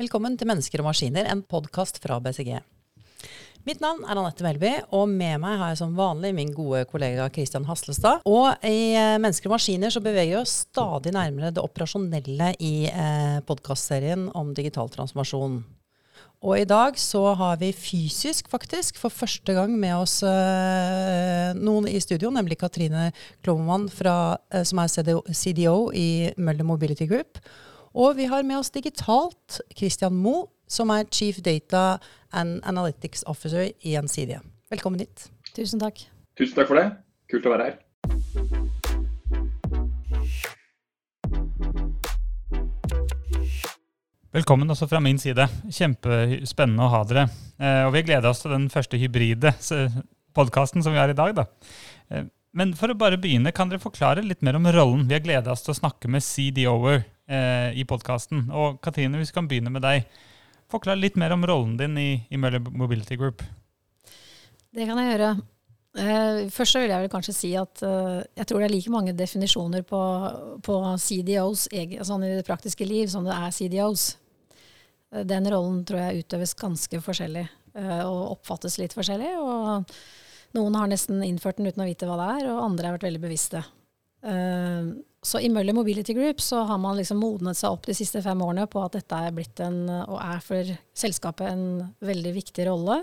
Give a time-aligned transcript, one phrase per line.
[0.00, 2.54] Velkommen til Mennesker og maskiner, en podkast fra BCG.
[3.68, 7.26] Mitt navn er Anette Melby, og med meg har jeg som vanlig min gode kollega
[7.28, 8.22] Kristian Haslestad.
[8.24, 12.72] Og i eh, Mennesker og maskiner så beveger vi oss stadig nærmere det operasjonelle i
[12.88, 15.60] eh, podkastserien om digital transformasjon.
[16.40, 21.88] Og i dag så har vi fysisk, faktisk, for første gang med oss eh, noen
[21.90, 23.10] i studio, nemlig Katrine
[23.44, 27.42] Klovemann, eh, som er CDO, CDO i Møller Mobility Group.
[27.92, 31.98] Og vi har med oss digitalt Christian Moe, som er Chief Data
[32.32, 34.40] and Analytics Officer i Gjensidige.
[34.70, 35.28] Velkommen hit.
[35.52, 36.06] Tusen takk.
[36.38, 36.88] Tusen takk for det.
[37.28, 38.78] Kult å være her.
[44.30, 45.42] Velkommen også fra min side.
[45.74, 47.24] Kjempespennende å ha dere.
[47.58, 49.50] Eh, og vi gleder oss til den første hybride
[50.38, 51.34] podkasten som vi har i dag.
[51.34, 51.48] da.
[52.14, 55.08] Eh, men for å bare begynne, kan dere forklare litt mer om rollen?
[55.08, 58.44] Vi har gleda oss til å snakke med CDO-er eh, i podkasten.
[58.54, 60.06] Og Katrine, hvis vi kan begynne med deg.
[60.70, 63.42] Forklar litt mer om rollen din i, i Møller Mobility Group.
[64.70, 65.34] Det kan jeg gjøre.
[65.98, 69.18] Eh, først så vil jeg vel kanskje si at jeg tror det er like mange
[69.18, 70.06] definisjoner på,
[70.62, 71.66] på CDOs
[72.06, 74.12] sånn i det praktiske liv som det er CDOs.
[75.14, 79.34] Eh, den rollen tror jeg utøves ganske forskjellig eh, og oppfattes litt forskjellig.
[79.40, 79.94] og
[80.56, 83.06] Noen har nesten innført den uten å vite hva det er, og andre har vært
[83.10, 83.62] veldig bevisste.
[84.20, 88.20] Uh, så i Møller Mobility Group så har man liksom modnet seg opp de siste
[88.24, 91.64] fem årene på at dette er blitt en, og er for selskapet en
[92.04, 92.98] veldig viktig rolle.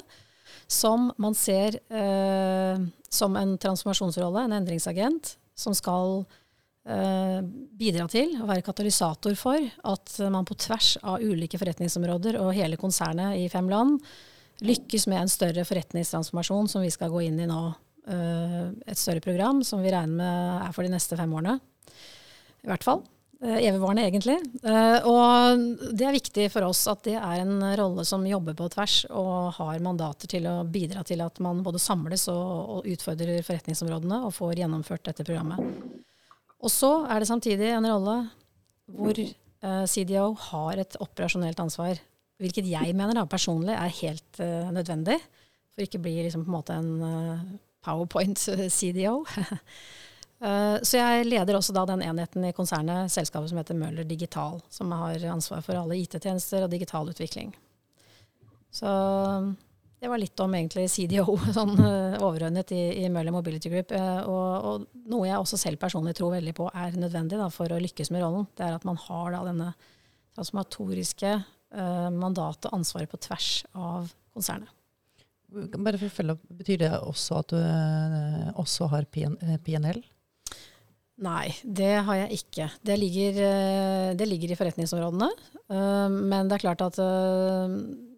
[0.68, 6.38] Som man ser eh, som en transformasjonsrolle, en endringsagent, som skal eh,
[6.88, 9.60] bidra til å være katalysator for
[9.92, 13.98] at man på tvers av ulike forretningsområder og hele konsernet i fem land
[14.64, 17.60] lykkes med en større forretningstransformasjon som vi skal gå inn i nå.
[18.08, 21.58] Eh, et større program som vi regner med er for de neste fem årene
[22.64, 23.04] i hvert fall.
[23.44, 24.38] Eh, evigvarende, egentlig.
[24.66, 28.70] Eh, og det er viktig for oss at det er en rolle som jobber på
[28.74, 33.46] tvers og har mandater til å bidra til at man både samles og, og utfordrer
[33.46, 35.62] forretningsområdene og får gjennomført dette programmet.
[36.64, 38.18] Og så er det samtidig en rolle
[38.98, 42.00] hvor uh, CDO har et operasjonelt ansvar,
[42.42, 45.20] hvilket jeg mener da, personlig er helt uh, nødvendig,
[45.76, 47.48] for ikke bli liksom, på en måte en uh,
[47.86, 49.16] powerpoint-CDO.
[50.38, 54.60] Eh, så jeg leder også da den enheten i konsernet, selskapet som heter Møller Digital,
[54.70, 57.56] som har ansvar for alle IT-tjenester og digital utvikling.
[58.70, 58.92] Så
[59.98, 63.94] det var litt om egentlig CDO, sånn uh, overordnet i, i, Møller Mobility Group.
[63.96, 67.74] Uh, og, og, noe jeg også selv personlig tror veldig på er nødvendig da, for
[67.74, 68.46] å lykkes med rollen.
[68.58, 69.72] Det er at man har da denne
[70.38, 74.70] transformatoriske eh, mandatet og ansvaret på tvers av konsernet.
[75.50, 80.04] Bare for å følge opp, Betyr det også at du også har PNL?
[81.26, 82.68] Nei, det har jeg ikke.
[82.86, 85.30] Det ligger, eh, det ligger i forretningsområdene.
[85.66, 87.74] Eh, men det er klart at eh,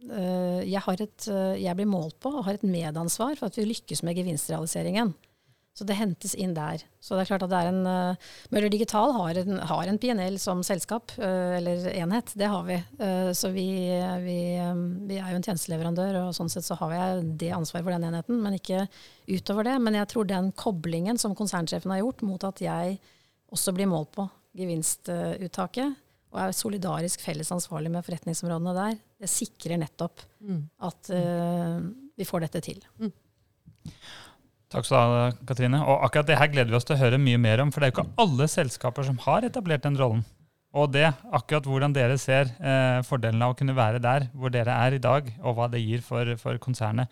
[0.10, 1.26] jeg, et,
[1.62, 5.14] jeg, blir målt på og har et medansvar for at vi lykkes med gevinstrealiseringen.
[5.80, 6.82] Så det hentes inn der.
[7.00, 10.36] Så det er klart at det er en uh, Møller Digital har en, en PNL
[10.42, 12.34] som selskap, eller enhet.
[12.36, 12.80] Det har vi.
[13.38, 13.68] Så vi,
[14.26, 14.40] vi,
[15.08, 18.10] vi, er jo en tjenesteleverandør, og sånn sett så har jeg det ansvaret for den
[18.10, 18.90] enheten, men ikke
[19.30, 19.78] utover det.
[19.86, 23.00] Men jeg tror den koblingen som konsernsjefen har gjort mot at jeg
[23.54, 24.28] også blir målt på
[24.60, 25.96] gevinstuttaket,
[26.30, 30.62] og er solidarisk felles ansvarlig med forretningsområdene der, det sikrer nettopp mm.
[30.88, 32.80] at vi får dette til.
[33.02, 33.12] Mm.
[34.70, 35.80] Takk skal du ha, Katrine.
[35.82, 37.90] Og akkurat det her gleder vi oss til å høre mye mer om, for det
[37.90, 40.22] er jo ikke alle selskaper som har etablert den rollen.
[40.78, 44.76] Og det, akkurat hvordan dere ser eh, fordelen av å kunne være der hvor dere
[44.86, 47.10] er i dag, og hva det gir for, for konsernet.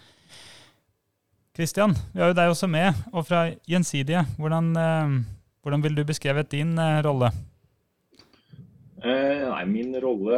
[1.57, 4.21] Kristian, vi har jo deg også med, og fra Gjensidige.
[4.37, 5.15] Hvordan, eh,
[5.65, 7.31] hvordan vil du beskrevet din eh, rolle?
[9.07, 10.37] Eh, nei, Min rolle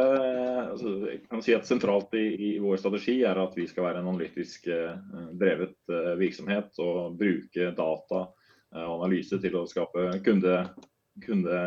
[0.70, 4.02] altså, jeg kan si at sentralt i, i, vår strategi er at vi skal være
[4.02, 4.92] en analytisk eh,
[5.40, 10.60] drevet eh, virksomhet og bruke data eh, og analyse til å skape kunde,
[11.24, 11.64] kunde,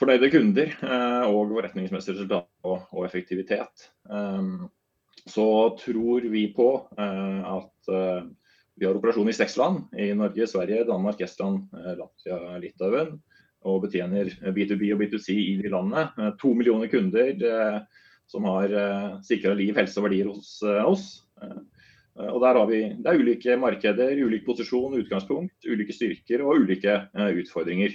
[0.00, 3.88] fornøyde kunder eh, og forretningsmessige resultater og, og, effektivitet.
[4.10, 4.52] Eh,
[5.30, 5.48] så
[5.80, 9.82] tror vi på at vi har operasjon i seks land.
[9.92, 13.18] I Norge, Sverige, Danmark, Estland, Latvia, Litauen
[13.68, 16.08] og betjener B2B og B2C i de landene.
[16.16, 17.80] Eh, to millioner kunder eh,
[18.30, 21.08] som har eh, sikra liv, helse og verdier hos oss.
[22.20, 26.96] Og der har vi, Det er ulike markeder, ulik posisjon, utgangspunkt, ulike styrker og ulike
[27.16, 27.94] utfordringer.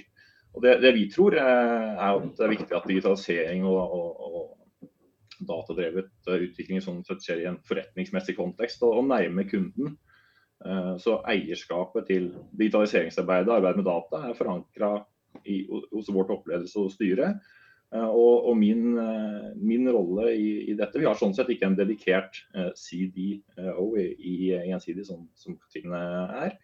[0.56, 5.44] Og det, det vi tror er at det er viktig at digitalisering og, og, og
[5.46, 9.94] datadrevet utvikling sånn skjer i en forretningsmessig kontekst og, og nærme kunden.
[11.04, 14.94] Så eierskapet til digitaliseringsarbeidet, arbeid med data, er forankra
[15.92, 17.34] hos vårt oppledelse og styre.
[17.96, 18.96] Og, og min,
[19.62, 22.40] min, rolle i, i, dette Vi har sånn sett ikke en dedikert
[22.74, 26.00] CDO i, i Gjensidig, som, som Katrine
[26.42, 26.56] er.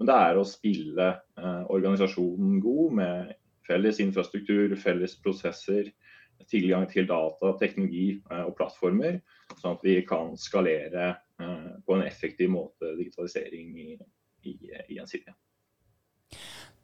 [0.00, 3.34] Men det er å spille organisasjonen god med
[3.68, 5.92] felles infrastruktur, felles prosesser,
[6.50, 9.20] tilgang til data, teknologi eh, og plattformer,
[9.60, 13.96] sånn at vi kan skalere eh, på en effektiv måte digitalisering i,
[14.50, 14.56] i,
[14.88, 15.36] i Gjensidige.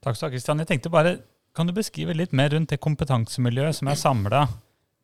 [0.00, 0.60] Takk skal du ha, Kristian.
[0.62, 1.18] Jeg tenkte bare,
[1.52, 4.44] Kan du beskrive litt mer rundt det kompetansemiljøet som er samla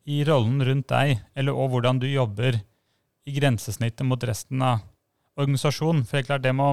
[0.07, 2.55] i rollen rundt deg, eller og hvordan du jobber
[3.27, 4.85] i grensesnittet mot resten av
[5.35, 6.05] organisasjonen?
[6.07, 6.69] For det er klart det må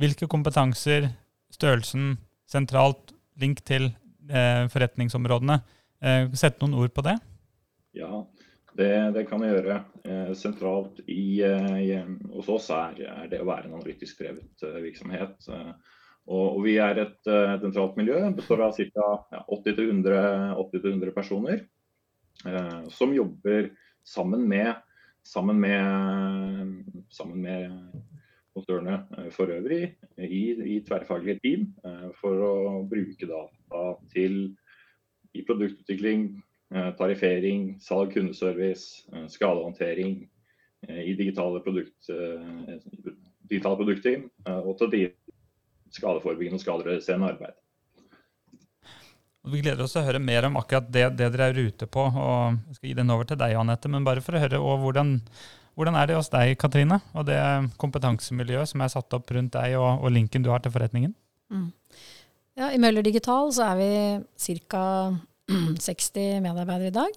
[0.00, 1.10] Hvilke kompetanser,
[1.52, 2.14] størrelsen,
[2.48, 3.90] sentralt link til
[4.32, 5.58] eh, forretningsområdene.
[6.00, 7.18] Eh, sette noen ord på det?
[7.98, 8.22] Ja,
[8.72, 9.76] det, det kan jeg gjøre.
[10.08, 15.36] Eh, sentralt i, eh, hos oss er, er, det å være en analytisk drevet virksomhet.
[15.52, 15.92] Og,
[16.30, 19.08] og vi er et, et sentralt miljø, består av ca.
[19.34, 21.64] Ja, 80-100 personer.
[22.46, 23.70] Eh, som jobber
[24.06, 24.74] sammen med,
[25.26, 25.82] sammen med,
[27.10, 27.70] sammen med
[28.54, 30.42] konsernet eh, for øvrig i,
[30.76, 32.54] i tverrfaglige team eh, for å
[32.88, 34.54] bruke data til
[35.32, 36.26] i produktutvikling,
[36.74, 40.22] eh, tariffering, salg, kundeservice, skadehåndtering
[40.82, 42.08] i digitale, produkt,
[43.46, 44.88] digitale produktteam og til
[45.96, 47.58] skadeforebyggende og skadereduserende arbeid.
[49.52, 52.04] Vi gleder oss til å høre mer om akkurat det, det dere er ute på.
[52.06, 55.16] og Jeg skal gi den over til deg, Anette, men bare for å høre hvordan
[55.78, 57.38] hvordan er det hos deg, Katrine, og det
[57.80, 61.14] kompetansemiljøet som er satt opp rundt deg, og, og linken du har til forretningen?
[61.52, 61.70] Mm.
[62.60, 64.84] Ja, I Møller Digital så er vi ca.
[65.48, 67.16] 60 medarbeidere i dag.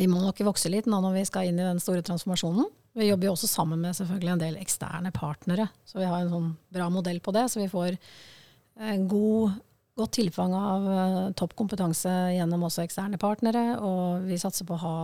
[0.00, 2.66] Vi må nok vokse litt nå når vi skal inn i den store transformasjonen.
[2.98, 6.32] Vi jobber jo også sammen med selvfølgelig en del eksterne partnere, så vi har en
[6.32, 7.44] sånn bra modell på det.
[7.52, 7.94] Så vi får
[8.90, 9.50] en god,
[9.98, 13.64] godt tilfang av uh, topp kompetanse gjennom også eksterne partnere.
[13.78, 14.96] Og vi satser på å ha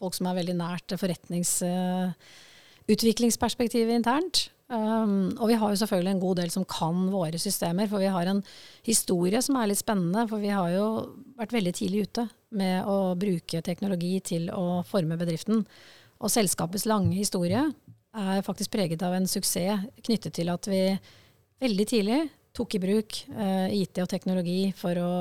[0.00, 4.36] folk som er veldig nært forretningsutviklingsperspektivet internt.
[4.70, 8.14] Um, og vi har jo selvfølgelig en god del som kan våre systemer, for vi
[8.14, 8.42] har en
[8.86, 10.28] historie som er litt spennende.
[10.30, 10.86] For vi har jo
[11.40, 12.24] vært veldig tidlig ute
[12.60, 15.58] med å bruke teknologi til å forme bedriften.
[16.20, 17.62] Og selskapets lange historie
[18.10, 20.82] er faktisk preget av en suksess knyttet til at vi
[21.62, 22.20] veldig tidlig
[22.56, 25.12] tok i bruk eh, IT og teknologi for å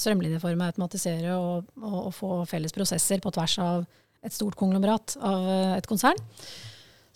[0.00, 3.86] strømlinjeforme, automatisere og, og, og, få felles prosesser på tvers av
[4.24, 6.20] et stort konglomerat av eh, et konsern.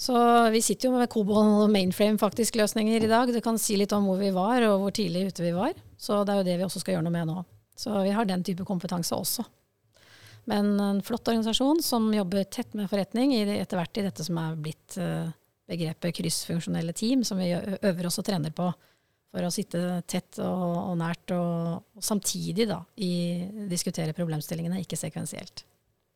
[0.00, 0.16] Så
[0.50, 3.30] vi sitter jo med Cobol mainframe faktisk løsninger i dag.
[3.30, 5.76] Det kan si litt om hvor vi var og hvor tidlig ute vi var.
[5.96, 7.44] Så det er jo det vi også skal gjøre noe med nå.
[7.78, 9.46] Så vi har den type kompetanse også.
[10.50, 14.58] Men en flott organisasjon som jobber tett med forretning etter hvert i dette som er
[14.60, 15.30] blitt eh,
[15.70, 18.68] begrepet kryssfunksjonelle team, som vi øver oss og trener på
[19.34, 24.98] for å sitte tett og, og nært, og, og, samtidig da, i, diskutere problemstillingene, ikke
[25.00, 25.64] sekvensielt.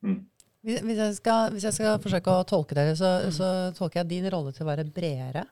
[0.06, 0.20] Mm.
[0.68, 3.34] Hvis jeg, skal, hvis jeg, skal, forsøke å tolke dere, så, mm.
[3.34, 3.48] så,
[3.78, 5.42] tolker jeg din rolle til å være bredere,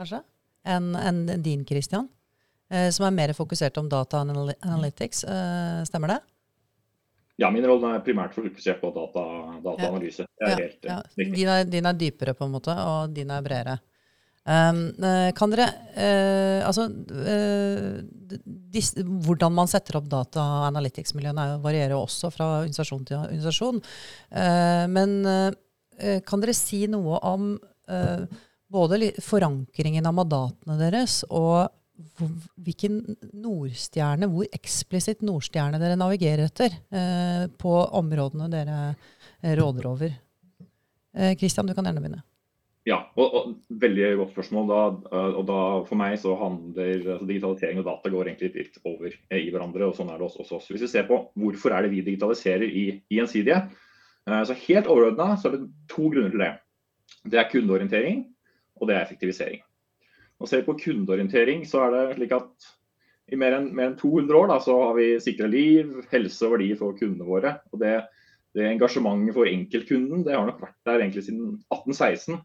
[0.00, 0.22] kanskje,
[0.66, 2.08] enn en din, Christian.
[2.72, 5.24] Eh, som er mer fokusert om data analytics.
[5.28, 6.20] Eh, stemmer det?
[7.40, 9.22] Ja, min rolle er primært fokusert på data,
[9.64, 10.26] dataanalyse.
[10.42, 10.52] Ja.
[10.52, 10.98] Ja, ja.
[11.16, 13.78] Din, er, din, er, dypere, på en måte, og din er bredere.
[14.42, 14.88] Um,
[15.38, 18.00] kan dere uh, Altså uh,
[18.74, 23.78] dis, Hvordan man setter opp data- analytics-miljøene varierer jo også fra organisasjon til organisasjon.
[24.34, 25.20] Uh, men
[26.26, 27.52] kan dere si noe om
[28.72, 31.68] både forankringen av mandatene deres og
[32.56, 33.00] hvilken
[33.36, 36.78] nordstjerne, hvor eksplisitt nordstjerne dere navigerer etter
[37.60, 40.14] på områdene dere råder over?
[41.38, 42.22] Kristian, du kan gjerne begynne.
[42.82, 43.50] Ja, og, og,
[43.82, 44.64] veldig godt spørsmål.
[44.70, 44.80] Da,
[45.14, 49.12] eh, og da For meg så handler altså digitalisering og data går egentlig litt over
[49.12, 49.86] i hverandre.
[49.86, 50.70] og sånn er det også hos.
[50.70, 53.60] Hvis vi ser på hvorfor er det vi digitaliserer i, Gjensidige,
[54.26, 56.52] eh, så helt overordna er det to grunner til det.
[57.30, 58.24] Det er kundeorientering,
[58.80, 59.62] og det er effektivisering.
[60.42, 62.70] Og Ser vi på kundeorientering, så er det slik at
[63.32, 66.56] i mer enn, mer enn 200 år da, så har vi sikra liv, helse og
[66.56, 67.54] verdier for kundene våre.
[67.70, 67.94] og det,
[68.56, 72.42] det engasjementet for enkeltkunden det har nok vært der egentlig siden 1816.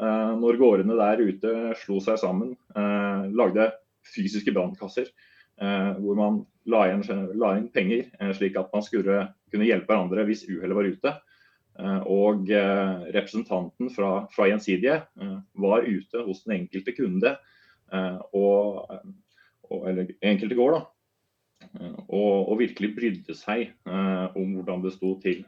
[0.00, 3.66] Eh, når gårdene der ute slo seg sammen, eh, lagde
[4.14, 6.38] fysiske brannkasser eh, hvor man
[6.70, 7.02] la inn,
[7.36, 11.12] la inn, penger slik at man skulle kunne hjelpe hverandre hvis uhellet var ute.
[11.78, 12.50] Og
[13.14, 14.98] representanten fra, fra Gjensidige
[15.62, 17.30] var ute hos den enkelte kunde,
[18.36, 18.90] og,
[19.70, 20.82] og, eller enkelte gård, da,
[22.08, 25.40] og, og, virkelig brydde seg om hvordan det sto til.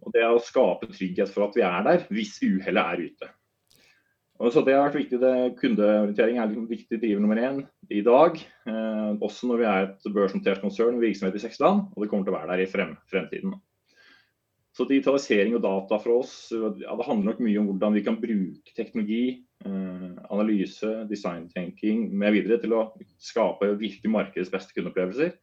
[0.00, 3.30] Og Det å skape trygghet for at vi er der hvis uhellet er ute.
[4.40, 7.58] Og så Det har vært viktig, det, Kundeorientering er viktig driver nummer én
[7.92, 8.38] i dag.
[8.40, 12.08] Eh, også når vi er et børsnotert konsern med virksomhet i seks land, og det
[12.08, 13.58] kommer til å være der i frem, fremtiden.
[14.80, 18.16] Så Digitalisering og data for oss ja, det handler nok mye om hvordan vi kan
[18.16, 22.38] bruke teknologi, eh, analyse, designtenking mv.
[22.62, 22.86] til å
[23.20, 25.34] skape virkelig markedets beste kundeopplevelser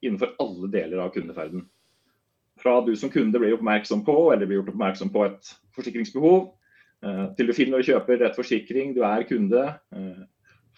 [0.00, 1.66] innenfor alle deler av kundeferden.
[2.56, 6.54] Fra du som kunde blir oppmerksom på eller blir gjort oppmerksom på et forsikringsbehov,
[7.04, 9.62] Eh, til du finner og kjøper rett forsikring, du er kunde,
[9.92, 10.24] eh,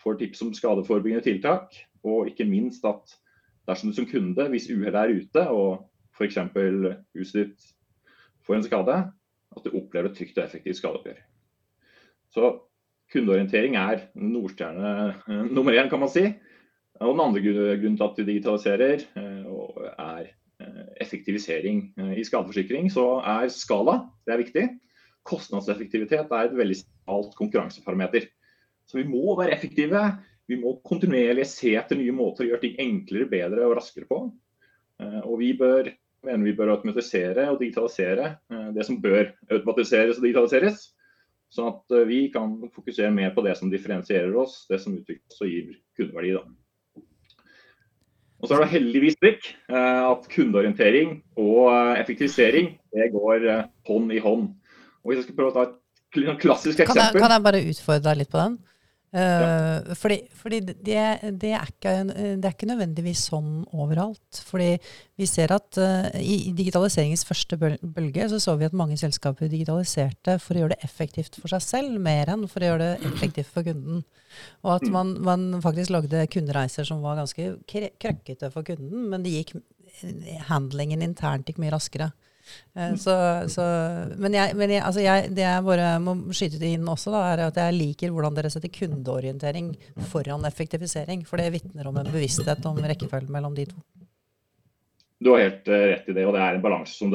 [0.03, 1.75] får tips om skadeforebyggende tiltak.
[2.05, 3.15] Og ikke minst at
[3.69, 6.39] dersom du som kunde, hvis uhellet er ute og f.eks.
[7.15, 7.73] huset ditt
[8.49, 8.97] får en skade,
[9.57, 11.21] at du opplever et trygt og effektivt skadeoppgjør.
[12.35, 12.51] Så
[13.13, 16.27] kundeorientering er Nordstjerne eh, nummer én, kan man si.
[16.99, 19.05] Og den andre grunnen til at vi digitaliserer,
[20.03, 20.33] er
[20.99, 21.93] effektivisering.
[22.19, 24.65] I skadeforsikring så er skala det er viktig
[25.29, 28.29] kostnadseffektivitet er et veldig stalt konkurranseparameter.
[28.89, 30.03] Så vi må være effektive.
[30.49, 34.23] Vi må kontinuerlig se etter nye måter å gjøre ting enklere, bedre og raskere på.
[35.03, 35.91] Eh, og vi bør,
[36.27, 40.89] mener vi bør automatisere og digitalisere eh, det som bør automatiseres og digitaliseres.
[41.55, 45.43] Sånn at eh, vi kan fokusere mer på det som differensierer oss, det som utvikles
[45.45, 46.35] og gir kundeverdi.
[46.39, 47.05] Da.
[48.39, 53.49] Og så er det heldigvis slik at kundeorientering og effektivisering det går
[53.89, 54.45] hånd i hånd.
[55.03, 57.65] Og hvis jeg skal prøve å ta et klassisk eksempel Kan jeg, kan jeg bare
[57.73, 58.55] utfordre deg litt på den?
[59.09, 59.95] Uh.
[59.97, 60.75] Fordi, fordi det,
[61.41, 64.41] det, er ikke, det, er ikke, nødvendigvis sånn overalt.
[64.45, 64.75] Fordi
[65.17, 70.37] vi ser at uh, i digitaliseringens første bølge så så vi at mange selskaper digitaliserte
[70.45, 73.53] for å gjøre det effektivt for seg selv, mer enn for å gjøre det effektivt
[73.55, 74.05] for kunden.
[74.67, 79.39] Og at man, man faktisk lagde kundereiser som var ganske krøkkete for kunden, men det
[79.39, 79.57] gikk,
[80.51, 82.13] handlingen internt gikk mye raskere.
[82.75, 83.15] Eh, så,
[83.51, 83.65] så,
[84.17, 87.45] men, jeg, men jeg, altså jeg, det jeg bare må skyte inn også, da, er
[87.49, 89.73] at jeg liker hvordan dere setter kundeorientering
[90.13, 91.25] foran effektivisering.
[91.29, 93.81] For det vitner om en bevissthet om rekkefølgen mellom de to.
[95.19, 97.15] Du har helt uh, rett i det, og det er en balanse som,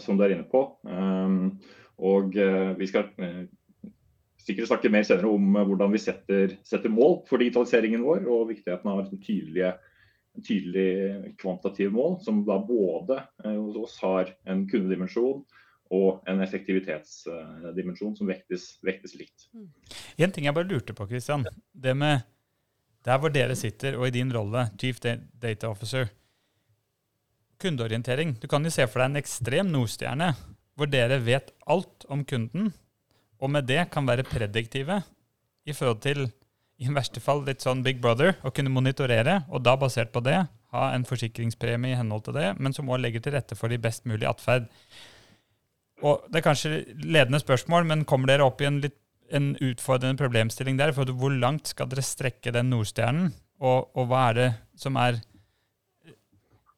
[0.00, 0.62] som du er inne på.
[0.88, 1.58] Um,
[2.00, 3.42] og uh, vi skal uh,
[4.40, 8.88] sikkert snakke mer senere om hvordan vi setter, setter, mål for digitaliseringen vår, og viktigheten
[8.88, 9.90] av tydelige en
[10.40, 15.42] tydelig kvantitativ mål, som da både eh, hos oss har en kundedimensjon
[15.92, 19.50] og en effektivitetsdimensjon som vektes, vektes likt.
[19.52, 19.68] Mm.
[20.24, 21.44] En ting jeg bare lurte på, Christian.
[21.72, 22.24] Det med
[23.04, 26.08] der hvor dere sitter, og i din rolle, Chief Data Officer.
[27.60, 28.36] Kundeorientering.
[28.40, 30.32] Du kan jo se for deg en ekstrem Nordstjerne,
[30.78, 32.72] hvor dere vet alt om kunden,
[33.42, 35.02] og med det kan være prediktive
[35.66, 36.24] i forhold til
[36.82, 40.40] i verste fall litt sånn Big Brother, å kunne monitorere, og da basert på det
[40.72, 43.80] ha en forsikringspremie i henhold til det, men som òg legger til rette for de
[43.80, 44.68] best mulige atferd.
[46.02, 46.70] Og Det er kanskje
[47.04, 48.96] ledende spørsmål, men kommer dere opp i en, litt,
[49.30, 50.94] en utfordrende problemstilling der?
[50.96, 53.30] For hvor langt skal dere strekke den Nordstjernen,
[53.62, 54.48] og, og hva er det
[54.80, 55.20] som er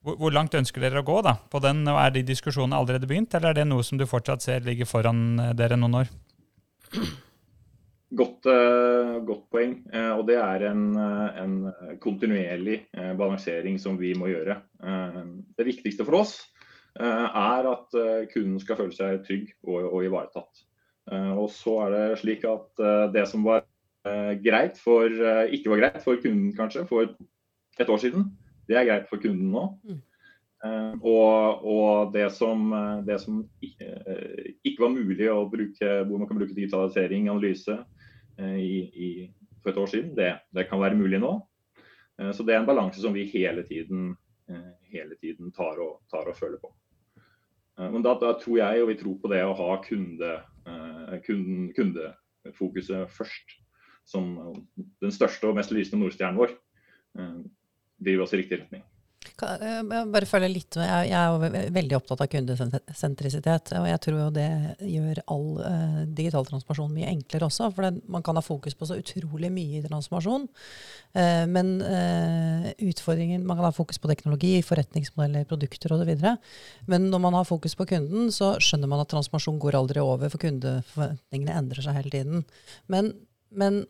[0.04, 1.86] hvor, hvor, langt ønsker dere å gå da, på den?
[1.88, 4.90] og Er de diskusjonene allerede begynt, eller er det noe som du fortsatt ser ligger
[4.90, 6.12] foran dere noen år?
[8.14, 9.78] Godt, uh, godt, poeng.
[9.90, 11.54] Uh, og det er en, uh, en
[12.02, 12.84] kontinuerlig
[13.18, 14.60] balansering som vi må gjøre.
[15.58, 16.34] det viktigste for oss
[16.94, 17.94] er at
[18.30, 20.60] kunden skal føle seg trygg og, og ivaretatt.
[21.34, 22.82] og så er det slik at
[23.14, 23.64] det som var
[24.44, 25.08] greit for,
[25.50, 27.08] ikke var greit for kunden kanskje for
[27.80, 28.28] et år siden,
[28.68, 29.64] det er greit for kunden nå.
[29.82, 31.00] Mm.
[31.02, 32.70] Og, og, det som,
[33.06, 37.93] det som ikke var mulig å bruke, hvor man kan bruke digitalisering, analyse, Eh,
[38.38, 39.08] i, i,
[39.62, 40.14] for et år siden.
[40.16, 41.34] Det, det, kan være mulig nå.
[42.20, 44.12] Eh, så det er en balanse som vi hele tiden,
[44.50, 46.72] eh, hele tiden tar, og, tar, og, føler på.
[47.74, 50.28] Men da, da, tror jeg, og vi tror på det å ha kunde,
[51.26, 53.56] kunden, kundefokuset først,
[54.06, 54.28] som
[55.02, 56.54] den største og mest lysende nordstjernen vår,
[57.98, 58.84] driver oss i riktig retning.
[59.24, 60.90] Eh, jeg bare følge litt med.
[61.08, 63.72] Jeg er veldig opptatt av kundesentrisitet.
[63.80, 64.48] Og jeg tror jo det
[64.80, 67.70] gjør all uh, digital transformasjon mye enklere også.
[67.74, 70.46] For det, man kan ha fokus på så utrolig mye i transformasjon.
[71.16, 76.14] Uh, men uh, utfordringen Man kan ha fokus på teknologi, forretningsmodeller, produkter osv.
[76.90, 80.30] Men når man har fokus på kunden, så skjønner man at transformasjon går aldri over,
[80.32, 82.48] for kundeforventningene endrer seg hele tiden.
[82.92, 83.12] Men,
[83.54, 83.84] men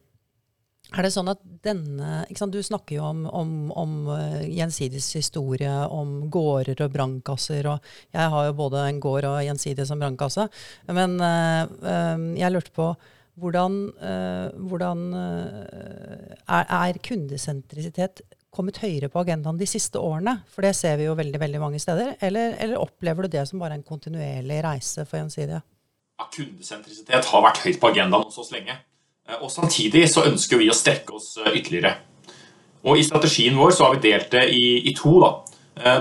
[0.94, 6.30] er det sånn at denne Du snakker jo om, om, om uh, Gjensidiges historie, om
[6.30, 7.66] gårder og brannkasser.
[7.66, 10.46] og Jeg har jo både en gård og Gjensidige som brannkasse.
[10.92, 11.66] Men uh,
[12.38, 12.94] jeg lurte på
[13.34, 13.88] hvordan,
[14.62, 18.20] hvordan er, er, kundesentrisitet
[18.54, 20.36] kommet høyere på agendaen de siste årene?
[20.54, 22.12] For det ser vi jo veldig veldig mange steder.
[22.22, 25.64] Eller, eller opplever du det som bare en kontinuerlig reise for Gjensidige?
[26.14, 28.78] Ja, kundesentrisitet har vært høyt på agendaen hos lenge.
[29.40, 31.96] Og Samtidig så ønsker vi å strekke oss ytterligere.
[32.84, 35.16] Og I strategien vår så har vi delt det i, i to.
[35.22, 35.32] da.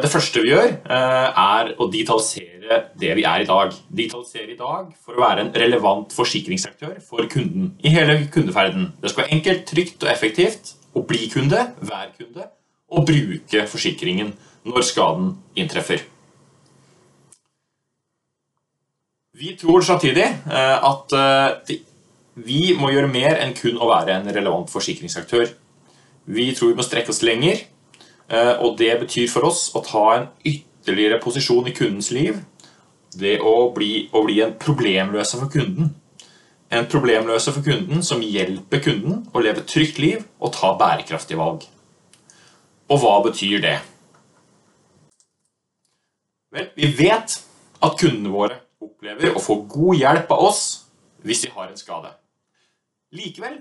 [0.04, 3.72] Det første vi gjør, er å digitalisere det vi er i dag.
[3.90, 8.92] Digitalisere i dag for å være en relevant forsikringsaktør for kunden i hele kundeferden.
[9.02, 12.50] Det skal være enkelt, trygt og effektivt å bli kunde, være kunde,
[12.94, 14.36] og bruke forsikringen
[14.68, 16.04] når skaden inntreffer.
[19.34, 21.18] Vi tror samtidig at
[22.34, 25.52] vi må gjøre mer enn kun å være en relevant forsikringsaktør.
[26.26, 27.66] Vi tror vi må strekke oss lenger,
[28.64, 32.40] og det betyr for oss å ta en ytterligere posisjon i kundens liv
[33.14, 35.92] Det å bli, å bli en problemløser for kunden.
[36.74, 41.38] En problemløser for kunden som hjelper kunden å leve et trygt liv og ta bærekraftige
[41.38, 41.68] valg.
[42.90, 43.76] Og hva betyr det?
[46.54, 47.38] Vel, vi vet
[47.86, 50.64] at kundene våre opplever å få god hjelp av oss
[51.22, 52.16] hvis de har en skade.
[53.14, 53.60] Likevel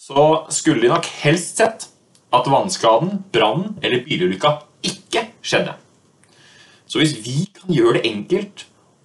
[0.00, 1.88] så skulle de nok helst sett
[2.34, 5.76] at vannskaden, brannen eller bilulykka ikke skjedde.
[6.86, 8.64] Så hvis vi kan gjøre det enkelt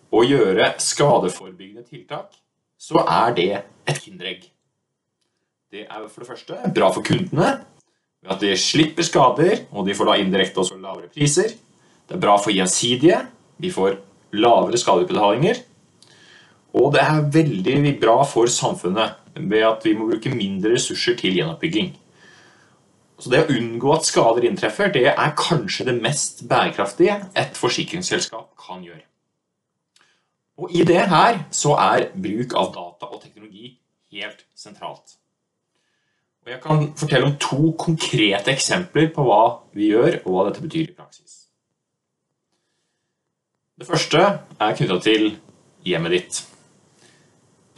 [0.09, 2.31] å gjøre skadeforebyggende tiltak,
[2.79, 4.47] så er det et kinderegg.
[5.69, 7.59] Det er for det første bra for kundene
[8.23, 11.53] ved at de slipper skader, og de får da indirekte også lavere priser.
[12.09, 13.19] Det er bra for gjensidige.
[13.61, 13.99] Vi får
[14.39, 15.61] lavere skadeutbetalinger.
[16.79, 21.37] Og det er veldig bra for samfunnet ved at vi må bruke mindre ressurser til
[21.37, 21.93] gjenoppbygging.
[23.19, 28.53] Så det å unngå at skader inntreffer, det er kanskje det mest bærekraftige et forsikringsselskap
[28.59, 29.03] kan gjøre.
[30.59, 33.73] Og I det her så er bruk av data og teknologi
[34.11, 35.17] helt sentralt.
[36.45, 39.43] Og Jeg kan fortelle om to konkrete eksempler på hva
[39.75, 41.35] vi gjør, og hva dette betyr i praksis.
[43.79, 44.19] Det første
[44.59, 45.29] er knytta til
[45.87, 46.39] hjemmet ditt.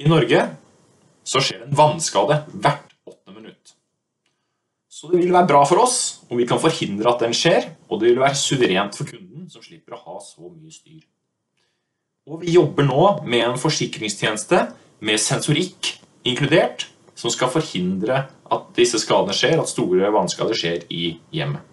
[0.01, 0.46] I Norge
[1.24, 2.92] så skjer en vannskade hvert
[5.01, 5.96] så det vil være bra for oss
[6.30, 9.63] om vi kan forhindre at den skjer, og det vil være suverent for kunden, som
[9.66, 11.01] slipper å ha så mye styr.
[12.29, 14.60] Og vi jobber nå med en forsikringstjeneste
[15.01, 15.96] med sensorikk
[16.29, 16.86] inkludert,
[17.18, 21.66] som skal forhindre at disse skadene skjer, at store vannskader skjer i hjemmet.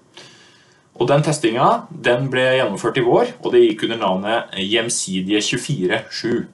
[0.97, 6.49] Og Den testinga den ble gjennomført i vår, og det gikk under navnet Hjemsidige 24-7.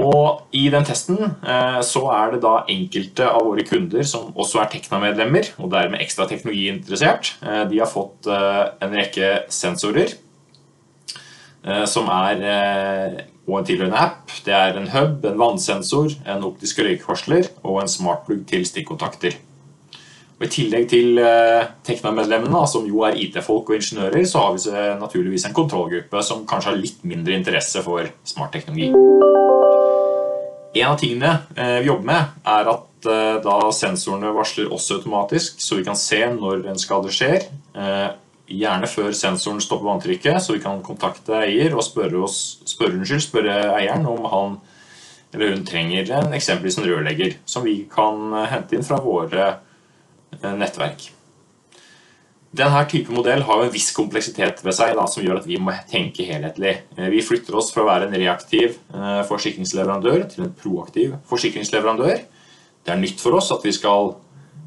[0.00, 4.62] Og I den testen eh, så er det da enkelte av våre kunder som også
[4.62, 7.34] er Tekna-medlemmer, og dermed ekstra teknologiinteressert.
[7.44, 10.16] Eh, de har fått eh, en rekke sensorer
[11.60, 12.38] som er
[13.44, 14.30] og en tilhørende app.
[14.46, 19.36] Det er en hub, en vannsensor, en optisk røykvarsler og en smartplugg til stikkontakter.
[20.38, 21.20] Og I tillegg til
[21.84, 26.72] Tekna-medlemmene, som jo er IT-folk og ingeniører, så har vi naturligvis en kontrollgruppe som kanskje
[26.72, 28.88] har litt mindre interesse for smartteknologi.
[30.72, 35.58] En av tingene eh, vi jobber med, er at eh, da sensorene varsler oss automatisk,
[35.58, 37.48] så vi kan se når en skade skjer.
[37.74, 38.08] Eh,
[38.60, 43.26] gjerne før sensoren stopper vanntrykket, så vi kan kontakte eier og spørre, oss, spørre, unnskyld,
[43.26, 44.60] spørre eieren om han
[45.30, 49.44] eller hun trenger en eksempelvis en rørlegger, som vi kan hente inn fra våre
[50.42, 51.04] nettverk.
[52.50, 55.70] Denne type modell har en viss kompleksitet ved seg da, som gjør at vi må
[55.90, 56.72] tenke helhetlig.
[56.96, 62.24] Eh, vi flytter oss fra å være en reaktiv eh, forsikringsleverandør til en proaktiv forsikringsleverandør.
[62.82, 64.16] Det er nytt for oss at vi skal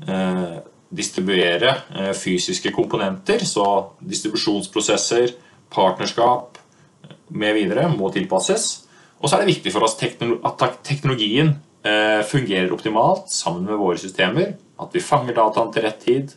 [0.08, 0.62] eh,
[0.94, 1.74] distribuere
[2.16, 3.66] fysiske komponenter, så
[4.00, 5.34] distribusjonsprosesser,
[5.74, 6.60] partnerskap
[7.34, 8.68] videre må tilpasses.
[9.20, 11.56] Og så er det viktig for oss at teknologien
[12.30, 14.54] fungerer optimalt sammen med våre systemer.
[14.80, 16.36] At vi fanger dataen til rett tid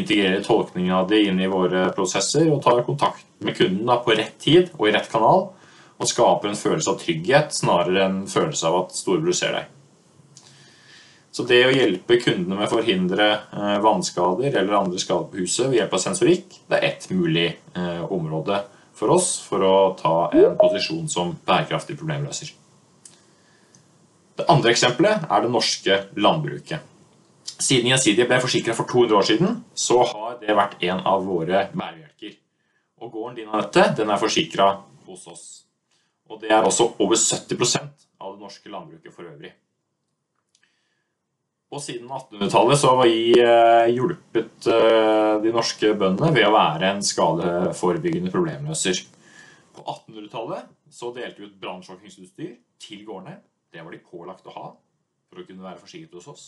[0.00, 4.16] integrere tolkningen av det inn i våre prosesser og tar kontakt med kunden da, på
[4.16, 5.48] rett tid og i rett kanal.
[5.94, 9.70] Og skaper en følelse av trygghet snarere enn en følelse av at storebror ser deg.
[11.34, 15.66] Så det å hjelpe kundene med å forhindre eh, vannskader eller andre skader på huset
[15.66, 18.60] ved hjelp av sensorikk, det er ett mulig eh, område
[18.94, 22.52] for oss for å ta en posisjon som bærekraftig problemløser.
[24.38, 26.93] Det andre eksempelet er det norske landbruket.
[27.54, 31.66] Siden Gjensidige ble forsikra for 200 år siden, så har det vært en av våre
[31.74, 32.38] bærebjelker.
[33.02, 34.70] Og gården din Anette, den er forsikra
[35.06, 35.44] hos oss.
[36.30, 39.52] Og det er også over 70% av det norske landbruket for øvrig.
[41.74, 46.92] Og siden 1800-tallet så har vi eh, hjulpet eh, de norske bøndene ved å være
[46.92, 49.00] en skadeforebyggende problemløser.
[49.74, 53.40] På 1800-tallet så delte vi ut brannslukningsutstyr til gårdene.
[53.74, 54.68] Det var de pålagt å ha
[55.26, 56.44] for å kunne være forsikret hos oss.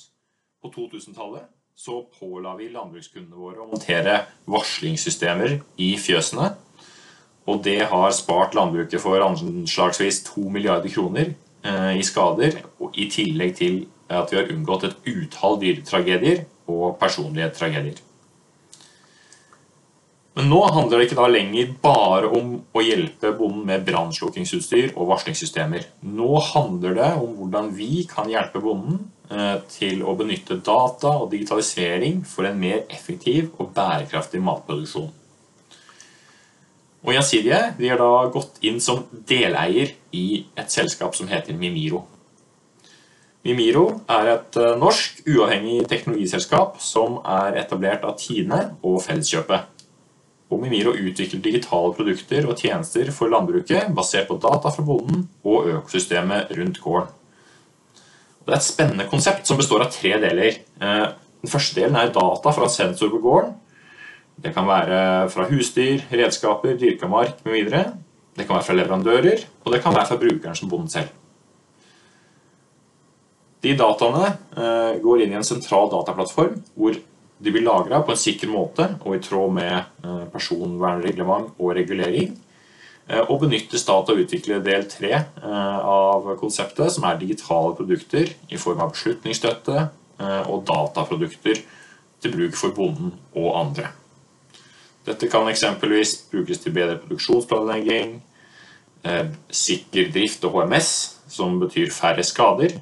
[0.63, 6.55] På 2000-tallet så påla vi landbrukskundene våre å montere varslingssystemer i fjøsene.
[7.47, 11.35] Og det har spart landbruket for anslagsvis 2 milliarder kroner
[11.95, 12.59] i skader,
[12.95, 18.03] i tillegg til at vi har unngått et utall dyretragedier og personlige tragedier.
[20.37, 25.09] Men nå handler det ikke da lenger bare om å hjelpe bonden med brannslukkingsutstyr og
[25.15, 25.87] varslingssystemer.
[26.05, 29.16] Nå handler det om hvordan vi kan hjelpe bonden eh,
[29.73, 35.09] til å benytte data og digitalisering for en mer effektiv og bærekraftig matproduksjon.
[37.07, 40.27] Og Gjensidige de har da gått inn som deleier i
[40.59, 42.03] et selskap som heter Mimiro.
[43.47, 49.85] Mimiro er et eh, norsk uavhengig teknologiselskap som er etablert av Tine og Felleskjøpet.
[50.51, 55.71] Og Mimiro utvikler digitale produkter og tjenester for landbruket basert på data fra bonden og
[55.77, 57.15] økosystemet rundt gården.
[58.47, 60.61] Det er et spennende konsept som består av tre deler.
[60.79, 61.07] Eh,
[61.43, 63.57] den første delen er data fra sensor på gården.
[64.39, 64.99] Det kan være
[65.33, 67.73] fra husdyr, redskaper, dyrka mark mv.
[68.37, 71.11] Det kan være fra leverandører, og det kan være fra brukeren som bonden selv.
[73.65, 78.21] De dataene eh, går inn i en sentral dataplattform hvor de blir lagra på en
[78.21, 82.37] sikker måte og i tråd med eh, personvernreglement og regulering.
[83.09, 87.75] Eh, og benyttes da til å utvikle del tre eh, av konseptet, som er digitale
[87.79, 91.59] produkter i form av beslutningsstøtte og dataprodukter
[92.25, 93.91] til bruk for bonden og andre.
[95.05, 98.15] Dette kan eksempelvis brukes til bedre produksjonsplanlegging,
[99.53, 100.89] sikker drift og HMS,
[101.29, 102.79] som betyr færre skader,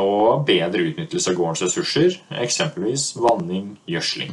[0.00, 4.32] og bedre utnyttelse av gårdens ressurser, eksempelvis vanning, gjødsling.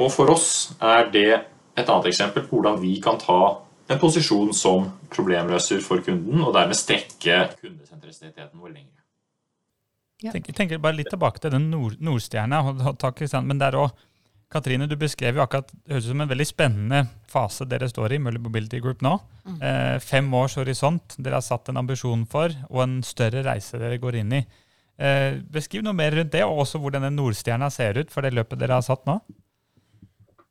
[0.00, 0.48] Og for oss
[0.80, 1.30] er det
[1.76, 3.40] et annet eksempel på hvordan vi kan ta
[3.86, 8.92] en posisjon som problemløser for kunden, og dermed strekke kundesentristiteten vår lenger.
[10.24, 10.32] Ja.
[10.32, 12.62] Jeg tenker bare litt tilbake til den nord, Nordstjerna.
[13.44, 13.92] Men der òg
[14.48, 18.14] Katrine, du beskrev jo akkurat det høres ut som en veldig spennende fase dere står
[18.14, 19.16] i, Møller Mobility Group nå.
[19.42, 19.56] Mm.
[19.58, 23.98] Eh, fem års horisont dere har satt en ambisjon for, og en større reise dere
[24.02, 24.44] går inn i.
[25.02, 28.36] Eh, beskriv noe mer rundt det, og også hvordan den Nordstjerna ser ut for det
[28.38, 29.18] løpet dere har satt nå.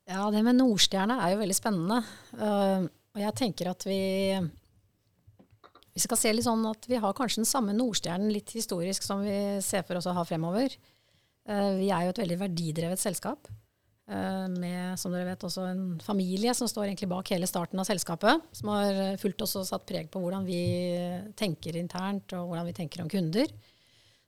[0.06, 1.98] Ja, det med Nordstjerne er jo veldig spennende.
[2.38, 4.00] Uh, og jeg tenker at vi
[5.96, 9.22] vi skal se litt sånn at vi har kanskje den samme Nordstjernen litt historisk som
[9.24, 10.74] vi ser for oss å ha fremover.
[11.48, 13.48] Uh, vi er jo et veldig verdidrevet selskap.
[14.06, 17.88] Eh, med som dere vet, også en familie som står egentlig bak hele starten av
[17.88, 18.44] selskapet.
[18.54, 20.60] Som har fulgt oss og satt preg på hvordan vi
[21.38, 23.50] tenker internt og hvordan vi tenker om kunder.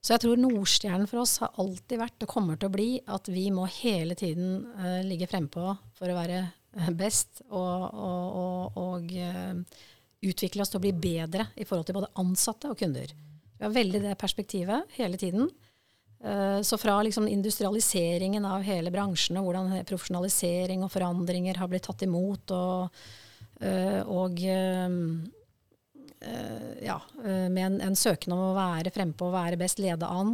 [0.08, 3.28] Så jeg tror Nordstjernen for oss har alltid vært og kommer til å bli at
[3.28, 8.78] vi må hele tiden uh, ligge frempå for å være eh, best og, og, og,
[8.80, 9.84] og uh,
[10.24, 13.12] utvikle oss til å bli bedre i forhold til både ansatte og kunder.
[13.12, 15.50] Vi har veldig det perspektivet hele tiden.
[16.66, 22.02] Så fra liksom industrialiseringen av hele bransjen og hvordan profesjonalisering og forandringer har blitt tatt
[22.02, 22.98] imot, og,
[24.10, 24.42] og
[26.82, 30.32] ja, med en, en søken om å være frempå være best, lede an,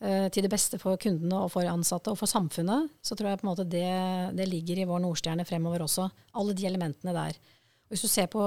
[0.00, 3.44] til det beste for kundene og for ansatte og for samfunnet, så tror jeg på
[3.44, 3.90] en måte det,
[4.32, 6.06] det ligger i vår Nordstjerne fremover også.
[6.40, 7.36] Alle de elementene der.
[7.92, 8.40] Hvis du ser på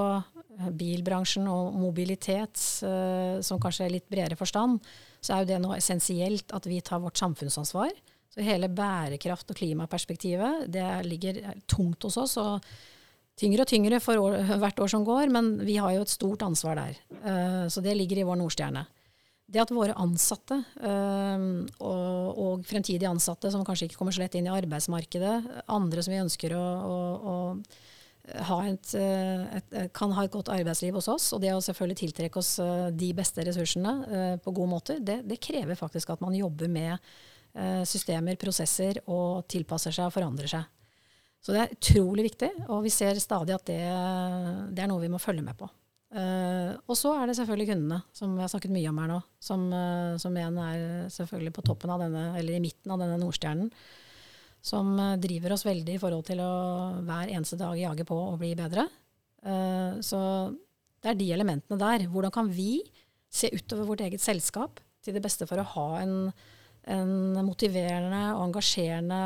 [0.74, 4.80] bilbransjen og mobilitet, som kanskje er litt bredere forstand,
[5.22, 7.92] så er jo det nå essensielt at vi tar vårt samfunnsansvar.
[8.34, 12.36] Så hele bærekraft- og klimaperspektivet det ligger tungt hos oss.
[12.42, 12.66] og
[13.34, 16.44] Tyngre og tyngre for år, hvert år som går, men vi har jo et stort
[16.46, 17.00] ansvar der.
[17.24, 18.84] Uh, så det ligger i vår Nordstjerne.
[19.44, 21.48] Det at våre ansatte, uh,
[21.82, 25.34] og, og, fremtidige ansatte som kanskje ikke kommer så lett inn i arbeidsmarkedet,
[25.66, 26.94] andre som vi ønsker å, å,
[27.34, 27.36] å
[28.24, 32.40] et, eh, et, kan ha et godt arbeidsliv hos oss, og det å selvfølgelig tiltrekke
[32.40, 32.54] oss
[32.96, 37.12] de beste ressursene på gode måter, det, det krever faktisk at man jobber med
[37.84, 40.64] systemer, prosesser, og tilpasser seg og forandrer seg.
[41.44, 43.80] Så det er utrolig viktig, og vi ser stadig at det,
[44.72, 45.68] det er noe vi må følge med på.
[46.14, 49.18] Uh, og så er det selvfølgelig kundene, som vi har snakket mye om her nå.
[49.42, 53.18] Som, uh, som igjen er selvfølgelig på toppen av denne, eller i midten av denne
[53.18, 53.72] Nordstjernen
[54.64, 56.52] som uh, driver oss veldig i forhold til å
[57.04, 58.88] hver eneste dag jage på og bli bedre.
[60.00, 60.18] Så
[61.04, 62.06] det er de elementene der.
[62.08, 62.78] Hvordan kan vi
[63.28, 66.14] se utover vårt eget selskap til det beste for å ha en,
[66.90, 69.20] en motiverende og engasjerende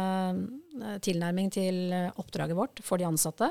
[0.83, 1.91] uh, tilnærming til
[2.21, 3.51] oppdraget vårt for de ansatte?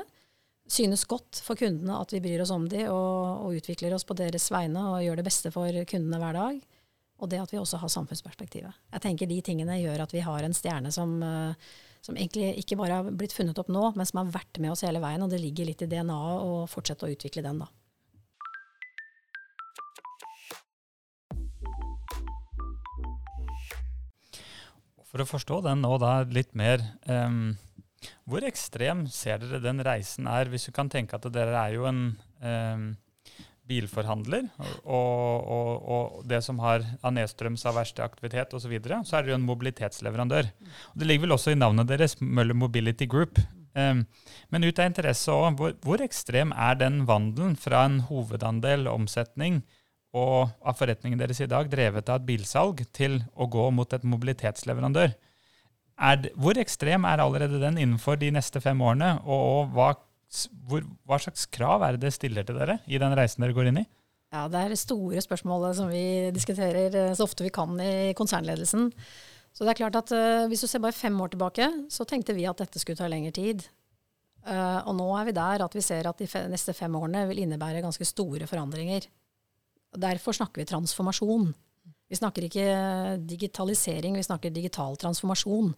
[0.68, 4.16] Synes godt for kundene at vi bryr oss om dem og, og utvikler oss på
[4.18, 6.58] deres vegne og gjør det beste for kundene hver dag.
[7.18, 8.80] Og det at vi også har samfunnsperspektivet.
[8.92, 11.70] Jeg tenker De tingene gjør at vi har en stjerne som, eh,
[12.04, 14.84] som egentlig ikke bare har blitt funnet opp nå, men som har vært med oss
[14.86, 15.24] hele veien.
[15.24, 17.70] Og det ligger litt i DNA-et å fortsette å utvikle den, da.
[25.08, 27.56] For å forstå den nå da litt mer, um,
[28.28, 30.50] hvor ekstrem ser dere den reisen er?
[30.52, 32.02] Hvis du kan tenke at dere er jo en
[32.44, 32.88] um,
[33.68, 39.00] bilforhandler og, og, og det som har av nedstrøms av verste aktivitet osv., så, videre,
[39.04, 40.50] så er dere jo en mobilitetsleverandør.
[40.94, 43.40] Det ligger vel også i navnet deres, Møller Mobility Group.
[43.78, 44.04] Um,
[44.52, 49.60] men ut av interesse òg, hvor, hvor, ekstrem er den vandelen fra en hovedandel omsetning
[50.16, 54.06] og av forretningen deres i dag drevet av et bilsalg til å gå mot et
[54.08, 55.12] mobilitetsleverandør?
[56.22, 59.88] Det, hvor ekstrem er allerede den innenfor de neste fem årene, og, og hva
[60.68, 63.82] hvor, hva slags krav er det stiller til dere i den reisen dere går inn
[63.82, 63.86] i?
[64.28, 68.90] Ja, Det er store spørsmålet som vi diskuterer eh, så ofte vi kan i konsernledelsen.
[69.56, 72.36] Så det er klart at uh, Hvis du ser bare fem år tilbake, så tenkte
[72.36, 73.64] vi at dette skulle ta lengre tid.
[74.44, 77.24] Uh, og nå er vi der at vi ser at de fe neste fem årene
[77.30, 79.08] vil innebære ganske store forandringer.
[79.98, 81.50] Derfor snakker vi transformasjon.
[82.08, 82.66] Vi snakker ikke
[83.28, 85.74] digitalisering, vi snakker digital transformasjon.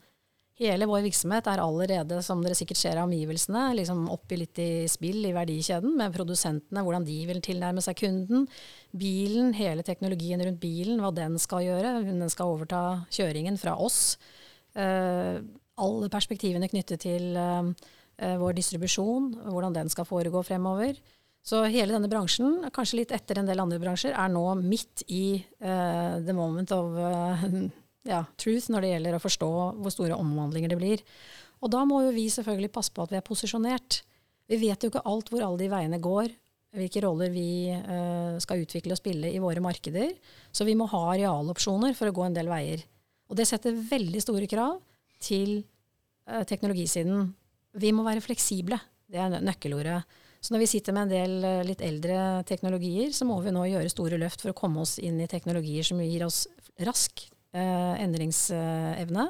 [0.61, 4.85] Hele vår virksomhet er allerede, som dere sikkert ser av omgivelsene, liksom oppi litt i
[4.93, 8.45] spill i verdikjeden med produsentene, hvordan de vil tilnærme seg kunden.
[8.93, 11.95] Bilen, hele teknologien rundt bilen, hva den skal gjøre.
[12.05, 14.19] Den skal overta kjøringen fra oss.
[14.77, 15.41] Uh,
[15.81, 17.73] alle perspektivene knyttet til uh,
[18.21, 21.01] vår distribusjon, hvordan den skal foregå fremover.
[21.47, 25.41] Så hele denne bransjen, kanskje litt etter en del andre bransjer, er nå midt i
[25.65, 26.99] uh, the moment of
[28.09, 29.51] ja, truth når det gjelder å forstå
[29.81, 31.03] hvor store omvandlinger det blir.
[31.61, 34.03] Og da må jo vi selvfølgelig passe på at vi er posisjonert.
[34.51, 36.31] Vi vet jo ikke alt hvor alle de veiene går,
[36.77, 40.15] hvilke roller vi uh, skal utvikle og spille i våre markeder.
[40.55, 42.85] Så vi må ha arealopsjoner for å gå en del veier.
[43.31, 44.79] Og det setter veldig store krav
[45.23, 45.61] til
[46.31, 47.31] uh, teknologisiden.
[47.81, 48.79] Vi må være fleksible.
[49.11, 50.03] Det er nøkkelordet.
[50.41, 53.67] Så når vi sitter med en del uh, litt eldre teknologier, så må vi nå
[53.69, 56.47] gjøre store løft for å komme oss inn i teknologier som gir oss
[56.81, 59.27] rask eh, endringsevne.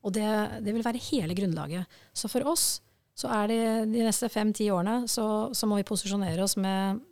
[0.00, 0.26] Og det,
[0.64, 2.00] det, vil være hele grunnlaget.
[2.16, 2.80] Så for oss
[3.14, 7.02] så er det de neste fem-ti årene så, så, må vi posisjonere oss med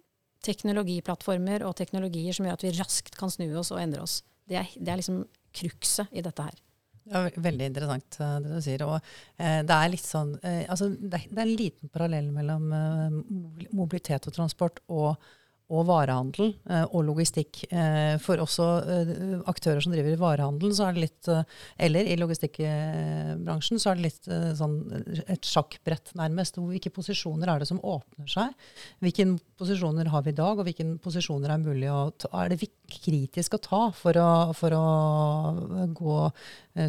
[0.46, 4.22] teknologiplattformer og teknologier som gjør at vi raskt kan snu oss og endre oss.
[4.48, 5.22] Det er, det er liksom
[5.55, 6.57] krukset i dette her.
[7.08, 8.84] Ja, veldig interessant eh, det du sier.
[8.86, 8.96] Og
[9.40, 13.18] eh, det er litt sånn eh, altså, det, det, er en liten parallell mellom eh,
[13.76, 15.30] mobilitet og transport og
[15.68, 17.61] og varehandel eh, og logistikk.
[17.68, 19.11] Eh, for også eh,
[19.50, 21.31] aktører som driver i varehandelen, så er det litt
[21.88, 24.78] Eller i logistikkbransjen, så er det litt sånn
[25.28, 26.57] et sjakkbrett, nærmest.
[26.57, 28.54] Hvilke posisjoner er det som åpner seg?
[29.04, 29.28] Hvilke
[29.61, 32.33] posisjoner har vi i dag, og hvilke posisjoner er mulig å ta?
[32.40, 34.87] Er det kritisk å ta for å, for å
[35.92, 36.20] gå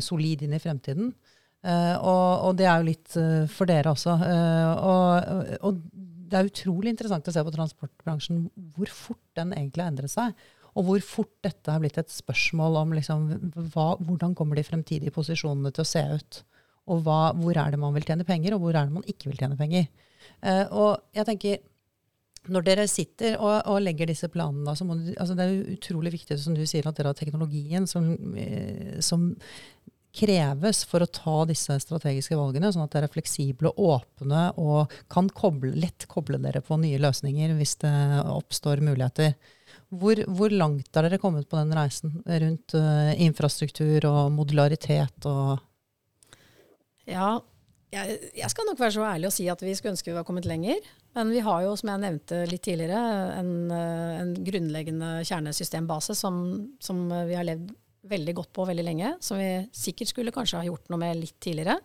[0.03, 1.11] solid inn i fremtiden?
[1.59, 3.15] og, og, det er jo litt
[3.51, 4.13] for dere også.
[4.15, 5.81] og, og
[6.29, 8.43] det er utrolig interessant å se på transportbransjen
[8.75, 10.47] hvor fort den egentlig har endret seg.
[10.77, 13.25] Og hvor fort dette har blitt et spørsmål om liksom,
[13.73, 16.43] hva, hvordan kommer de fremtidige posisjonene til å se ut.
[16.89, 19.31] Og hva, hvor er det man vil tjene penger, og hvor er det man ikke
[19.31, 19.89] vil tjene penger.
[20.45, 21.59] Uh, og jeg tenker,
[22.49, 26.13] når dere sitter og, og legger disse planene, så må du, altså det er utrolig
[26.15, 29.27] viktig som du sier, at dere har teknologien som, eh, som
[30.19, 34.93] kreves for å ta disse strategiske valgene, sånn at dere er fleksible og åpne og
[35.11, 37.93] kan koble, lett koble dere på nye løsninger hvis det
[38.25, 39.35] oppstår muligheter.
[39.89, 45.57] Hvor, hvor langt har dere kommet på den reisen rundt uh, infrastruktur og modularitet og
[47.09, 47.39] Ja,
[47.89, 50.25] jeg, jeg, skal nok være så ærlig å si at vi skulle ønske vi var
[50.27, 50.81] kommet lenger.
[51.17, 52.99] Men vi har jo, som jeg nevnte litt tidligere,
[53.39, 56.35] en, eh, en grunnleggende kjernesystembase som,
[56.85, 57.71] som vi har levd
[58.07, 61.37] veldig godt på veldig lenge, som vi sikkert skulle kanskje ha gjort noe med litt
[61.43, 61.79] tidligere.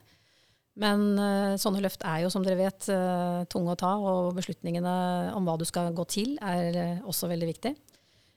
[0.81, 4.94] Men uh, sånne løft er jo, som dere vet, uh, tunge å ta, og beslutningene
[5.37, 7.74] om hva du skal gå til, er uh, også veldig viktig.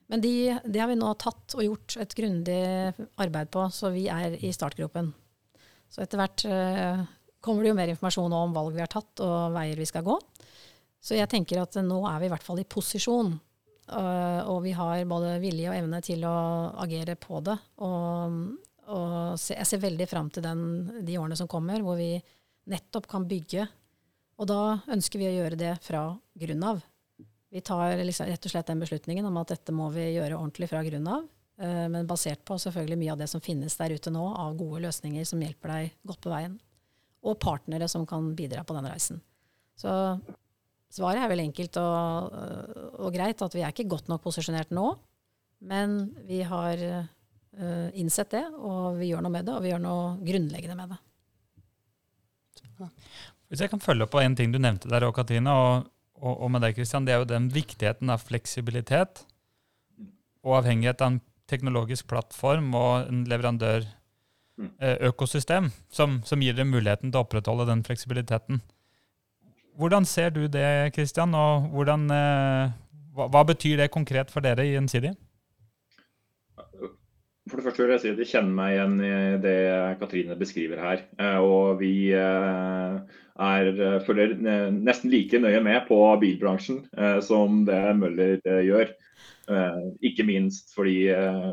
[0.07, 2.61] Men de, de, har vi nå tatt og gjort et grundig
[3.19, 5.09] arbeid på, så vi er i startgropen.
[5.91, 6.43] Så etter hvert
[7.43, 10.15] kommer det jo mer informasjon om valg vi har tatt, og veier vi skal gå.
[11.03, 13.33] Så jeg tenker at nå er vi i hvert fall i posisjon
[13.87, 16.37] og vi har både vilje og evne til å
[16.83, 17.55] agere på det.
[17.85, 18.39] Og,
[18.91, 20.61] og jeg ser veldig fram til den,
[21.07, 22.17] de årene som kommer, hvor vi
[22.67, 23.67] nettopp kan bygge.
[24.37, 26.83] Og da ønsker vi å gjøre det fra grunn av.
[27.49, 30.69] Vi tar liksom rett og slett den beslutningen om at dette må vi gjøre ordentlig
[30.69, 31.27] fra grunn av.
[31.57, 34.83] Uh, men basert på selvfølgelig mye av det som finnes der ute nå av gode
[34.83, 36.59] løsninger som hjelper deg godt på veien.
[37.25, 39.23] Og partnere som kan bidra på den reisen.
[39.77, 39.89] Så
[40.93, 42.35] Svaret er vel enkelt og,
[42.97, 44.87] og, greit, at vi er ikke godt nok posisjonert nå.
[45.67, 45.89] Men
[46.27, 50.03] vi har uh, innsett det, og vi gjør noe med det, og vi gjør noe
[50.23, 50.99] grunnleggende med det.
[53.47, 55.71] Hvis jeg kan følge opp på en ting du nevnte der, Katrine, og,
[56.19, 59.13] og, og, med deg, Kristian, det er jo den viktigheten av fleksibilitet
[60.45, 65.75] og avhengighet av en teknologisk plattform og en leverandørøkosystem mm.
[65.93, 68.55] som, som gir dere muligheten til å opprettholde den fleksibiliteten.
[69.77, 71.35] Hvordan ser du det, Kristian?
[71.37, 72.71] Og hvordan, eh,
[73.13, 75.13] hva, hva, betyr det konkret for dere i Gjensidig?
[77.47, 79.11] For det første vil jeg si at jeg kjenner meg igjen i
[79.43, 79.59] det
[80.01, 81.05] Katrine beskriver her.
[81.21, 82.97] Eh, og vi eh,
[83.37, 84.33] er følger
[84.73, 86.81] nesten like nøye med på bilbransjen
[87.21, 88.89] som det Møller gjør.
[90.01, 91.05] Ikke minst fordi,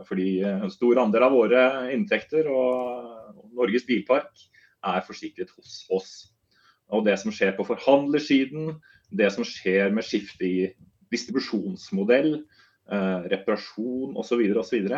[0.09, 4.49] fordi en stor andel av våre inntekter og Norges bilpark
[4.81, 6.15] er forsikret hos oss.
[6.93, 8.75] Og det som skjer på forhandlersiden,
[9.15, 10.59] det som skjer med skifte i
[11.13, 12.35] distribusjonsmodell,
[12.91, 14.91] eh, reparasjon osv., osv.,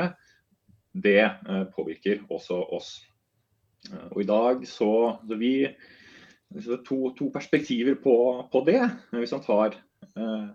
[0.97, 2.91] det eh, påvirker også oss.
[3.91, 4.91] Eh, og I dag så,
[5.29, 5.55] så vi
[6.87, 8.17] to, to perspektiver på,
[8.53, 8.81] på, det.
[9.13, 10.49] Hvis man tar eh,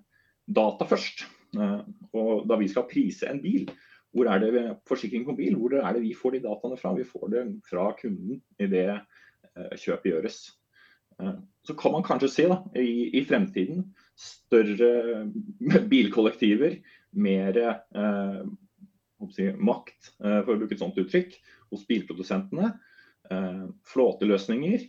[0.48, 1.26] data først,
[1.58, 1.80] eh,
[2.18, 3.70] og da vi skal prise en bil,
[4.12, 6.96] hvor er det forsikring på bil, hvor er det vi får de dataene fra?
[6.98, 10.42] Vi får det fra kunden idet eh, kjøpet gjøres.
[11.22, 13.86] Eh, så kan man kanskje se da, i, i fremtiden
[14.18, 15.28] større
[15.92, 16.80] bilkollektiver,
[17.12, 18.40] mer eh,
[19.34, 21.36] si, makt, eh, for å bruke et sånt uttrykk,
[21.72, 22.74] hos bilprodusentene.
[23.32, 24.88] Eh, flåteløsninger.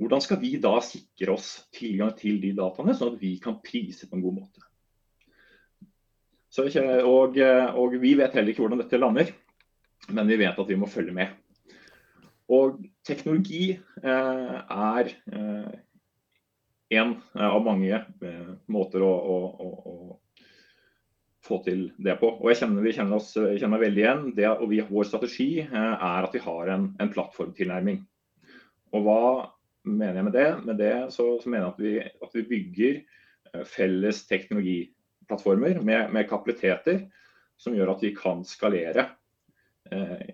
[0.00, 4.08] Hvordan skal vi da sikre oss tilgang til de dataene, sånn at vi kan prise
[4.08, 4.64] på en god måte.
[6.50, 6.64] Så,
[7.06, 9.28] og, og vi vet heller ikke hvordan dette lander,
[10.10, 11.36] men vi vet at vi må følge med.
[12.50, 15.70] Og teknologi eh, er eh,
[16.98, 19.36] en av mange eh, måter å, å,
[19.92, 19.94] å,
[21.46, 22.32] få til det på.
[22.40, 24.26] Og jeg kjenner, Vi kjenner oss kjenner veldig igjen.
[24.36, 28.02] Det, og vi, Vår strategi er at vi har en, en, plattformtilnærming.
[28.92, 29.22] Og Hva
[29.86, 30.50] mener jeg med det?
[30.66, 31.94] Med det så, så mener jeg at vi,
[32.26, 33.00] at vi bygger
[33.66, 37.06] felles teknologiplattformer med, med kapabiliteter
[37.60, 39.06] som gjør at vi kan skalere.
[39.92, 40.30] Eh,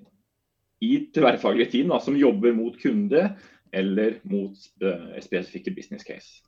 [0.85, 3.31] i tverrfaglige team da, som jobber mot kunde
[3.77, 6.43] eller mot uh, spesifikke business case.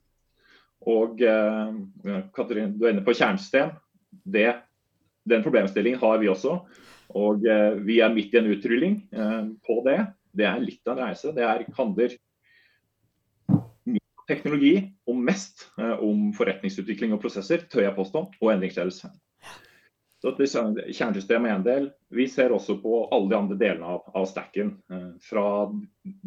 [0.87, 3.73] Og uh, Katrin, du er inne på kjernesystem.
[4.25, 6.59] Den problemstillingen har vi også.
[7.19, 8.97] Og uh, vi er midt i en utrulling
[9.65, 9.99] på det.
[10.29, 11.33] Det er litt av en reise.
[11.35, 12.15] Det er, handler
[14.29, 14.75] teknologi
[15.09, 15.65] og mest
[16.05, 19.09] om forretningsutvikling og prosesser, tør jeg påstå, og endringsledelse.
[20.19, 21.85] Så Kjernesystemet er en del.
[22.11, 24.73] Vi ser også på alle de andre delene av, av stacken.
[24.91, 25.45] Eh, fra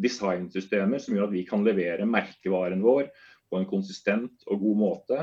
[0.01, 3.11] designsystemer som gjør at vi kan levere merkevaren vår
[3.51, 5.19] på en konsistent og god måte.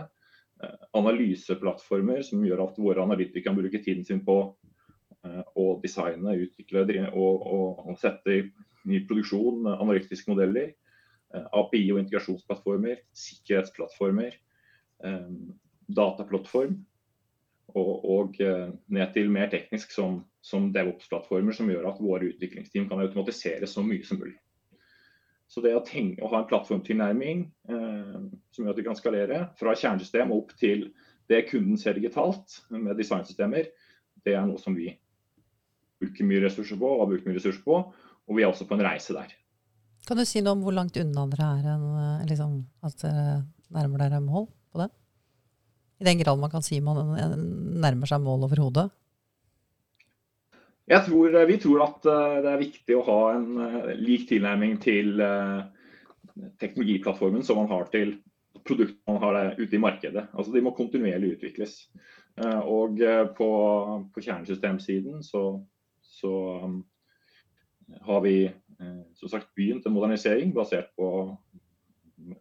[0.62, 4.38] Eh, analyseplattformer som gjør at våre analytikere kan bruke tiden sin på
[5.26, 8.44] eh, å designe, utvikle og, og, og sette i,
[9.08, 10.76] produksjon analytiske modeller.
[11.30, 14.32] API og integrasjonsplattformer, sikkerhetsplattformer,
[15.94, 16.72] dataplattform
[17.78, 22.88] og, og, eh, ned til mer teknisk som, som DevOps-plattformer, som gjør at våre utviklingsteam
[22.90, 24.36] kan automatisere så mye som mulig.
[25.50, 28.18] Så det å, tenke, å ha en plattformtilnærming eh,
[28.54, 30.90] som gjør at vi kan skalere fra kjernesystem opp til
[31.30, 33.70] det kunden ser digitalt med designsystemer,
[34.26, 34.92] det er noe som vi
[36.00, 37.82] bruker mye ressurser på og har brukt mye ressurser på.
[38.30, 39.32] Og vi er også på en reise der.
[40.06, 43.26] Kan du si noe om hvor langt unna dere er en, eh, liksom, at dere
[43.74, 44.90] nærmer dere mål på det?
[46.00, 46.96] I den grad man kan si man
[47.80, 48.88] nærmer seg mål overhodet?
[50.90, 55.22] Tror, vi tror at eh, det er viktig å ha en eh, lik tilnærming til
[55.22, 55.60] eh,
[56.58, 58.16] teknologiplattformen som man har til
[58.66, 60.24] produktene man har ute i markedet.
[60.34, 61.76] Altså De må kontinuerlig utvikles.
[62.40, 63.00] Og
[63.36, 63.48] på,
[64.14, 65.42] på kjernesystemsiden så,
[66.00, 66.32] så
[68.06, 68.34] har vi
[69.18, 71.08] som sagt begynt en modernisering basert på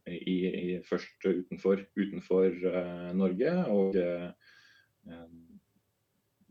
[0.09, 3.53] i, i, først utenfor, utenfor uh, Norge.
[3.71, 5.19] Og uh,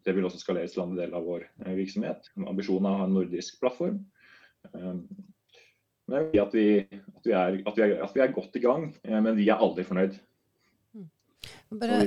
[0.07, 2.31] det vil også skaleres til andre deler av vår virksomhet.
[2.41, 3.99] Ambisjonen er å ha en nordisk plattform.
[4.73, 8.57] men jeg vil at vi, at, vi er, at, vi er, at vi er godt
[8.57, 10.17] i gang, men vi er aldri fornøyd.
[10.97, 11.09] Mm.
[11.83, 11.99] Bare,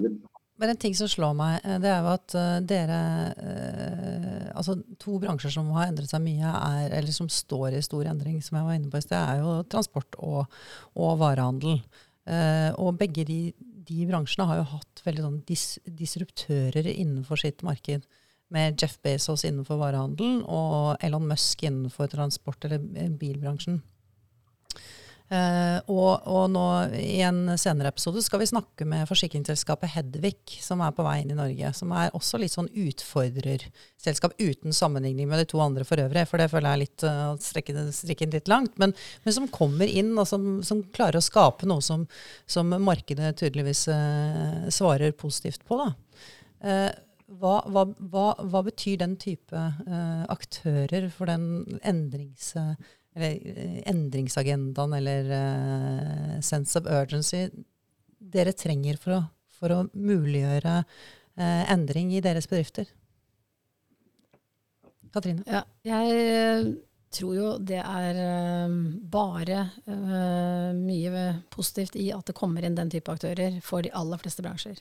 [0.61, 2.99] bare en ting som slår meg, eh, det er jo at uh, dere
[3.33, 8.05] uh, Altså to bransjer som har endret seg mye, er, eller som står i stor
[8.11, 10.57] endring, som jeg var inne på i sted, er jo transport og,
[10.99, 11.79] og varehandel.
[12.83, 13.37] Og begge de,
[13.87, 18.05] de, bransjene har jo hatt veldig sånn dis, disruptører innenfor sitt marked.
[18.53, 22.83] Med Jeff Bezos innenfor varehandelen og Elon Musk innenfor transport- eller
[23.17, 23.79] bilbransjen.
[25.31, 26.63] Uh, og, og, nå
[26.99, 31.31] i en senere episode skal vi snakke med forsikringsselskapet Hedvig, som er på vei inn
[31.31, 31.71] i Norge.
[31.77, 36.25] Som er også litt sånn utfordrerselskap uten sammenligning med de to andre for øvrig.
[36.27, 38.75] For det føler jeg litt uh, strekke, strikken litt langt.
[38.81, 38.91] Men,
[39.23, 42.03] men, som kommer inn og som, som klarer å skape noe som,
[42.43, 45.79] som markedet tydeligvis uh, svarer positivt på.
[45.79, 45.93] da.
[47.31, 49.55] Hva, hva, hva, hva, betyr den type
[50.29, 52.51] aktører for den endrings
[53.15, 57.47] eller eh, endringsagendaen eller uh, sense of urgency
[58.19, 62.87] dere trenger for å, for å muliggjøre uh, endring i deres bedrifter?
[65.11, 65.43] Katrine?
[65.43, 66.77] Ja, jeg
[67.11, 68.21] tror jo det er
[69.11, 74.21] bare uh, mye positivt i at det kommer inn den type aktører for de aller
[74.21, 74.79] fleste bransjer.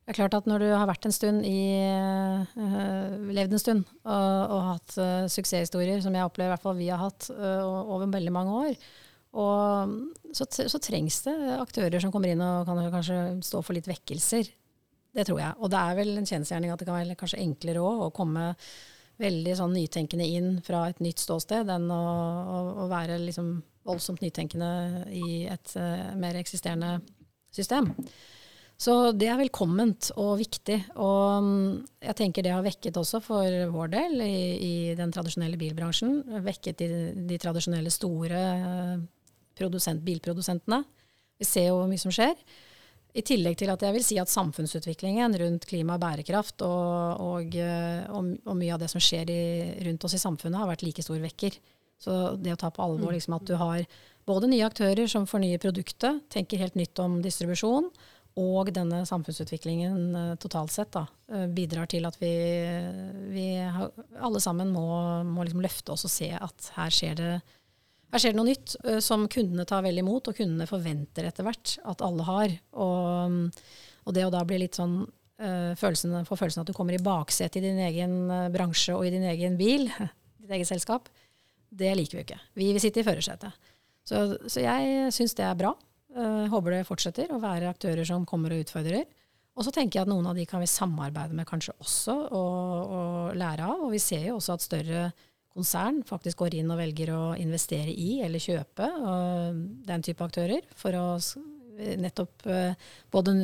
[0.00, 3.82] Det er klart at når du har vært en stund i uh, levd en stund
[4.02, 7.62] og, og hatt uh, suksesshistorier, som jeg opplever i hvert fall vi har hatt uh,
[7.84, 8.88] over veldig mange år,
[9.38, 9.92] og
[10.34, 14.48] så, så, trengs det aktører som kommer inn og kan kanskje stå for litt vekkelser.
[15.14, 15.54] Det tror jeg.
[15.62, 18.48] Og det er vel en kjensgjerning at det kan være kanskje enklere òg å komme
[19.22, 23.54] veldig sånn nytenkende inn fra et nytt ståsted enn å, å, å være liksom
[23.86, 24.72] voldsomt nytenkende
[25.14, 25.76] i et
[26.18, 26.96] mer eksisterende
[27.54, 27.92] system.
[28.80, 30.78] Så det er velkomment og viktig.
[30.96, 31.72] Og mm,
[32.06, 36.22] jeg tenker det har vekket også for vår del i, i den tradisjonelle bilbransjen.
[36.46, 36.88] Vekket de,
[37.28, 40.80] de tradisjonelle store uh, bilprodusentene.
[41.40, 42.32] Vi ser jo hvor mye som skjer.
[43.10, 47.56] I tillegg til at jeg vil si at samfunnsutviklingen rundt klima og bærekraft og, og,
[47.58, 49.42] eh, og, og mye av det som skjer i,
[49.88, 51.56] rundt oss i samfunnet, har vært like stor vekker.
[52.00, 53.16] Så det å ta på alvor mm.
[53.16, 53.82] liksom, at du har
[54.30, 57.90] både nye aktører som fornyer produktet, tenker helt nytt om distribusjon,
[58.38, 62.30] og denne samfunnsutviklingen uh, totalt sett da, uh, bidrar til at vi,
[63.32, 64.86] vi alle sammen må,
[65.26, 67.32] må liksom løfte oss og se at her skjer det
[68.10, 71.46] her skjer det noe nytt uh, som kundene tar vel imot, og kundene forventer etter
[71.46, 72.54] hvert at alle har.
[72.82, 73.64] Og,
[74.06, 75.02] og det å da bli litt sånn
[75.40, 78.16] følelsen, få følelsen at du kommer i baksetet i din egen
[78.52, 79.86] bransje og i din egen bil,
[80.42, 81.06] ditt eget selskap,
[81.70, 82.40] det liker vi ikke.
[82.60, 83.70] Vi vil sitte i førersetet.
[84.04, 84.20] Så,
[84.50, 85.72] så, jeg syns det er bra.
[86.10, 89.04] Håper det fortsetter å være aktører som kommer og utfordrer.
[89.58, 92.94] Og så tenker jeg at noen av de kan vi samarbeide med kanskje også, og,
[92.96, 93.82] og lære av.
[93.86, 95.02] Og vi ser jo også at større
[95.50, 98.86] konsern faktisk går inn og velger å investere i eller kjøpe
[99.88, 101.06] den type aktører, for å
[102.00, 103.34] nettopp eh, både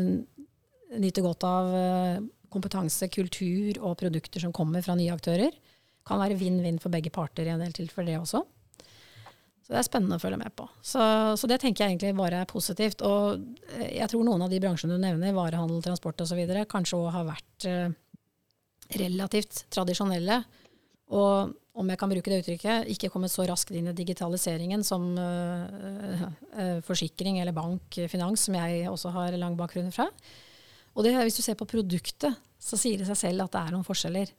[1.01, 2.19] nyte godt av eh,
[2.53, 5.55] kompetanse, kultur og produkter som kommer fra nye aktører.
[6.07, 8.45] Kan være vinn-vinn for begge parter i en del tilfeller, det også.
[9.67, 10.69] Så det er spennende å følge med på.
[10.79, 11.03] Så,
[11.35, 13.03] så, det tenker jeg egentlig bare er positivt.
[13.03, 13.41] Og
[13.75, 17.27] eh, jeg tror noen av de bransjene du nevner, varehandel, transport osv., kanskje òg har
[17.33, 17.69] vært
[18.95, 20.45] relativt tradisjonelle.
[21.15, 25.11] Og om jeg kan bruke det uttrykket, ikke kommet så raskt inn i digitaliseringen som
[25.19, 26.25] uh,
[26.87, 30.09] forsikring eller bank, finans, som jeg også har lang bakgrunn fra.
[30.97, 33.77] Og det, hvis du ser på produktet, så sier det seg selv at det er
[33.77, 34.33] noen forskjeller.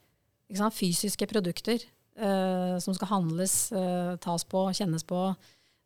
[0.74, 1.84] Fysiske produkter
[2.18, 3.56] som skal handles,
[4.24, 5.20] tas på, kjennes på,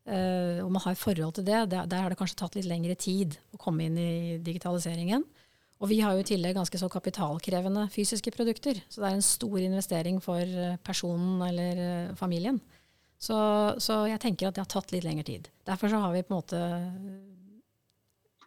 [0.08, 2.96] og man har et forhold til det, der, der har det kanskje tatt litt lengre
[2.96, 5.26] tid å komme inn i digitaliseringen.
[5.82, 8.78] Og vi har jo i tillegg ganske så kapitalkrevende fysiske produkter.
[8.86, 12.60] Så det er en stor investering for eh, personen eller eh, familien.
[13.22, 13.38] Så,
[13.82, 15.50] så, jeg tenker at det har tatt litt lengre tid.
[15.66, 16.62] Derfor så har vi på en måte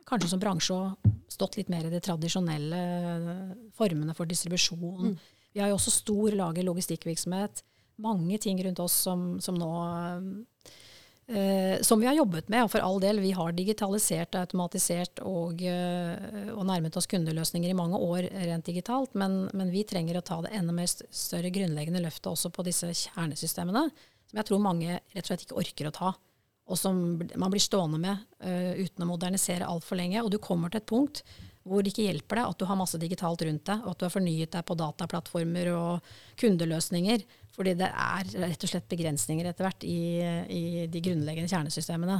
[0.07, 0.78] kanskje som bransje
[1.32, 2.82] stått litt mer i de tradisjonelle
[3.18, 5.11] eh, formene for distribusjon.
[5.11, 5.18] Mm.
[5.55, 7.64] Vi har jo også stor lager logistikkvirksomhet.
[8.03, 9.70] Mange ting rundt oss som, som nå
[11.26, 13.20] Eh, som vi har jobbet med, og for all del.
[13.24, 19.14] Vi har digitalisert, automatisert og, eh, og nærmet oss kundeløsninger i mange år rent digitalt.
[19.14, 22.92] Men, men, vi trenger å ta det enda mer større grunnleggende løftet også på disse
[22.92, 23.86] kjernesystemene,
[24.28, 26.12] som jeg tror mange rett og slett ikke orker å ta.
[26.68, 27.01] Og som
[27.36, 30.22] man blir stående med uh, uten å modernisere altfor lenge.
[30.24, 31.20] Og du kommer til et punkt
[31.64, 34.06] hvor det ikke hjelper deg at du har masse digitalt rundt deg, og at du
[34.06, 37.24] har fornyet deg på dataplattformer og kundeløsninger.
[37.54, 40.00] Fordi det er rett og slett begrensninger etter hvert i,
[40.50, 42.18] i de grunnleggende kjernesystemene.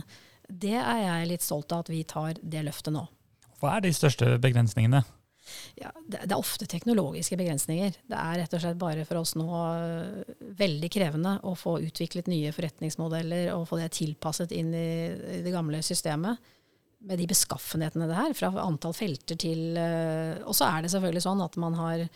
[0.49, 3.05] Det er jeg litt stolt av at vi tar det løftet nå.
[3.61, 5.03] Hva er de største begrensningene?
[5.76, 7.97] Ja, det, er ofte teknologiske begrensninger.
[8.09, 12.30] Det er rett og slett bare for oss nå øh, veldig krevende å få utviklet
[12.32, 14.88] nye forretningsmodeller og få det tilpasset inn i,
[15.38, 16.40] i det gamle systemet.
[17.05, 21.25] Med de beskaffenhetene det her, fra antall felter til øh, Og så er det selvfølgelig
[21.27, 22.07] sånn at man har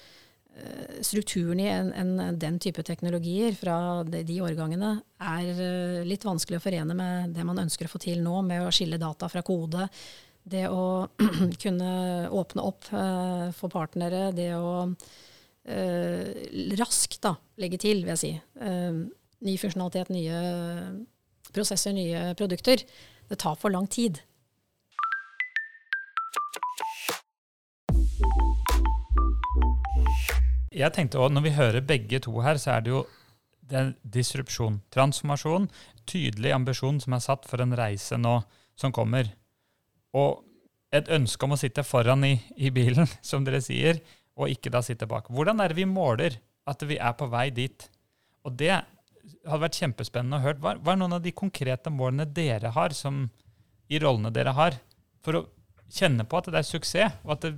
[0.58, 4.90] Eh, strukturen i en, en, den type teknologier fra de, de, årgangene
[5.22, 8.64] er eh, litt vanskelig å forene med det man ønsker å få til nå, med
[8.64, 9.86] å skille data fra kode.
[10.48, 11.06] Det å
[11.62, 11.92] kunne
[12.34, 14.88] åpne opp for partnere, det å
[16.80, 18.30] raskt da, legge til, vil jeg si.
[19.44, 20.38] Ny funksjonalitet, nye
[21.52, 22.86] prosesser, nye produkter.
[23.28, 24.22] Det tar for lang tid.
[30.78, 33.06] Jeg tenkte også, Når vi hører begge to her, så er det jo
[33.68, 35.68] det disrupsjon, transformasjon,
[36.08, 38.38] tydelig ambisjon som er satt for en reise nå
[38.78, 39.28] som kommer.
[40.16, 40.44] Og
[40.94, 44.00] et ønske om å sitte foran i, i bilen, som dere sier,
[44.38, 45.28] og ikke da sitte bak.
[45.28, 47.88] Hvordan er det vi måler at vi er på vei dit?
[48.46, 50.60] Og det hadde vært kjempespennende å høre.
[50.62, 53.26] Hva, hva er noen av de konkrete målene dere har, som,
[53.90, 54.78] i rollene dere har,
[55.26, 55.46] for å
[55.92, 57.56] kjenne på at det er suksess, og at det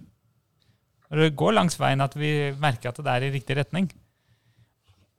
[1.11, 2.30] når det går langs veien at vi
[2.62, 3.90] merker at det er i riktig retning.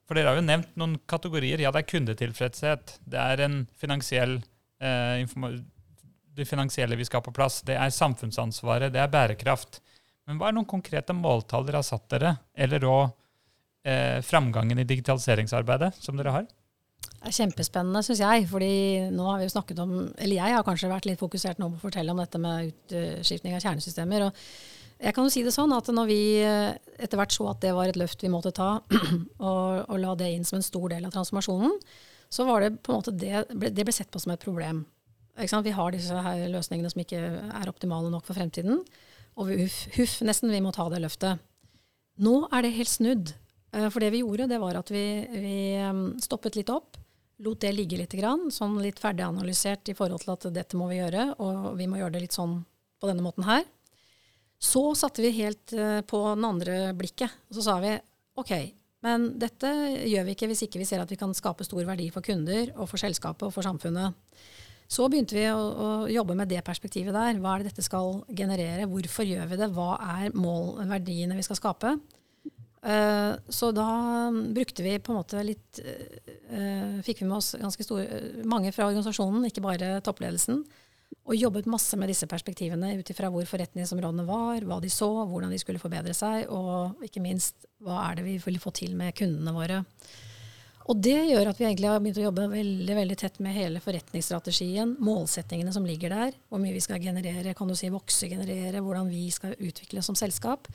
[0.07, 1.61] For dere har jo nevnt noen kategorier.
[1.63, 2.97] Ja, det er kundetilfredshet.
[3.07, 4.39] Det er en finansiell
[4.83, 5.23] eh,
[6.35, 7.61] det finansielle vi skal ha på plass.
[7.67, 8.93] Det er samfunnsansvaret.
[8.93, 9.81] Det er bærekraft.
[10.27, 13.03] Men hva er noen konkrete måltall dere har satt dere, eller òg
[13.87, 16.49] eh, framgangen i digitaliseringsarbeidet som dere har?
[17.11, 18.45] Det er kjempespennende, syns jeg.
[18.49, 18.73] fordi
[19.13, 21.81] nå har vi jo snakket om Eller jeg har kanskje vært litt fokusert nå på
[21.81, 24.27] å fortelle om dette med utskiftning av kjernesystemer.
[24.29, 24.45] og
[25.01, 27.73] jeg kan jo si det sånn at når vi eh, etter hvert så at det
[27.73, 28.75] var et løft vi måtte ta,
[29.49, 31.73] og, og la det inn som en stor del av transformasjonen,
[32.31, 34.85] så var det på en måte det, det ble sett på som et problem.
[35.35, 38.83] Vi har disse her løsningene som ikke er optimale nok for fremtiden.
[39.39, 41.41] Og vi, huff, huff, nesten, vi må ta det løftet.
[42.21, 43.33] Nå er det helt snudd.
[43.73, 45.57] Eh, for det vi gjorde, det var at vi, vi
[46.23, 46.99] stoppet litt opp.
[47.41, 48.13] Lot det ligge litt,
[48.53, 52.19] sånn litt ferdiganalysert i forhold til at dette må vi gjøre, og vi må gjøre
[52.19, 52.59] det litt sånn
[53.01, 53.65] på denne måten her.
[54.61, 57.33] Så satte vi helt uh, på den andre blikket.
[57.49, 57.95] Og så sa vi
[58.39, 58.53] OK,
[59.05, 59.69] men dette
[60.07, 62.69] gjør vi ikke hvis ikke vi ser at vi kan skape stor verdi for kunder
[62.75, 64.13] og for selskapet og for samfunnet.
[64.91, 67.37] Så begynte vi å, å, jobbe med det perspektivet der.
[67.39, 68.89] Hva er det dette skal generere?
[68.91, 69.69] Hvorfor gjør vi det?
[69.71, 71.95] Hva er mål, verdiene vi skal skape?
[72.81, 73.87] Uh, så da
[74.31, 78.87] brukte vi på en måte litt uh, Fikk vi med oss ganske store, mange fra
[78.89, 80.63] organisasjonen, ikke bare toppledelsen
[81.31, 85.53] og jobbet masse med disse perspektivene ut ifra hvor forretningsområdene var, hva de så, hvordan
[85.53, 89.15] de skulle forbedre seg, og ikke minst hva er det vi vil få til med
[89.17, 89.79] kundene våre.
[90.89, 93.79] Og det gjør at vi egentlig har begynt å jobbe veldig veldig tett med hele
[93.83, 98.81] forretningsstrategien, målsettingene som ligger der, hvor mye vi skal generere, kan du si vokse, generere,
[98.81, 100.67] hvordan vi skal utvikle som selskap,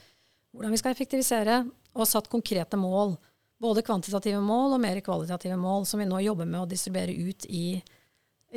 [0.55, 1.59] hvordan vi skal effektivisere,
[1.97, 3.17] og satt konkrete mål.
[3.61, 7.45] Både kvantitative mål og mer kvalitative mål, som vi nå jobber med å distribuere ut
[7.49, 7.81] i,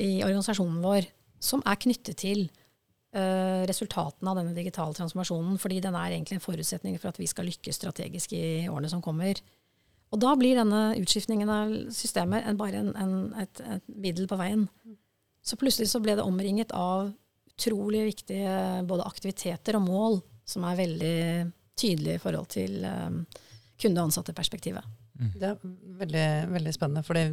[0.01, 1.09] i organisasjonen vår
[1.41, 2.45] som er knyttet til
[3.17, 5.57] uh, resultatene av denne digitale transformasjonen.
[5.61, 9.03] Fordi den er egentlig en forutsetning for at vi skal lykkes strategisk i årene som
[9.05, 9.41] kommer.
[10.11, 14.39] Og da blir denne utskiftningen av systemet en, bare en, en, et, et middel på
[14.41, 14.67] veien.
[15.41, 17.13] Så plutselig så ble det omringet av
[17.51, 20.19] utrolig viktige både aktiviteter og mål
[20.49, 21.21] som er veldig
[21.79, 23.23] tydelige i forhold til um,
[23.81, 24.87] kunde- og ansatte-perspektivet.
[25.21, 25.33] Mm.
[25.37, 25.59] Det er
[26.01, 27.05] veldig, veldig spennende.
[27.07, 27.27] For det,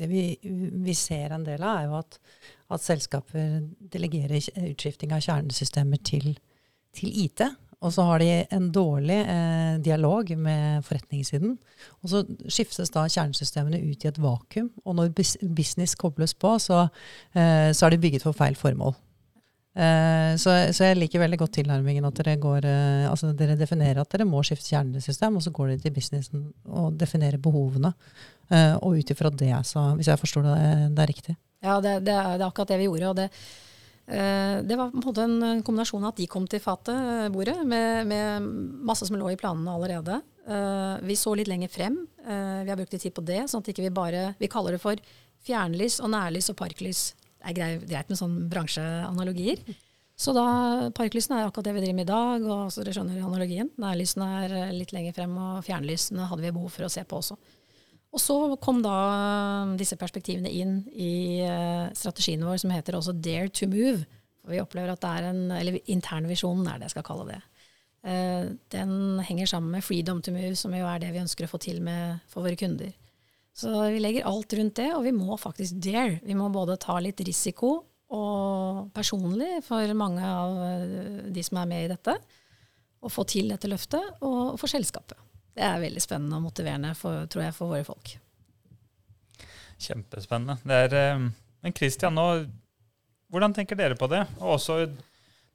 [0.00, 2.18] det vi, vi, ser en del av, er jo at,
[2.70, 4.38] at selskaper delegerer
[4.70, 6.32] utskifting av kjernesystemer til,
[6.96, 7.42] til IT.
[7.80, 11.54] Og så har de en dårlig eh, dialog med forretningssiden.
[12.02, 14.68] Og så skiftes da kjernesystemene ut i et vakuum.
[14.84, 16.88] Og når business kobles på, så,
[17.32, 18.94] eh, så er de bygget for feil formål.
[19.70, 24.02] Eh, så, så, jeg liker veldig godt tilnærmingen at dere går eh, altså dere definerer
[24.02, 27.92] at dere må skifte kjernesystem, og så går dere til businessen og definerer behovene.
[28.50, 30.60] Eh, og ut ifra det, så, hvis jeg forstår det,
[30.96, 31.36] det er riktig.
[31.62, 33.10] Ja, det, det, er, det, er, akkurat det vi gjorde.
[33.12, 33.32] og det
[34.10, 38.08] det var på en måte en kombinasjon av at de kom til fatet, bordet, med,
[38.10, 38.48] med,
[38.88, 40.16] masse som lå i planene allerede.
[41.06, 42.00] Vi så litt lenger frem.
[42.18, 44.82] Vi har brukt litt tid på det, sånn at ikke vi bare Vi kaller det
[44.82, 44.98] for
[45.46, 47.04] fjernlys og nærlys og parklys
[47.40, 49.62] det er greit med sånne bransjeanalogier.
[50.20, 50.44] Så da,
[50.92, 53.70] Parklysene er akkurat det vi driver med i dag, og så dere skjønner analogien.
[53.80, 57.20] Nærlysene er eh, litt lenger frem, og fjernlysene hadde vi behov for å se på
[57.22, 57.38] også.
[58.10, 61.14] Og så kom da eh, disse perspektivene inn i
[61.46, 64.04] uh, strategien vår som heter også Dare to move.
[64.44, 67.40] Og vi opplever at det er en, eller internvisjonen er det jeg skal kalle det.
[68.04, 71.52] Uh, den henger sammen med freedom to move, som jo er det vi ønsker å
[71.54, 72.92] få til med, for våre kunder.
[73.56, 76.20] Så vi legger alt rundt det, og vi må faktisk dare.
[76.24, 77.72] Vi må både ta litt risiko
[78.10, 82.16] og personlig for mange av eh, de som er med i dette,
[83.00, 85.18] og få til dette løftet, og for selskapet.
[85.54, 88.14] Det er veldig spennende og motiverende, for, tror jeg, for våre folk.
[89.80, 90.58] Kjempespennende.
[90.64, 91.28] Det er, eh,
[91.62, 92.26] men Christian, nå,
[93.30, 94.24] hvordan tenker dere på det?
[94.40, 94.82] Og også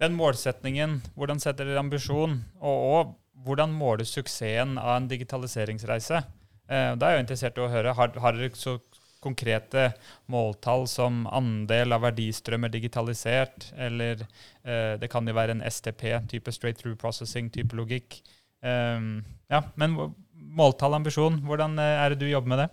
[0.01, 1.01] den målsetningen.
[1.15, 2.39] Hvordan setter dere ambisjon?
[2.61, 3.13] Og, og
[3.45, 6.23] hvordan måles suksessen av en digitaliseringsreise?
[6.65, 8.77] Eh, da er jeg interessert i å høre, har, har dere så
[9.25, 9.89] konkrete
[10.29, 16.53] måltall som andel av verdistrømmer digitalisert, eller eh, det kan jo være en STP, type
[16.53, 18.19] straight through processing-type logikk.
[18.65, 19.19] Um,
[19.51, 19.97] ja, men
[20.33, 22.71] måltall, ambisjon, hvordan eh, er det du jobber med det?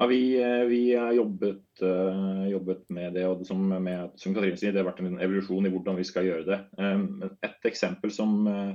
[0.00, 0.22] Ja, vi,
[0.66, 4.88] vi har jobbet, uh, jobbet, med det, og som, med, som Katrine sier, det har
[4.88, 6.58] vært en evolusjon i hvordan vi skal gjøre det.
[6.80, 8.72] Um, et eksempel som uh,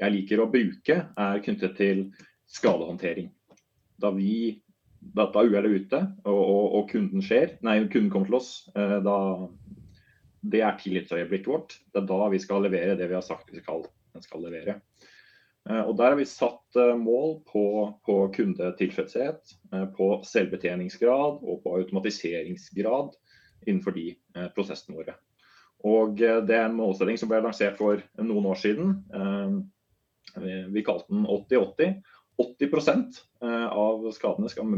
[0.00, 2.04] jeg liker å bruke, er knyttet til
[2.50, 3.30] skadehåndtering.
[4.00, 4.60] Da, vi,
[5.00, 8.98] da, uhellet er ute og, og, og, kunden skjer, nei, kunden kommer til oss, eh,
[9.04, 9.16] da
[10.40, 11.74] det er tillitsøyeblikket vårt.
[11.92, 13.84] Det er da vi skal levere det vi har sagt vi skal,
[14.24, 14.78] skal levere.
[15.68, 17.64] Eh, og Der har vi satt eh, mål på,
[18.06, 19.56] på kundetilfredshet,
[19.96, 23.12] på selvbetjeningsgrad og på automatiseringsgrad
[23.68, 24.14] innenfor de
[24.56, 25.18] prosessene våre.
[25.84, 28.90] Og Det er en målsetting som ble lansert for noen år siden.
[30.72, 31.94] Vi kalte den 80-80.
[32.40, 34.74] 80% av skadene skal,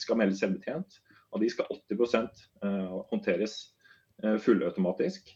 [0.00, 1.00] skal meldes selvbetjent.
[1.30, 2.44] Av de skal 80%
[3.10, 3.56] håndteres
[4.44, 5.32] fullautomatisk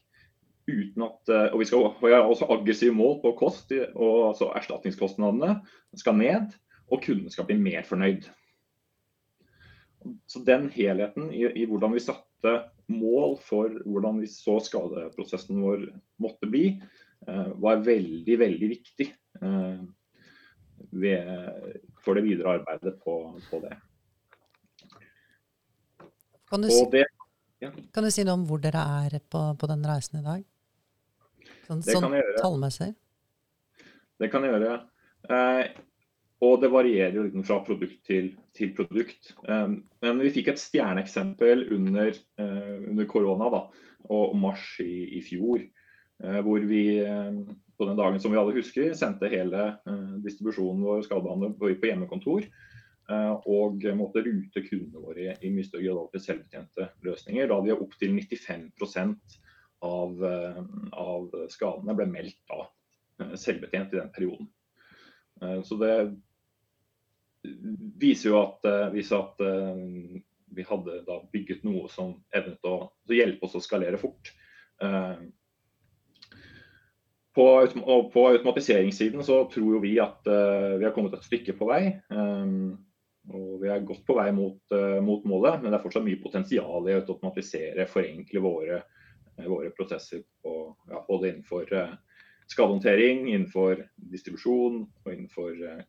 [0.67, 5.59] uten at eh, Og vi skal ha også aggressive mål på kost, og altså erstatningskostnadene
[6.01, 6.55] skal ned,
[6.93, 8.29] og kundene skal bli mer fornøyd.
[10.29, 12.55] Så den helheten i, i, hvordan vi satte
[12.93, 15.87] mål for hvordan vi så skadeprosessen vår
[16.21, 16.67] måtte bli,
[17.29, 19.09] eh, var veldig, veldig viktig
[19.41, 19.85] eh,
[20.91, 21.29] ved,
[22.05, 23.19] for det videre arbeidet på,
[23.51, 23.75] på det.
[26.51, 27.07] Kan du, si, det,
[27.59, 27.71] ja.
[27.95, 30.45] kan du, si, noe om hvor dere er på, på den reisen i dag?
[31.65, 32.93] Sånn, det sånn tallmessig?
[34.21, 34.77] Det kan jeg gjøre.
[35.33, 35.63] Eh,
[36.45, 39.33] og det varierer jo fra produkt til, til produkt.
[39.49, 43.63] Eh, men vi fikk et stjerneeksempel under, eh, under korona da,
[44.13, 45.65] og mars i, i fjor.
[46.23, 47.41] Eh, hvor vi eh,
[47.79, 52.49] på den dagen som vi alle husker, sendte hele eh, distribusjonen vår skadebehandler på, hjemmekontor.
[53.45, 57.51] Og måtte rute kundene våre i mye større grad til selvbetjente løsninger.
[57.51, 58.71] Da vi opptil 95
[59.85, 62.61] av, eh, av skadene ble meldt da
[63.21, 64.49] eh, selvbetjent i den perioden.
[65.43, 65.97] Eh, så det
[68.01, 68.65] viser jo at,
[68.95, 69.43] viser at
[70.57, 72.79] vi hadde da bygget noe som evnet å
[73.13, 74.31] hjelpe oss å skalere fort.
[77.35, 77.47] På,
[78.15, 81.81] på, automatiseringssiden så tror vi at vi har kommet et stykke på vei.
[82.15, 86.87] og vi er godt på vei mot, mot målet, men det er fortsatt mye potensial
[86.87, 88.79] i å automatisere, forenkle våre
[89.37, 91.95] våre prosesser på, ja, både innenfor uh,
[92.47, 95.81] skadehåndtering, innenfor distribusjon og innenfor uh,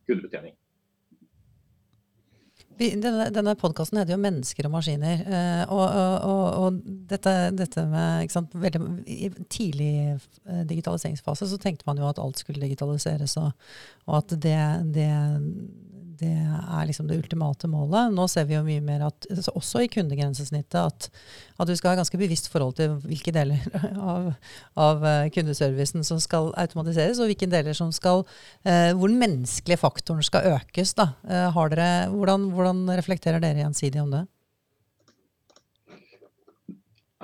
[2.76, 3.02] kundebetjening.
[3.02, 5.26] Denne, denne podkasten heter jo 'Mennesker og maskiner'.
[5.26, 10.20] Eh, og, og, og, og dette, dette, med sant, veldig, I tidlig
[10.68, 13.52] digitaliseringsfase så tenkte man jo at alt skulle digitaliseres, og,
[14.08, 14.58] at det,
[14.94, 15.10] det
[16.20, 18.12] det er liksom det ultimate målet.
[18.14, 21.08] Nå ser vi jo mye mer at, også i kundegrensesnittet, at,
[21.56, 23.62] at, du skal ha ganske bevisst forhold til hvilke deler
[24.12, 24.30] av,
[24.80, 28.24] av eh, kundeservicen som skal automatiseres, og hvilke deler som skal
[28.64, 30.94] eh, Hvor den menneskelige faktoren skal økes.
[30.98, 31.12] Da.
[31.26, 34.26] Eh, dere, hvordan, hvordan reflekterer dere gjensidig om det?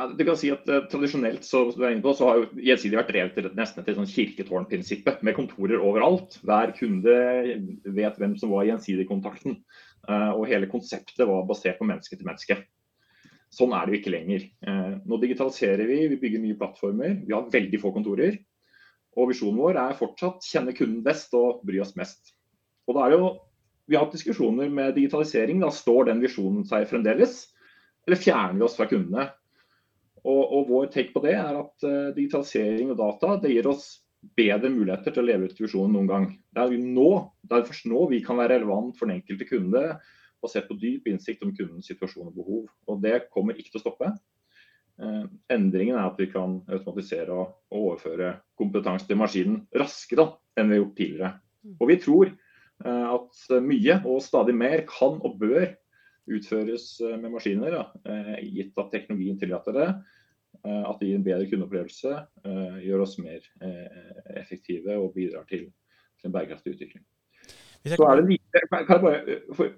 [0.03, 3.37] Ja, du kan si at uh, Tradisjonelt så, på, så har jo Gjensidig vært drevet
[3.39, 6.41] til, nesten etter sånn kirketårnprinsippet, med kontorer overalt.
[6.43, 7.13] Hver kunde
[7.87, 9.61] vet hvem som var Gjensidig-kontakten.
[10.09, 12.57] Uh, og hele konseptet var basert på menneske til menneske.
[13.55, 14.49] Sånn er det jo ikke lenger.
[14.67, 17.15] Uh, nå digitaliserer vi, vi bygger nye plattformer.
[17.29, 18.41] Vi har veldig få kontorer.
[19.15, 22.35] Og visjonen vår er fortsatt kjenne kunden best og bry oss mest.
[22.89, 23.31] Og da er det jo,
[23.87, 25.63] Vi har hatt diskusjoner med digitalisering.
[25.63, 27.53] Da står den visjonen seg fremdeles?
[28.07, 29.29] Eller fjerner vi oss fra kundene?
[30.23, 33.87] Og, og, vår take på det er at uh, digitalisering og data det gir oss
[34.39, 36.27] bedre muligheter til å leve ut visjonen noen gang.
[36.55, 37.09] Det er, nå,
[37.43, 39.83] det er først nå vi kan være relevant for den enkelte kunde,
[40.43, 42.63] basert på dyp innsikt om kundens situasjon og behov.
[42.91, 44.13] Og Det kommer ikke til å stoppe.
[45.03, 50.71] Uh, endringen er at vi kan automatisere og, og overføre kompetanse til maskinen raskere enn
[50.71, 51.35] vi har gjort tidligere.
[51.63, 51.77] Mm.
[51.79, 52.33] Og vi tror
[52.87, 55.73] uh, at mye og stadig mer kan og bør
[56.31, 59.89] utføres eh, med maskiner, da, eh, gitt at teknologien tillater det.
[60.63, 62.19] Eh, at det gir en bedre kundeopplevelse,
[62.85, 63.47] gjør oss mer
[64.37, 65.71] effektive og bidrar til,
[66.23, 67.03] en bærekraftig utvikling.
[67.83, 68.61] Så er det, like,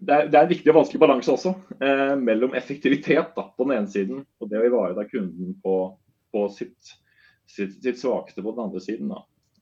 [0.01, 3.79] det, er, det en viktig og vanskelig balanse også, eh, mellom effektivitet da, på den
[3.79, 5.77] ene siden og det å ivareta kunden på,
[6.35, 6.93] på sitt,
[7.49, 9.15] sitt, sitt, svakeste på den andre siden.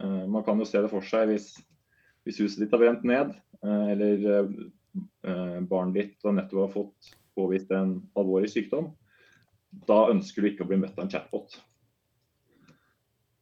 [0.02, 1.52] Eh, man kan jo se det for seg hvis,
[2.26, 3.30] hvis huset ditt har brent ned,
[3.62, 4.26] eh, eller
[5.22, 8.90] barnet ditt og nettopp har fått påvist en alvorlig sykdom,
[9.88, 11.54] da ønsker du ikke å bli møtt av en chatbot.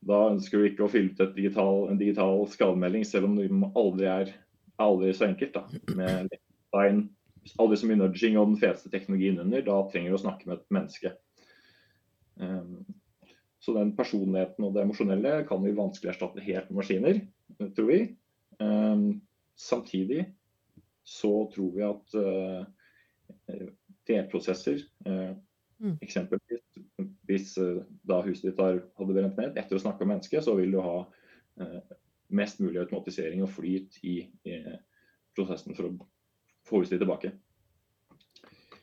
[0.07, 4.09] Da ønsker du ikke å fylle ut digital, en digital skademelding, selv om det aldri
[4.09, 4.31] er
[4.81, 5.55] aldri så enkelt.
[5.55, 7.03] da, Med design,
[7.59, 9.65] aldri så mye nudging og den feteste teknologien under.
[9.67, 11.15] Da trenger du å snakke med et menneske.
[12.41, 12.87] Um,
[13.61, 17.21] så den personligheten og det emosjonelle kan vi vanskelig erstatte helt med maskiner,
[17.77, 18.01] tror vi.
[18.61, 19.21] Um,
[19.61, 20.31] samtidig
[21.03, 23.67] så tror vi at uh,
[24.09, 25.33] delprosesser uh,
[25.79, 25.99] mm.
[26.01, 26.81] Eksempelvis
[27.29, 30.57] hvis uh, da huset ditt har, hadde brent ned, etter å snakke med mennesket, så
[30.59, 31.01] vil du ha
[32.33, 34.15] mest mulig automatisering og flyt i,
[34.49, 34.55] i
[35.37, 35.91] prosessen for å
[36.65, 37.35] få huset ditt tilbake.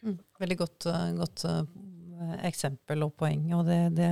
[0.04, 0.20] Mm.
[0.38, 0.86] Veldig godt,
[1.18, 1.46] godt
[2.46, 3.48] eksempel og poeng.
[3.58, 4.10] og det, det,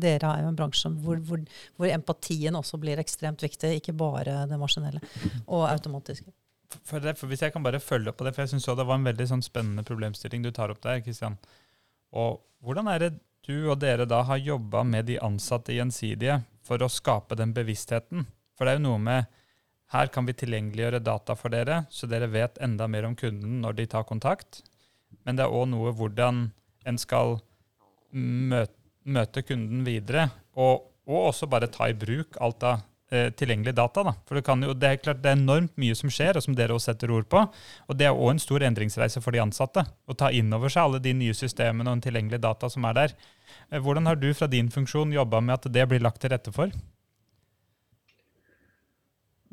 [0.00, 1.42] Dere er jo en bransje hvor, hvor,
[1.76, 5.02] hvor, empatien også blir ekstremt viktig, ikke bare det maskinelle
[5.46, 6.32] og automatiske
[6.78, 8.86] for, det, for Hvis jeg kan bare følge opp på det, for jeg syns det
[8.86, 11.02] var en veldig sånn spennende problemstilling du tar opp der.
[11.04, 11.38] Kristian.
[12.14, 13.10] Og hvordan er det
[13.46, 18.26] du og dere da har jobba med de ansatte Gjensidige for å skape den bevisstheten?
[18.56, 19.30] For det er jo noe med
[19.90, 23.78] her kan vi tilgjengeliggjøre data for dere, så dere vet enda mer om kunden når
[23.80, 24.60] de tar kontakt.
[25.26, 26.44] Men det er òg noe hvordan
[26.86, 27.40] en skal
[28.14, 28.76] møte,
[29.10, 30.28] møte kunden videre,
[30.60, 34.04] og, og, også bare ta i bruk alt av tilgjengelig data.
[34.06, 34.12] Da.
[34.28, 36.76] For det, jo, det, er klart det er enormt mye som skjer, og som dere
[36.76, 37.42] også setter ord på.
[37.90, 39.82] Og det er òg en stor endringsreise for de ansatte.
[39.82, 42.96] Å ta inn over seg alle de nye systemene og den tilgjengelige data som er
[43.00, 43.18] der.
[43.70, 46.54] Eh, hvordan har du fra din funksjon jobba med at det blir lagt til rette
[46.54, 46.70] for?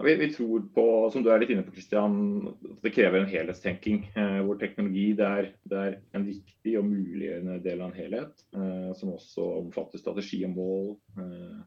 [0.03, 2.18] Vi, vi, tror på, som du er litt inne på, Christian,
[2.51, 4.03] at det krever en helhetstenking.
[4.14, 8.45] Eh, hvor teknologi det er, det er, en viktig og muliggjørende del av en helhet.
[8.53, 10.91] Eh, som også omfatter strategi og mål,
[11.24, 11.58] eh,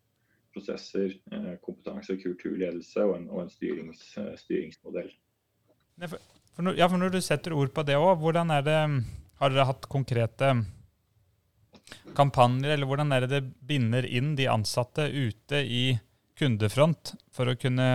[0.55, 5.11] prosesser, eh, kompetanse, kultur, ledelse og en, og en styrings, eh, styringsmodell.
[6.01, 6.18] For,
[6.55, 8.78] for, når, ja, for når du setter ord på det òg, hvordan er det
[9.40, 10.51] Har dere hatt konkrete
[12.12, 15.84] kampanjer, eller hvordan er det det binder inn de ansatte ute i
[16.36, 17.86] kundefront for å kunne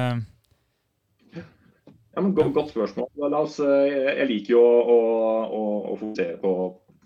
[2.16, 3.34] ja, men godt, godt spørsmål.
[3.36, 4.99] Oss, eh, jeg liker jo å,
[5.45, 6.51] å, å fokusere på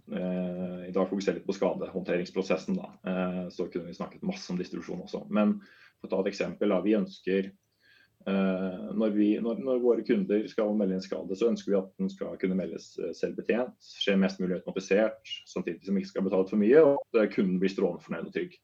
[0.09, 2.79] I dag fokuserer vi litt på skadehåndteringsprosessen.
[2.79, 2.87] Da.
[3.11, 5.25] Eh, så kunne vi snakket masse om distribusjon også.
[5.29, 5.59] Men
[5.99, 6.71] for å ta et eksempel.
[6.71, 11.49] Da, vi ønsker eh, når, vi, når, når, våre kunder skal melde en skade, så
[11.51, 13.75] ønsker vi at den skal kunne meldes eh, selvbetjent.
[14.03, 16.85] Skje mest mulig automatisert, samtidig som vi ikke skal betale for mye.
[16.93, 18.57] Og at kunden blir strålende fornøyd og trygg.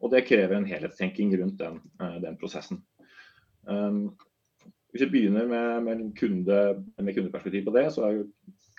[0.00, 2.82] Og det krever en helhetstenking rundt den, eh, den prosessen.
[4.90, 6.54] Hvis vi begynner med, med, kunde,
[6.98, 8.22] med, kundeperspektiv på det, så er jo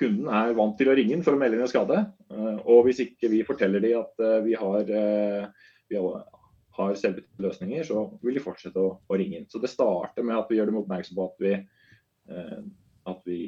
[0.01, 2.03] kunden er vant til å ringe inn for å melde inn en skade.
[2.33, 7.45] Uh, og hvis ikke vi forteller dem at uh, vi har, uh, vi har selvbetjente
[7.45, 9.49] løsninger, så vil de fortsette å, å, ringe inn.
[9.51, 11.53] Så det starter med at vi gjør dem oppmerksom på at vi,
[13.11, 13.39] at vi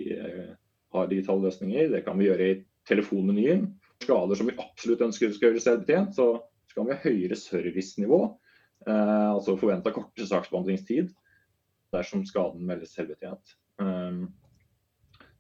[0.94, 1.90] har digitale løsninger.
[1.94, 2.58] Det kan vi gjøre i
[2.90, 3.68] telefonmenyen.
[4.04, 6.28] Skader som vi absolutt ønsker skal gjøres selvbetjent, så
[6.74, 8.22] skal vi ha høyere servicenivå,
[8.88, 11.12] eh, altså forventa kortere saksbehandlingstid
[11.94, 13.54] dersom skaden meldes selvbetjent.
[13.78, 14.32] Um,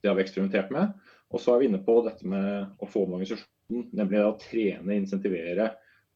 [0.03, 0.93] det har vi eksperimentert med.
[1.33, 4.97] Og så er vi inne på dette med å få med organisasjonen, nemlig å trene,
[4.99, 5.71] insentivere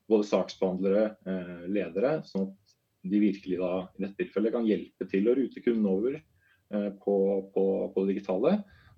[0.08, 2.76] både saksbehandlere, eh, ledere, sånn at
[3.08, 7.16] de virkelig da i dette tilfellet kan hjelpe til å rute kunden over eh, på,
[7.54, 7.64] på,
[7.94, 8.54] på, det digitale,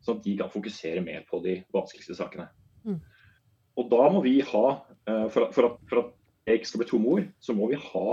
[0.06, 2.50] sånn at de kan fokusere mer på de vanskeligste sakene.
[2.86, 3.00] Mm.
[3.80, 4.66] Og da må vi ha,
[5.08, 6.14] eh, for at, for at, for at
[6.50, 8.06] det ikke skal bli tomme ord, så må vi ha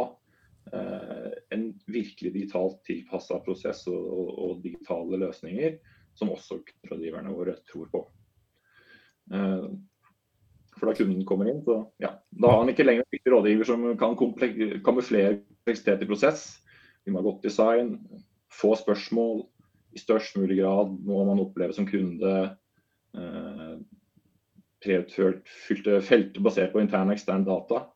[0.76, 5.78] eh, en virkelig digitalt tilpassa prosess og, og, og, digitale løsninger
[6.16, 6.60] som også
[6.90, 8.02] rådgiverne våre tror på.
[9.32, 9.66] Eh,
[10.76, 13.84] for da kunden kommer inn, så ja, da har han ikke lenger en rådgiver som
[13.96, 16.46] kan kamuflere kompleksitet i prosess.
[17.04, 17.96] Vi må ha godt design,
[18.52, 19.46] få spørsmål
[19.96, 22.32] i størst mulig grad noe man opplever som kunde.
[23.16, 23.76] Eh,
[24.86, 27.86] fylte felter basert på intern og ekstern data.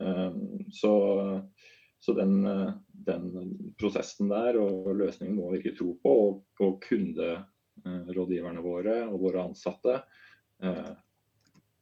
[0.00, 0.92] Ehm, så,
[2.06, 2.36] så den,
[3.06, 3.24] den,
[3.80, 6.12] prosessen der og løsningen må vi ikke tro på.
[6.26, 9.96] Og, og kunderådgiverne våre og våre ansatte
[10.62, 10.92] eh,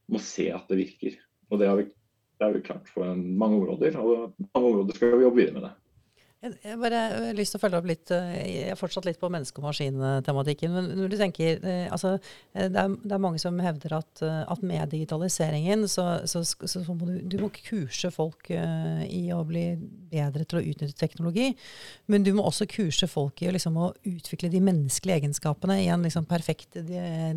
[0.09, 1.19] må se at det virker.
[1.51, 5.13] Og det har vi, det har vi klart på mange områder, og mange områder skal
[5.19, 5.75] vi jobbe videre med det.
[6.45, 9.31] Jeg bare har lyst til å følge opp litt eh, Jeg er fortsatt litt på
[9.33, 10.75] menneske- og maskin-tematikken.
[10.75, 12.19] Men når du tenker eh, altså,
[12.53, 16.83] eh, det, er, det er mange som hevder at, at med digitaliseringen så, så, så,
[16.91, 19.65] må du, du må kurse folk i å bli
[20.13, 21.49] bedre til å utnytte teknologi.
[22.13, 26.05] Men du må også kurse folk i liksom, å utvikle de menneskelige egenskapene i en
[26.05, 26.77] liksom, perfekt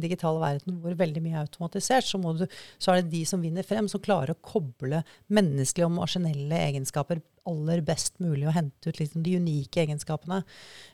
[0.01, 2.10] digital verden hvor veldig mye er automatisert.
[2.10, 2.45] Så, du,
[2.76, 7.24] så er det de som vinner frem, som klarer å koble menneskelige og maskinelle egenskaper
[7.48, 10.41] aller best mulig å hente ut liksom, de unike egenskapene.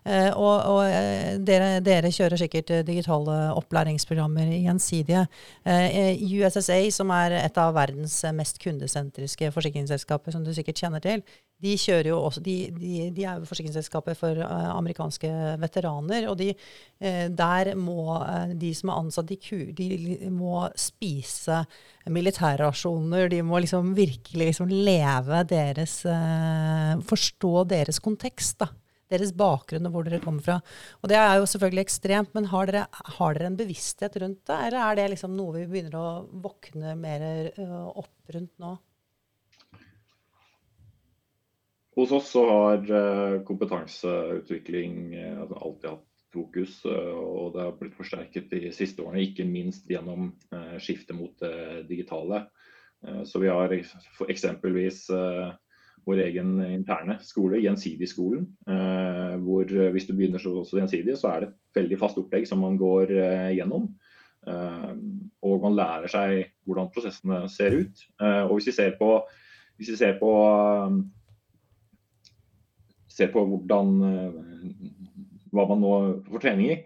[0.06, 5.26] Eh, og, og eh, dere, dere, kjører sikkert eh, digitale opplæringsprogrammer gjensidige.
[5.66, 11.26] Eh, USSA, som er et av verdens mest kundesentriske forsikringsselskaper, som du sikkert kjenner til,
[11.64, 15.30] de, også, de, de, de er jo forsikringsselskapet for uh, amerikanske
[15.62, 16.28] veteraner.
[16.32, 21.64] Og uh, der må uh, de som er ansatt, de, må spise
[22.12, 23.32] militærrasjoner.
[23.32, 26.02] De må liksom virkelig liksom leve deres
[27.08, 28.60] Forstå deres kontekst.
[28.64, 28.74] da
[29.14, 30.56] deres bakgrunn og hvor dere kommer fra.
[31.04, 32.88] Og Det er jo selvfølgelig ekstremt, men har dere,
[33.20, 34.58] har dere en bevissthet rundt det?
[34.58, 36.08] Eller er det liksom noe vi begynner å
[36.42, 37.22] våkne mer
[37.94, 38.74] opp rundt nå?
[41.96, 47.76] Hos oss så har eh, kompetanseutvikling eh, altså alltid hatt fokus, eh, og det har
[47.78, 50.32] blitt forsterket de siste årene, ikke minst gjennom
[50.82, 52.48] skiftet mot det digitale.
[53.28, 53.74] Så vi har
[54.32, 55.10] eksempelvis
[56.08, 58.46] vår egen interne skole, Gjensidig-skolen.
[59.44, 62.78] Hvor hvis du begynner så gjensidig, så er det et veldig fast opplegg som man
[62.80, 63.12] går
[63.58, 63.90] gjennom.
[64.48, 68.06] Og man lærer seg hvordan prosessene ser ut.
[68.24, 69.12] Og hvis vi ser på,
[69.76, 70.32] hvis vi ser på,
[73.14, 73.92] ser på hvordan
[75.54, 75.94] hva man nå
[76.26, 76.78] får trening i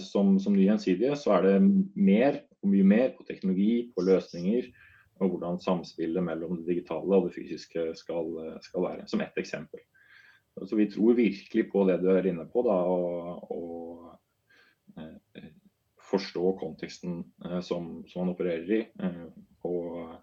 [0.00, 1.56] som, som ny gjensidige, så er det
[1.98, 4.70] mer og mye mer på teknologi, på løsninger
[5.18, 9.82] og hvordan samspillet mellom det digitale og det fysiske skal, skal være, som ett eksempel.
[10.66, 12.76] Så vi tror virkelig på det du er inne på, da,
[13.54, 14.14] og,
[14.98, 15.50] eh,
[16.08, 18.80] forstå konteksten eh, som, som, man opererer i.
[19.02, 19.26] Eh,
[19.68, 20.16] og,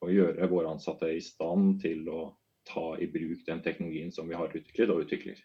[0.00, 2.24] og, gjøre våre ansatte i stand til å
[2.68, 5.42] ta i bruk den teknologien som vi har utviklet og utvikler.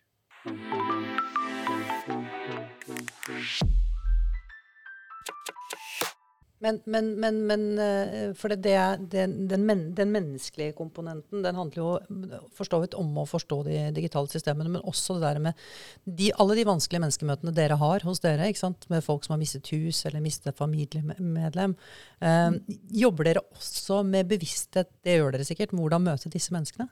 [6.60, 8.78] Men, men, men, men eh, for det, det,
[9.14, 14.32] den, den, den, menneskelige komponenten den handler jo forstå vidt om å forstå de digitale
[14.32, 15.68] systemene, men også det der med
[16.04, 18.90] de, alle de vanskelige menneskemøtene dere har hos dere, ikke sant?
[18.90, 21.78] med folk som har mistet hus eller mistet familiemedlem.
[22.26, 22.50] Eh,
[23.06, 26.90] jobber dere også med bevissthet, det gjør dere sikkert, hvordan møte disse menneskene?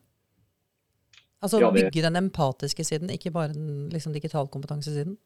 [1.46, 5.18] Altså ja, det, bygge den empatiske siden, ikke bare den liksom, digitalkompetansesiden?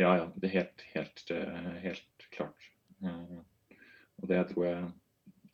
[0.00, 0.26] Ja, ja.
[0.36, 2.68] Det er helt, helt, eh, helt klart.
[4.22, 4.90] Og Det tror jeg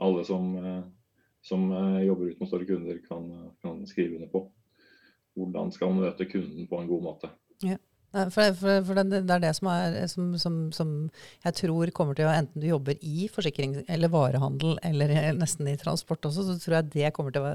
[0.00, 0.82] alle som, eh,
[1.42, 3.28] som eh, jobber ut mot større kunder, kan,
[3.62, 4.44] kan, skrive under på.
[5.38, 7.30] Hvordan skal man møte kunden på en god måte.
[7.62, 7.78] Ja.
[8.08, 10.92] For, for, for det, det, er det som, er, som, som, som,
[11.44, 15.76] jeg tror kommer til å Enten du jobber i forsikring eller varehandel eller nesten i
[15.80, 17.52] transport også, så tror jeg det kommer til å,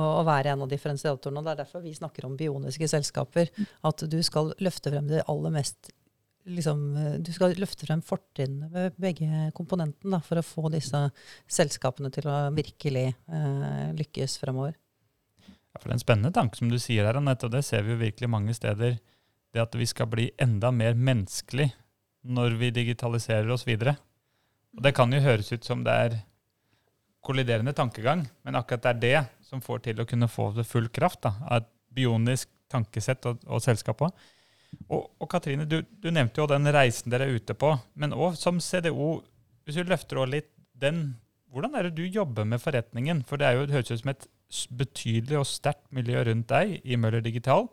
[0.00, 1.42] å være en av differensiatorene.
[1.42, 3.52] og Det er derfor vi snakker om bioniske selskaper.
[3.84, 5.92] At du skal løfte frem det aller mest
[6.48, 11.02] liksom, eh, du skal løfte frem fortrinnene ved begge komponentene for å få disse
[11.50, 14.76] selskapene til å virkelig eh, lykkes fremover.
[15.44, 17.84] Ja, for Det er en spennende tanke som du sier her, Anette, og det ser
[17.86, 18.98] vi jo virkelig mange steder.
[19.50, 21.70] Det at vi skal bli enda mer menneskelig
[22.30, 23.96] når vi digitaliserer oss videre.
[24.76, 26.18] Og Det kan jo høres ut som det er
[27.24, 30.88] kolliderende tankegang, men akkurat det er det som får til å kunne få det full
[30.88, 34.14] kraft av et bionisk tankesett og, og selskap òg.
[34.86, 37.72] Og, og Katrine, du, du, nevnte jo den reisen dere er ute på.
[37.98, 39.16] Men òg som CDO,
[39.66, 41.16] hvis du løfter over litt den,
[41.50, 43.24] hvordan er det du jobber med forretningen?
[43.26, 44.28] For det jo, det høres ut som et
[44.78, 47.68] betydelig og sterkt miljø rundt deg i Møller Digital.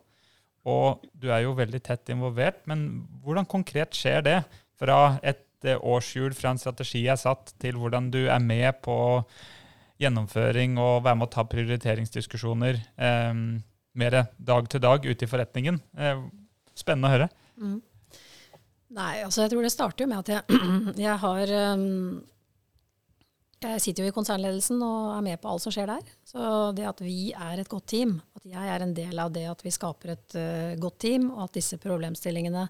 [0.68, 2.64] Og du er jo veldig tett involvert.
[2.70, 4.38] Men hvordan konkret skjer det?
[4.78, 8.96] Fra et eh, årshjul, fra en strategi er satt, til hvordan du er med på
[9.98, 13.40] gjennomføring og være med å ta prioriteringsdiskusjoner eh,
[13.98, 15.80] mer dag til dag ute i forretningen.
[15.98, 16.26] Eh,
[16.78, 17.26] Spennende å høre.
[17.58, 17.78] Mm.
[18.94, 20.60] Nei, altså jeg tror det starter jo med at jeg,
[21.08, 22.20] jeg har um,
[23.58, 26.10] Jeg sitter jo i konsernledelsen og er med på alt som skjer der.
[26.26, 26.40] Så
[26.78, 29.64] det at vi er et godt team, at jeg er en del av det at
[29.66, 32.68] vi skaper et uh, godt team, og at disse problemstillingene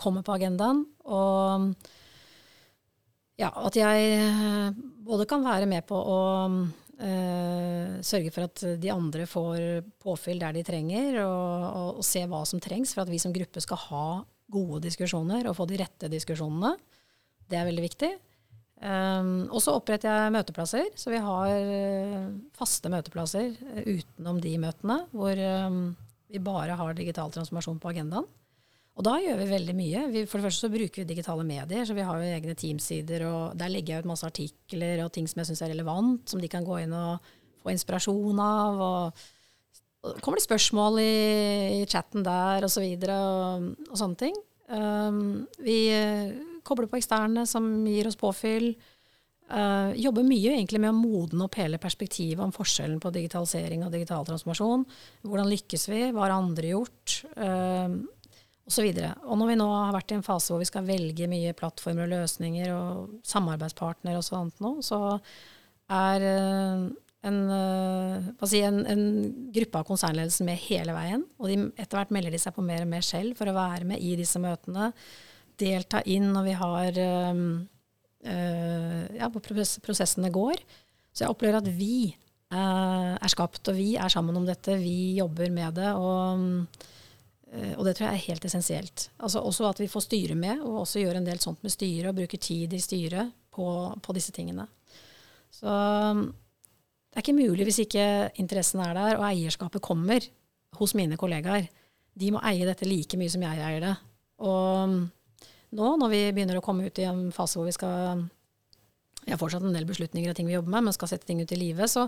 [0.00, 1.74] kommer på agendaen, og
[3.36, 6.20] ja, at jeg uh, både kan være med på å
[7.00, 12.26] Uh, sørge for at de andre får påfyll der de trenger, og, og, og, se
[12.28, 14.02] hva som trengs for at vi som gruppe skal ha
[14.52, 16.74] gode diskusjoner og få de rette diskusjonene.
[17.48, 18.10] Det er veldig viktig.
[18.80, 24.54] Um, og så oppretter jeg møteplasser, så vi har uh, faste møteplasser uh, utenom de
[24.62, 25.82] møtene hvor um,
[26.32, 28.28] vi bare har digital transformasjon på agendaen.
[28.96, 30.06] Og da gjør vi veldig mye.
[30.12, 33.26] Vi, for det første så bruker vi digitale medier, så vi har jo egne teamsider,
[33.28, 36.40] og der legger jeg ut masse artikler og ting som jeg syns er relevant, som
[36.40, 38.84] de kan gå inn og få inspirasjon av.
[38.88, 39.24] og,
[40.08, 41.14] og kommer det spørsmål i,
[41.80, 44.36] i chatten der, og så videre, og, og sånne ting.
[44.72, 45.80] Um, vi
[46.60, 48.74] uh, kobler på eksterne som gir oss påfyll.
[49.50, 53.90] Uh, jobber mye egentlig med å modne opp hele perspektivet om forskjellen på digitalisering og
[53.96, 54.86] digital transformasjon.
[55.26, 56.04] Hvordan lykkes vi?
[56.14, 57.20] Hva har andre gjort?
[57.34, 57.98] Uh,
[58.70, 58.86] osv.
[58.86, 61.56] Og, og når vi nå har vært i en fase hvor vi skal velge mye
[61.58, 65.18] plattformer og løsninger og samarbeidspartner og sånt nå, så
[65.90, 66.90] er uh,
[67.26, 69.02] en, eh, si, en, en,
[69.52, 71.24] gruppe av konsernledelsen med hele veien.
[71.40, 74.00] Og etter hvert melder de seg på mer og mer selv for å være med
[74.00, 74.90] i disse møtene.
[75.60, 77.42] Delta inn når vi har øh,
[79.16, 80.64] ja, hvor prosessene går.
[81.12, 84.78] Så jeg opplever at vi øh, er skapt, og vi er sammen om dette.
[84.80, 85.92] Vi jobber med det.
[85.94, 86.66] og
[87.50, 89.08] Eh, og det tror jeg er helt essensielt.
[89.18, 92.10] Altså også at vi får styre med, og også gjør en del sånt med styret,
[92.10, 93.66] og bruker tid i styret på,
[94.02, 94.66] på, disse tingene.
[95.50, 98.04] Så det er ikke mulig hvis ikke
[98.38, 100.26] interessen er der, og eierskapet kommer
[100.78, 101.66] hos mine kollegaer.
[102.14, 103.96] De må eie dette like mye som jeg eier det.
[104.46, 104.94] Og
[105.76, 108.26] nå, når vi begynner å komme ut i en fase hvor vi skal
[109.24, 111.42] vi har fortsatt en del beslutninger og ting vi jobber med, men skal sette ting
[111.42, 112.06] ut i livet, så,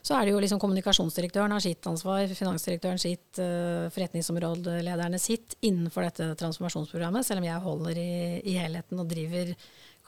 [0.00, 6.06] så, er det jo liksom kommunikasjonsdirektøren har sitt ansvar, finansdirektøren sitt, uh, forretningsområdelederne sitt innenfor
[6.08, 8.14] dette transformasjonsprogrammet, selv om jeg holder i,
[8.48, 9.52] i helheten og driver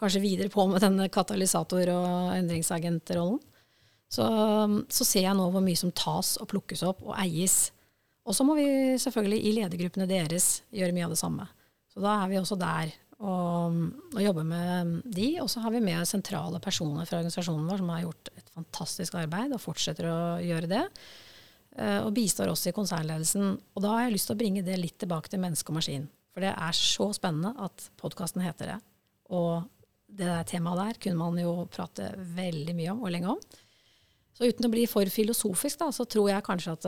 [0.01, 3.39] kanskje videre på med denne katalysator- og endringsagentrollen.
[4.13, 4.25] Så,
[4.93, 7.73] så ser jeg nå hvor mye som tas og plukkes opp og eies.
[8.27, 8.67] Og så må vi
[9.03, 11.49] selvfølgelig i ledergruppene deres gjøre mye av det samme.
[11.97, 12.91] Så da er vi også der
[13.25, 13.77] og,
[14.13, 15.31] og jobber med de.
[15.41, 19.17] Og så har vi med sentrale personer fra organisasjonen vår som har gjort et fantastisk
[19.17, 20.83] arbeid og fortsetter å gjøre det.
[21.81, 23.55] Eh, og bistår også i konsernledelsen.
[23.73, 26.05] Og da har jeg lyst til å bringe det litt tilbake til menneske og maskin.
[26.37, 28.79] For det er så spennende at podkasten heter det.
[29.33, 29.65] Og
[30.07, 33.41] det der temaet der kunne man jo prate veldig mye om og lenge om.
[34.37, 36.87] Så uten å bli for filosofisk, da, så tror jeg kanskje at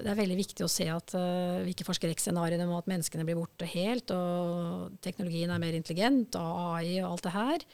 [0.00, 3.26] det, er veldig viktig å se at uh, vi ikke får skrekkscenarioene om at menneskene
[3.26, 7.66] blir borte helt, og teknologien er mer intelligent, og AI og alt det her,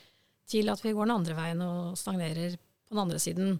[0.51, 3.59] til at vi går den andre veien og stagnerer på den andre siden.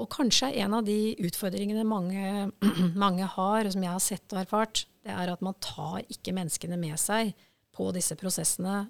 [0.00, 2.50] Og kanskje en av de utfordringene mange,
[3.04, 6.34] mange, har, og som jeg har sett og erfart, det er at man tar ikke
[6.36, 7.32] menneskene med seg
[7.76, 8.82] på disse prosessene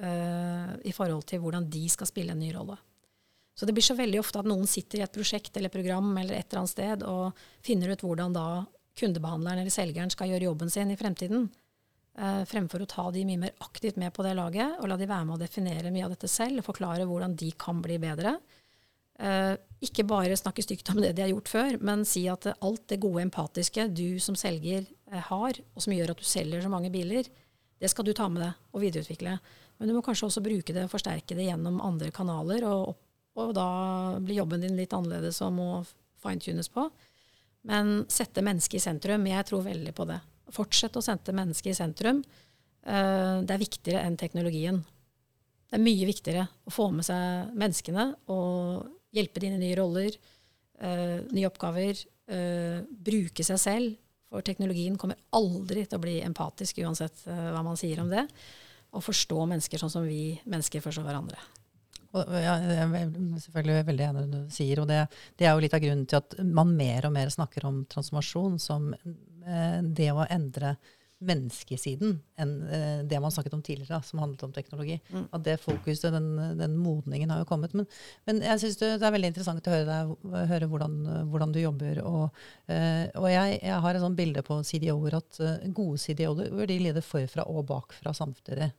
[0.00, 2.78] uh, i forhold til hvordan de skal spille en ny rolle.
[3.58, 6.36] Så det blir så veldig ofte at noen sitter i et prosjekt eller program eller
[6.36, 8.44] et eller annet sted og finner ut hvordan da
[8.98, 11.48] kundebehandleren eller selgeren skal gjøre jobben sin i fremtiden.
[12.18, 15.06] Uh, fremfor å ta de mye mer aktivt med på det laget og la de
[15.10, 18.36] være med å definere mye av dette selv og forklare hvordan de kan bli bedre.
[19.18, 22.84] Uh, ikke bare snakke stygt om det de har gjort før, men si at alt
[22.90, 26.70] det gode empatiske du som selger uh, har, og som gjør at du selger så
[26.70, 27.26] mange biler,
[27.78, 29.34] det skal du ta med deg og videreutvikle.
[29.78, 32.94] Men du må kanskje også bruke det og forsterke det gjennom andre kanaler, og,
[33.38, 33.68] og da
[34.22, 35.68] blir jobben din litt annerledes og må
[36.22, 36.88] fine-tunes på.
[37.68, 39.26] Men sette mennesket i sentrum.
[39.28, 40.18] Jeg tror veldig på det.
[40.54, 42.22] Fortsett å sette mennesket i sentrum.
[42.86, 44.80] Uh, det er viktigere enn teknologien.
[45.68, 50.14] Det er mye viktigere å få med seg menneskene og hjelpe dine nye roller,
[50.80, 52.00] uh, nye oppgaver,
[52.32, 53.98] uh, bruke seg selv.
[54.28, 58.26] For teknologien kommer aldri til å bli empatisk, uansett hva man sier om det.
[58.92, 61.40] Og forstå mennesker sånn som vi mennesker forstår hverandre.
[62.16, 63.10] Og, ja, jeg er
[63.44, 64.80] selvfølgelig veldig enig i det du sier.
[64.82, 65.02] og det,
[65.36, 68.60] det, er jo litt av grunnen til at man mer og mer snakker om transformasjon
[68.62, 68.92] som
[69.48, 70.74] det å endre
[71.18, 74.98] menneskesiden enn eh, det man snakket om tidligere, som handlet om teknologi.
[75.10, 75.24] Mm.
[75.34, 76.28] At det fokuset, den,
[76.58, 77.74] den, modningen, har jo kommet.
[77.74, 77.88] Men,
[78.28, 80.12] men jeg syns det, er veldig interessant å høre, deg,
[80.52, 80.98] høre hvordan,
[81.32, 82.02] hvordan, du jobber.
[82.06, 85.40] Og, eh, og jeg, jeg, har et sånt bilde på CDO-er at
[85.74, 88.70] gode CDO-er de leder forfra og bakfra samtidig.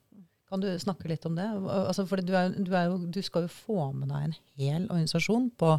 [0.49, 1.45] Kan du snakke litt om det?
[1.69, 2.75] Altså, for du, du,
[3.13, 5.75] du, skal jo få med deg en hel organisasjon på,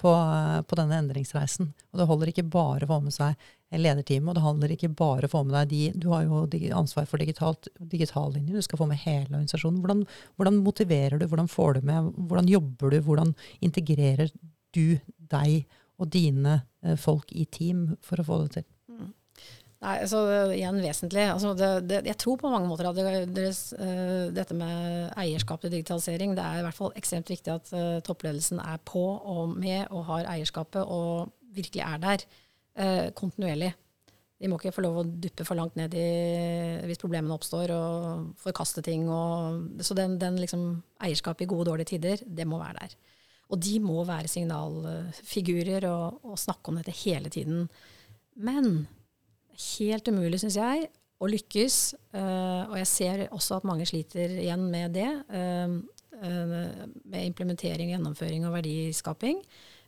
[0.00, 0.12] på,
[0.64, 1.72] på denne endringsreisen.
[1.92, 4.30] Og det holder ikke bare å få med seg lederteamet.
[4.30, 6.46] Og det handler ikke bare å få med deg de Du har jo
[6.78, 8.56] ansvar for digitalt, digitallinjen.
[8.56, 9.82] Du skal få med hele organisasjonen.
[9.84, 10.02] Hvordan,
[10.40, 11.28] hvordan, motiverer du?
[11.28, 12.10] Hvordan får du med?
[12.16, 13.00] Hvordan jobber du?
[13.04, 14.32] Hvordan integrerer
[14.74, 14.98] du
[15.30, 15.66] deg
[16.00, 18.70] og dine eh, folk i team for å få det til?
[19.80, 20.18] Nei, altså
[20.52, 21.22] igjen vesentlig.
[21.32, 22.98] Altså, det, det, jeg tror på mange måter at
[23.32, 27.70] deres, uh, dette med eierskap til digitalisering, det er i hvert fall ekstremt viktig at
[27.72, 33.72] uh, toppledelsen er på og med og har eierskapet og virkelig er der uh, kontinuerlig.
[34.40, 36.04] De må ikke få lov å duppe for langt ned i,
[36.88, 39.08] hvis problemene oppstår, og forkaste ting.
[39.12, 40.70] Og, så den, den liksom,
[41.04, 42.94] eierskapet i gode og dårlige tider, det må være der.
[43.52, 47.66] Og de må være signalfigurer og, og snakke om dette hele tiden.
[48.40, 48.86] Men
[49.60, 50.88] helt umulig, syns jeg,
[51.20, 51.78] å lykkes.
[52.14, 55.08] Uh, og jeg ser også at mange sliter igjen med det.
[55.28, 55.80] Uh,
[56.16, 59.42] uh, med implementering, gjennomføring og verdiskaping.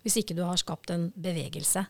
[0.04, 1.84] Hvis ikke du har skapt en bevegelse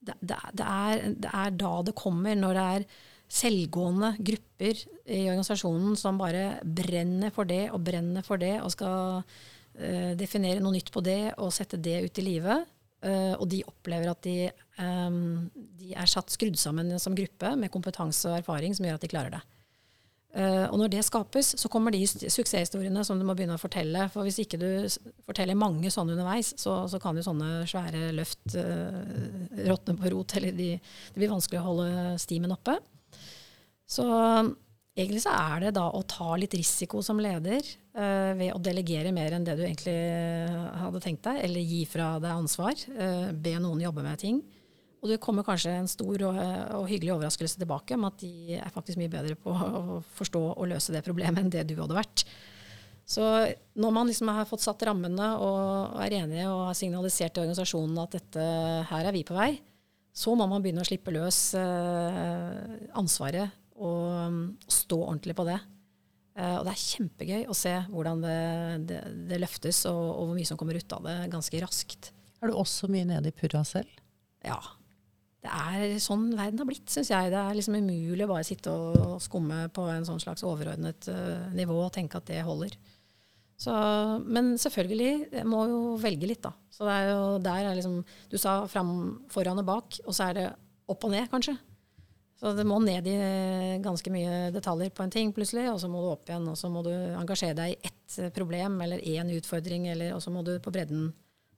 [0.00, 2.84] det, det, er, det, er, da det kommer, når det er
[3.30, 4.78] selvgående grupper
[5.12, 9.20] i organisasjonen som bare brenner for det og brenner for det og skal
[10.18, 12.64] definere noe nytt på det og sette det ut i livet.
[13.38, 14.48] Og de opplever at de,
[14.80, 15.48] um,
[15.80, 19.12] de er satt skrudd sammen som gruppe med kompetanse og erfaring som gjør at de
[19.12, 19.44] klarer det.
[20.30, 24.06] Uh, og når det skapes, så kommer de suksesshistoriene som du må begynne å fortelle.
[24.12, 24.68] For hvis ikke du
[25.26, 29.00] forteller mange sånne underveis, så, så kan jo sånne svære løft uh,
[29.66, 30.36] råtne på rot.
[30.38, 32.76] Eller de, det blir vanskelig å holde stimen oppe.
[33.90, 34.06] Så
[34.94, 37.58] egentlig så er det da å ta litt risiko som leder
[37.98, 39.98] uh, ved å delegere mer enn det du egentlig
[40.78, 42.86] hadde tenkt deg, eller gi fra deg ansvar.
[43.34, 44.42] be noen jobbe med ting.
[45.00, 46.38] Og det kommer kanskje en stor og,
[46.76, 50.68] og, hyggelig overraskelse tilbake om at de er faktisk mye bedre på å forstå og
[50.68, 52.26] løse det problemet enn det du hadde vært.
[53.10, 53.24] Så
[53.80, 57.98] når man liksom har fått satt rammene og er enige og har signalisert til organisasjonen
[58.04, 58.44] at dette,
[58.92, 59.50] her er vi på vei,
[60.14, 62.60] så må man begynne å slippe løs eh,
[62.98, 65.58] ansvaret og, stå ordentlig på det.
[66.36, 68.40] Eh, og det er kjempegøy å se hvordan det,
[68.90, 72.12] det, det løftes, og, og, hvor mye som kommer ut av det ganske raskt.
[72.40, 73.90] Er du også mye nede i purra selv?
[74.46, 74.60] Ja,
[75.40, 77.30] det er sånn verden har blitt, syns jeg.
[77.32, 81.46] Det er liksom umulig å bare sitte og skumme på en sånn slags overordnet uh,
[81.56, 82.76] nivå og tenke at det holder.
[83.60, 83.72] Så,
[84.24, 86.52] men selvfølgelig, jeg må jo velge litt, da.
[86.72, 87.98] Så det er jo der er liksom
[88.32, 88.92] Du sa fram,
[89.32, 90.46] foran og bak, og så er det
[90.90, 91.56] opp og ned, kanskje.
[92.40, 93.16] Så det må ned i
[93.84, 96.70] ganske mye detaljer på en ting plutselig, og så må du opp igjen, og så
[96.72, 100.54] må du engasjere deg i ett problem eller én utfordring, eller, og så må du
[100.60, 101.10] på bredden.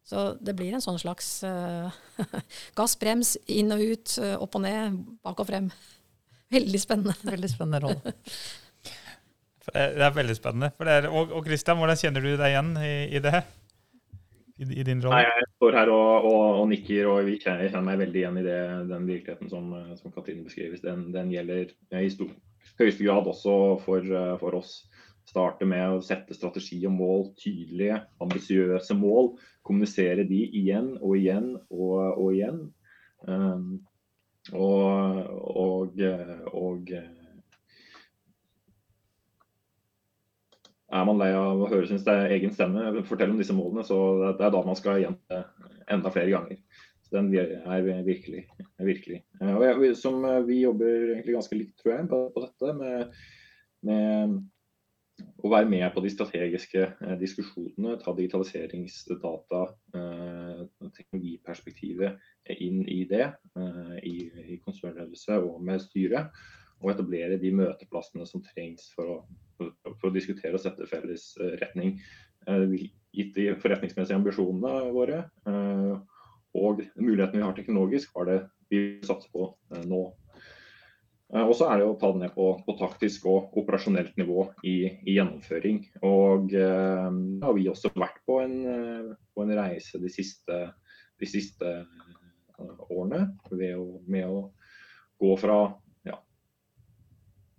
[0.03, 1.92] Så det blir en sånn slags uh,
[2.78, 5.70] gassbrems inn og ut, uh, opp og ned, bak og frem.
[6.57, 7.16] Veldig spennende.
[7.32, 8.14] Veldig spennende rolle.
[9.62, 10.72] Det er veldig spennende.
[10.90, 13.44] Er, og Christian, hvordan kjenner du deg igjen i, i det?
[14.59, 15.20] I, I, din rolle?
[15.20, 18.40] Nei, Jeg står her og, og, og nikker, og kjenner, jeg kjenner meg veldig igjen
[18.40, 18.59] i det,
[18.90, 20.82] den virkeligheten som, som Katrine beskrives.
[20.82, 21.70] Den, den gjelder
[22.03, 22.34] i stor,
[22.82, 23.55] høyeste grad også
[23.86, 24.11] for,
[24.42, 24.74] for, oss.
[25.28, 29.32] Starte med å sette strategi og mål, tydelige, ambisiøse mål.
[29.66, 32.62] Kommunisere de igjen og igjen og, og igjen.
[33.22, 33.82] Um,
[34.50, 35.28] og,
[35.62, 36.00] og,
[36.50, 36.90] og
[40.92, 43.98] er man lei av å høre sin egen stemme fortelle om disse målene, så
[44.38, 45.44] det er da man skal gjenta
[45.92, 46.58] enda flere ganger.
[47.06, 48.46] Så Den er virkelig.
[48.78, 49.22] Er virkelig.
[49.40, 53.22] Og jeg, som vi jobber egentlig ganske likt, tror jeg, på, på dette med,
[53.88, 54.36] med,
[55.42, 59.62] å være med på de strategiske eh, diskusjonene, ta digitaliseringsdata,
[59.98, 60.62] eh,
[60.96, 64.16] teknologiperspektivet inn i det, eh, i,
[64.54, 66.30] i konsernledelse og med styret
[66.82, 69.18] og etablere de møteplassene som trengs for å,
[69.58, 71.28] for, å diskutere og sette felles
[71.60, 71.94] retning.
[73.14, 75.20] Gitt de forretningsmessige ambisjonene våre
[76.58, 78.40] og mulighetene vi har teknologisk, var det
[78.72, 79.46] vi satser på
[79.86, 80.02] nå.
[81.33, 84.74] Og så er det å ta det ned på, på taktisk og operasjonelt nivå i,
[85.09, 85.78] i gjennomføring.
[86.05, 88.59] Og da har vi også vært på en,
[89.33, 90.59] på en reise de siste,
[91.16, 91.70] de siste
[92.93, 94.43] årene ved å, med å
[95.24, 95.57] gå fra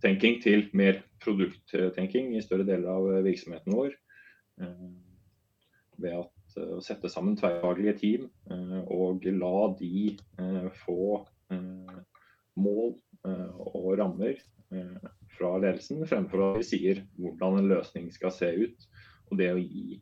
[0.03, 3.95] tenking til mer produkttenking i større deler av virksomheten vår.
[4.61, 4.89] Eh,
[6.03, 10.17] ved at eh, å sette sammen tverrfaglige team eh, og la de
[10.83, 11.23] få
[12.57, 12.93] mål
[13.23, 14.39] og rammer
[15.37, 18.87] fra ledelsen, fremfor at vi sier hvordan en løsning skal se ut.
[19.31, 20.01] Og det å gi,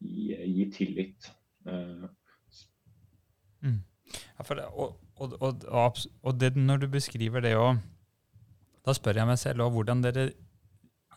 [0.00, 1.28] gi, gi tillit.
[1.66, 2.06] Mm.
[4.38, 7.82] Ja, det, og, og, og, og det, når du beskriver det òg
[8.86, 10.28] da spør jeg meg selv òg hvordan dere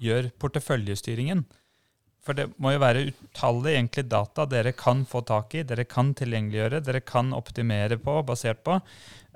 [0.01, 1.43] gjør porteføljestyringen.
[2.25, 6.11] For det må jo være utallige egentlig data dere kan få tak i, dere kan
[6.17, 8.79] tilgjengeliggjøre, dere kan optimere på, basert på.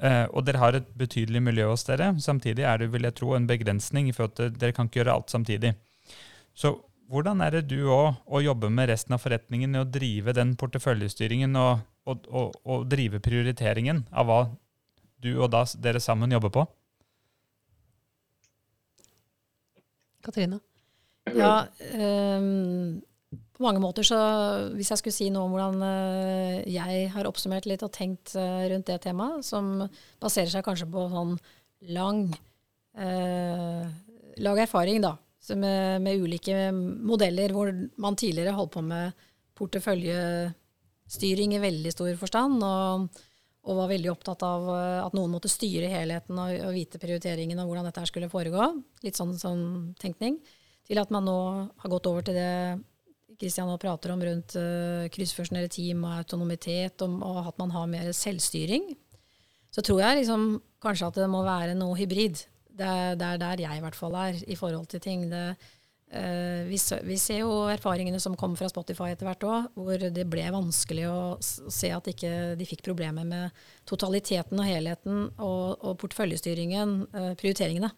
[0.03, 2.11] Uh, og dere har et betydelig miljø hos dere.
[2.21, 5.15] Samtidig er det vil jeg tro, en begrensning i forhold til dere kan ikke gjøre
[5.15, 5.73] alt samtidig.
[6.53, 6.75] Så
[7.13, 11.55] hvordan er det du òg jobber med resten av forretningen i å drive den porteføljestyringen
[11.59, 14.39] og, og, og, og drive prioriteringen av hva
[15.23, 16.67] du og da, dere sammen jobber på?
[20.23, 20.59] Katrine?
[21.31, 21.63] Ja,
[21.95, 22.99] um,
[23.53, 24.17] på mange måter så
[24.75, 28.67] Hvis jeg skulle si noe om hvordan uh, jeg har oppsummert litt og tenkt uh,
[28.71, 29.87] rundt det temaet, som
[30.21, 31.37] baserer seg kanskje på sånn
[31.95, 32.25] lang,
[32.99, 33.83] uh,
[34.43, 35.11] Lag erfaring, da,
[35.53, 37.69] med, med, ulike modeller hvor
[38.01, 39.13] man tidligere holdt på med
[39.59, 42.63] porteføljestyring i veldig stor forstand.
[42.65, 43.05] og
[43.63, 47.61] og var veldig opptatt av eh, at noen måtte styre helheten og, og vite prioriteringen
[47.63, 48.67] og hvordan dette skulle foregå.
[49.05, 49.63] Litt sånn, sånn
[50.01, 50.39] tenkning.
[50.87, 51.37] Til at man nå
[51.79, 52.53] har gått over til det
[53.39, 57.89] Kristian nå prater om rundt uh, kryssfunksjonelle team og autonomitet, og, og, at man har
[57.91, 58.91] mer selvstyring.
[59.73, 62.43] Så tror jeg liksom kanskje at det må være noe hybrid.
[62.73, 65.29] Det, det er der jeg i hvert fall er i forhold til ting.
[65.31, 65.47] Det,
[66.13, 66.77] Uh, vi,
[67.07, 71.07] vi, ser jo erfaringene som kom fra Spotify etter hvert òg, hvor det ble vanskelig
[71.09, 77.31] å se at ikke de fikk problemer med totaliteten og helheten og, og porteføljestyringen, uh,
[77.39, 77.89] prioriteringene.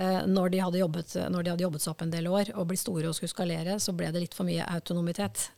[0.00, 2.80] Uh, når, de jobbet, når, de hadde jobbet seg opp en del år og blitt
[2.80, 5.50] store og skulle skalere, så ble det litt for mye autonomitet.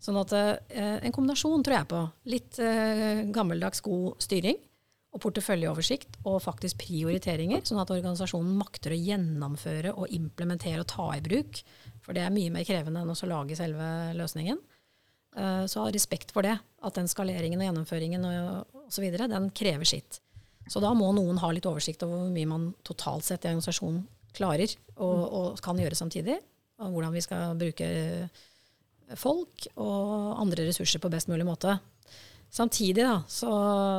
[0.00, 2.00] Sånn at en kombinasjon, tror jeg på.
[2.28, 2.58] Litt
[3.32, 4.58] gammeldags god styring
[5.14, 11.06] og porteføljeoversikt og faktisk prioriteringer, sånn at organisasjonen makter å gjennomføre og implementere og ta
[11.14, 11.60] i bruk.
[12.02, 13.86] For det er mye mer krevende enn å lage selve
[14.18, 14.58] løsningen.
[15.38, 16.56] Eh, så ha respekt for det.
[16.84, 19.06] At den skaleringen og gjennomføringen og osv.
[19.14, 20.20] den krever sitt.
[20.70, 24.04] Så da må noen ha litt oversikt over hvor mye man totalt sett i organisasjonen
[24.34, 26.38] klarer og, og kan gjøre samtidig.
[26.82, 27.88] Og hvordan vi skal bruke
[29.20, 31.76] folk og andre ressurser på best mulig måte.
[32.54, 33.52] Samtidig da, så,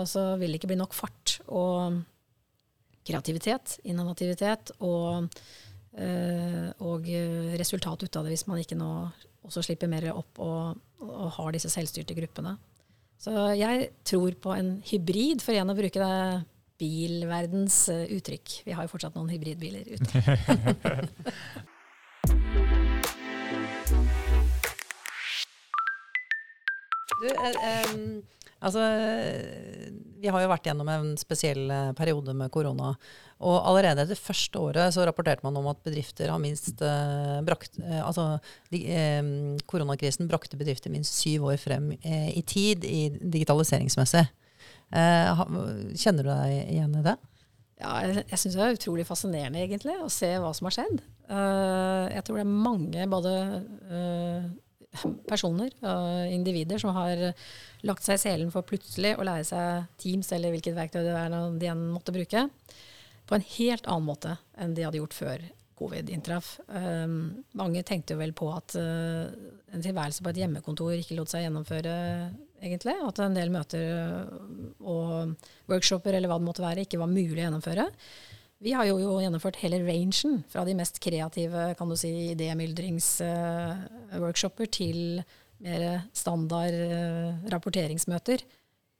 [0.08, 2.02] så, vil det ikke bli nok fart og
[3.06, 5.28] kreativitet, innovativitet og,
[6.00, 7.10] øh, og
[7.60, 8.92] resultat ut av det hvis man ikke nå
[9.46, 12.56] også slipper mer opp og, og har disse selvstyrte gruppene.
[13.22, 16.16] Så jeg tror på en hybrid, for igjen å bruke det
[16.81, 18.60] bilverdens eh, uttrykk.
[18.65, 20.26] Vi har jo fortsatt noen hybridbiler ute.
[27.15, 27.91] Du, eh,
[28.60, 28.81] altså,
[30.22, 32.93] vi har jo vært gjennom en spesiell eh, periode med korona.
[33.45, 37.80] Og allerede etter første året så rapporterte man om at bedrifter har minst eh, brakt
[37.81, 38.38] eh, Altså
[38.72, 38.81] de,
[39.69, 44.26] koronakrisen brakte bedrifter minst syv år frem eh, i tid i digitaliseringsmessig.
[44.94, 45.45] Eh,
[45.98, 47.16] kjenner du deg igjen i det?
[47.82, 51.02] Ja, jeg, jeg syns det er utrolig fascinerende egentlig å se hva som har skjedd.
[51.26, 53.34] Uh, jeg tror det er mange både
[53.90, 54.45] uh,
[55.28, 57.20] personer og individer som har
[57.86, 61.36] lagt seg i selen for plutselig å lære seg Teams eller hvilket verktøy det er
[61.60, 62.45] de enn måtte bruke,
[63.26, 65.45] på en helt annen måte enn de hadde gjort før
[65.76, 66.60] covid inntraff.
[66.72, 67.07] Eh,
[67.60, 69.28] mange tenkte jo vel på at uh,
[69.76, 71.95] en tilværelse på et hjemmekontor ikke lot seg gjennomføre,
[72.66, 72.96] egentlig.
[73.06, 74.26] At en del møter eh,
[74.82, 75.36] og
[75.72, 77.86] workshoper eller hva det måtte være, ikke var mulig å gjennomføre.
[78.66, 84.66] Vi har jo, jo gjennomført hele rangen, fra de mest kreative kan du si, idémyldringsworkshoper
[84.74, 84.98] til
[85.66, 85.82] mer
[86.16, 88.40] standard eh, rapporteringsmøter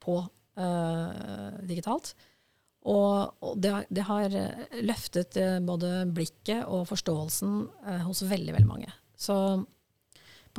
[0.06, 2.06] på uh, digitalt.
[2.86, 4.30] Og, og det, har- det har
[4.86, 5.34] løftet
[5.66, 7.52] både blikket og forståelsen
[7.88, 8.92] uh, hos veldig, veldig mange.
[9.18, 9.34] Så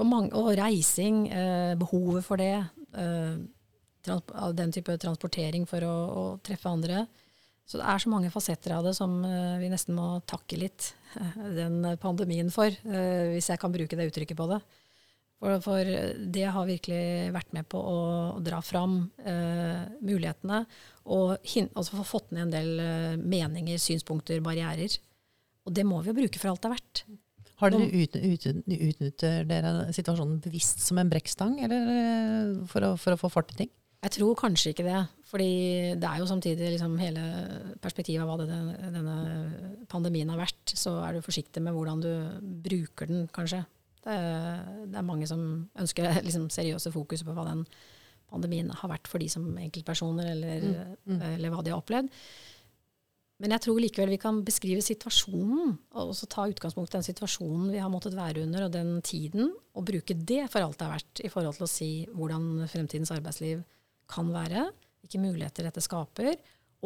[0.04, 2.60] mange, og reising, eh, behovet for det,
[2.96, 7.06] av den type transportering for å, å treffe andre.
[7.68, 10.94] Så det er så mange fasetter av det som eh, vi nesten må takke litt
[11.20, 14.62] eh, den pandemien for, eh, hvis jeg kan bruke det uttrykket på det.
[15.38, 15.92] For, for
[16.34, 17.98] det har virkelig vært med på å
[18.42, 20.64] dra fram eh, mulighetene
[21.14, 24.98] og hin, altså få fått ned en del eh, meninger, synspunkter, barrierer.
[25.68, 27.04] Og det må vi jo bruke for alt det er verdt.
[27.58, 32.92] Har dere ut, ut, utnytter dere situasjonen bevisst som en brekkstang, eller eh, for å,
[33.02, 33.72] for å få fart i ting?
[34.06, 35.00] Jeg tror kanskje ikke det.
[35.28, 35.50] Fordi
[36.00, 37.24] det er jo samtidig liksom hele
[37.84, 38.60] perspektivet av hva det,
[38.94, 39.16] denne
[39.92, 40.76] pandemien har vært.
[40.78, 42.12] Så er du forsiktig med hvordan du
[42.64, 43.64] bruker den, kanskje.
[44.06, 44.18] Det,
[44.94, 45.42] det er mange som
[45.82, 47.66] ønsker liksom seriøse fokus på hva den
[48.30, 50.70] pandemien har vært for de som enkeltpersoner, eller,
[51.08, 52.14] eller hva de har opplevd.
[53.38, 57.70] Men jeg tror likevel vi kan beskrive situasjonen, og også ta utgangspunkt i den situasjonen
[57.70, 60.96] vi har måttet være under, og den tiden, og bruke det for alt det er
[60.96, 63.62] verdt, i forhold til å si hvordan fremtidens arbeidsliv
[64.10, 64.66] kan være,
[65.04, 66.34] hvilke muligheter dette skaper,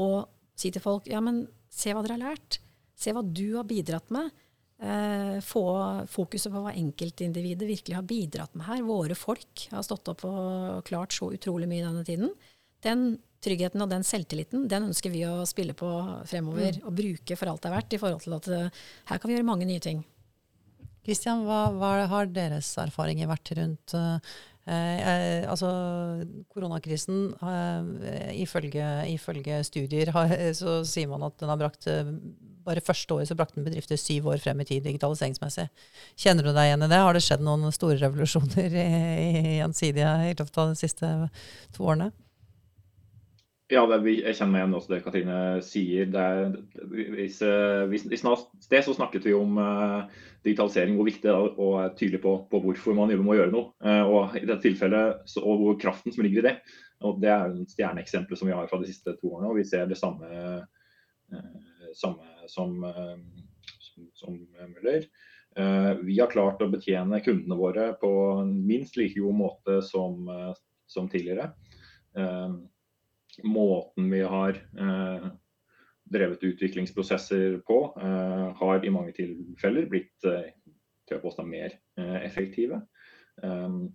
[0.04, 0.28] og
[0.60, 2.60] si til folk ja, men se hva dere har lært.
[3.00, 4.30] Se hva du har bidratt med.
[4.82, 5.64] Eh, få
[6.10, 8.84] fokuset på hva enkeltindividet virkelig har bidratt med her.
[8.86, 12.34] Våre folk har stått opp og klart så utrolig mye denne tiden.
[12.84, 15.90] Den tryggheten og den selvtilliten den ønsker vi å spille på
[16.30, 18.82] fremover og bruke for alt det er verdt, i forhold til at eh,
[19.12, 20.04] her kan vi gjøre mange nye ting.
[21.02, 24.36] Kristian, hva, hva har deres erfaringer vært rundt eh,
[24.70, 25.72] eh, altså
[26.54, 27.32] koronakrisen?
[27.42, 28.86] eh, ifølge,
[29.16, 32.14] ifølge studier har, så sier man at den har brakt eh,
[32.62, 35.66] bare første året så brakte den bedrifter syv år frem i tid digitaliseringsmessig.
[36.14, 37.00] Kjenner du deg igjen i det?
[37.02, 38.90] Har det skjedd noen store revolusjoner i,
[39.26, 41.16] i Gjensidige i løpet av de siste
[41.74, 42.12] to årene?
[43.72, 46.10] Ja, er- jeg kjenner meg igjen også det Katrine sier.
[46.12, 46.56] Det er,
[47.16, 50.10] hvis, eh, hvis, I sted så snakket vi om uh,
[50.44, 53.72] digitalisering, hvor viktig det er å være tydelig på, på hvorfor man må gjøre noe.
[53.80, 56.56] Uh, og i dette tilfellet, så, og hvor kraften som ligger i det.
[57.08, 59.54] Og Det er et stjerneeksempel som vi har fra de siste to årene.
[59.54, 60.28] og Vi ser det samme,
[61.32, 61.48] uh,
[61.96, 62.76] samme som,
[63.80, 64.36] som, som
[64.68, 65.08] Møller.
[66.04, 68.12] Vi har klart å betjene kundene våre på
[68.48, 70.28] minst like god måte som,
[70.88, 71.54] som tidligere.
[72.18, 72.50] Eh,
[73.44, 75.30] måten vi har eh,
[76.12, 80.52] drevet utviklingsprosesser på, eh, har i mange tilfeller blitt eh,
[81.08, 82.82] til å påstå mer eh, effektive.
[83.42, 83.94] Um,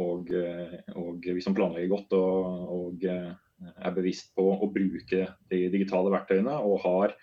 [0.00, 5.60] og, eh, og vi som planlegger godt og, og er bevisst på å bruke de
[5.72, 7.14] digitale verktøyene og har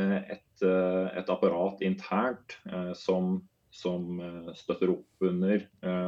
[0.00, 2.56] et, et apparat internt
[2.98, 3.36] som,
[3.74, 4.18] som
[4.56, 5.62] støtter opp under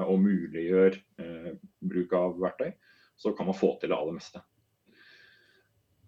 [0.07, 0.99] og muliggjør
[1.93, 2.73] bruk av verktøy,
[3.19, 4.43] så kan man få til det aller meste.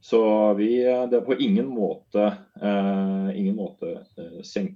[0.04, 0.20] Så
[0.58, 2.26] vi, det er på ingen måte,
[2.60, 4.74] eh, ingen måte eh, senk,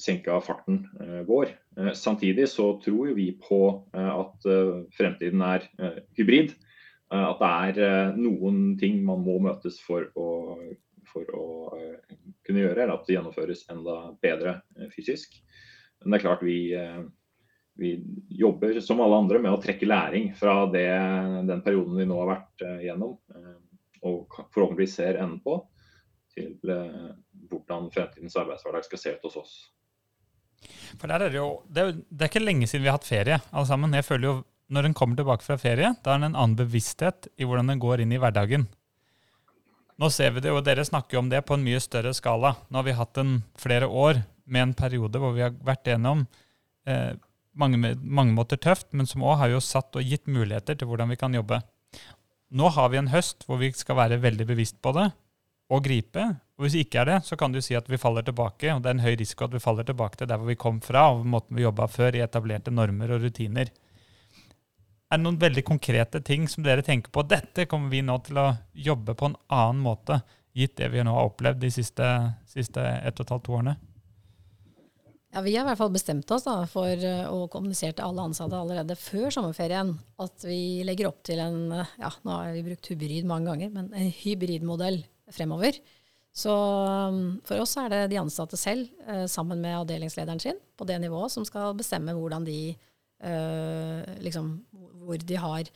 [0.00, 1.52] senka farten eh, vår.
[1.76, 3.60] Eh, samtidig så tror vi på
[3.92, 6.54] eh, at eh, fremtiden er eh, hybrid.
[7.12, 10.28] Eh, at det er eh, noen ting man må møtes for å,
[11.12, 11.46] for å
[11.76, 12.16] eh,
[12.46, 15.36] kunne gjøre, eller at det gjennomføres enda bedre eh, fysisk.
[16.00, 17.02] Men det er klart vi, eh,
[17.76, 17.98] vi
[18.40, 20.88] jobber som alle andre med å trekke læring fra det,
[21.52, 23.18] den perioden vi nå har vært eh, gjennom.
[24.02, 25.58] Og forhåpentligvis ser enden på,
[26.32, 27.12] til eh,
[27.50, 29.54] hvordan fremtidens arbeidshverdag skal se ut hos oss.
[31.00, 33.08] For der er det, jo, det, er det er ikke lenge siden vi har hatt
[33.08, 33.96] ferie, alle sammen.
[33.98, 34.36] Jeg føler jo
[34.72, 37.82] når en kommer tilbake fra ferie, da er det en annen bevissthet i hvordan en
[37.82, 38.68] går inn i hverdagen.
[40.00, 42.54] Nå ser vi det, og dere snakker jo om det på en mye større skala.
[42.70, 46.24] Nå har vi hatt en flere år med en periode hvor vi har vært gjennom
[46.88, 47.12] eh,
[47.52, 51.12] mange, mange, måter tøft, men som òg har jo satt og gitt muligheter til hvordan
[51.12, 51.60] vi kan jobbe.
[52.52, 55.08] Nå har vi en høst hvor vi skal være veldig bevisst på det
[55.72, 56.24] og gripe.
[56.58, 58.68] Og hvis vi ikke er det, så kan du si at vi faller tilbake.
[58.74, 60.82] Og det er en høy risiko at vi faller tilbake til der hvor vi kom
[60.84, 63.72] fra, og måten vi jobba før, i etablerte normer og rutiner.
[65.12, 67.24] Er det noen veldig konkrete ting som dere tenker på?
[67.28, 70.20] Dette kommer vi nå til å jobbe på en annen måte,
[70.56, 72.08] gitt det vi nå har opplevd de siste,
[72.48, 73.76] siste ett og et halvt to årene?
[75.32, 78.26] Ja, Vi har i hvert fall bestemt oss da, for eh, å kommunisere til alle
[78.28, 82.90] ansatte allerede før sommerferien at vi legger opp til en ja, nå har vi brukt
[82.92, 85.00] hybrid mange ganger, men en hybridmodell
[85.32, 85.78] fremover.
[86.36, 90.88] Så um, for oss er det de ansatte selv, eh, sammen med avdelingslederen sin, på
[90.88, 92.60] det nivået, som skal bestemme hvordan de,
[93.24, 94.54] eh, liksom,
[95.04, 95.68] hvor de, har,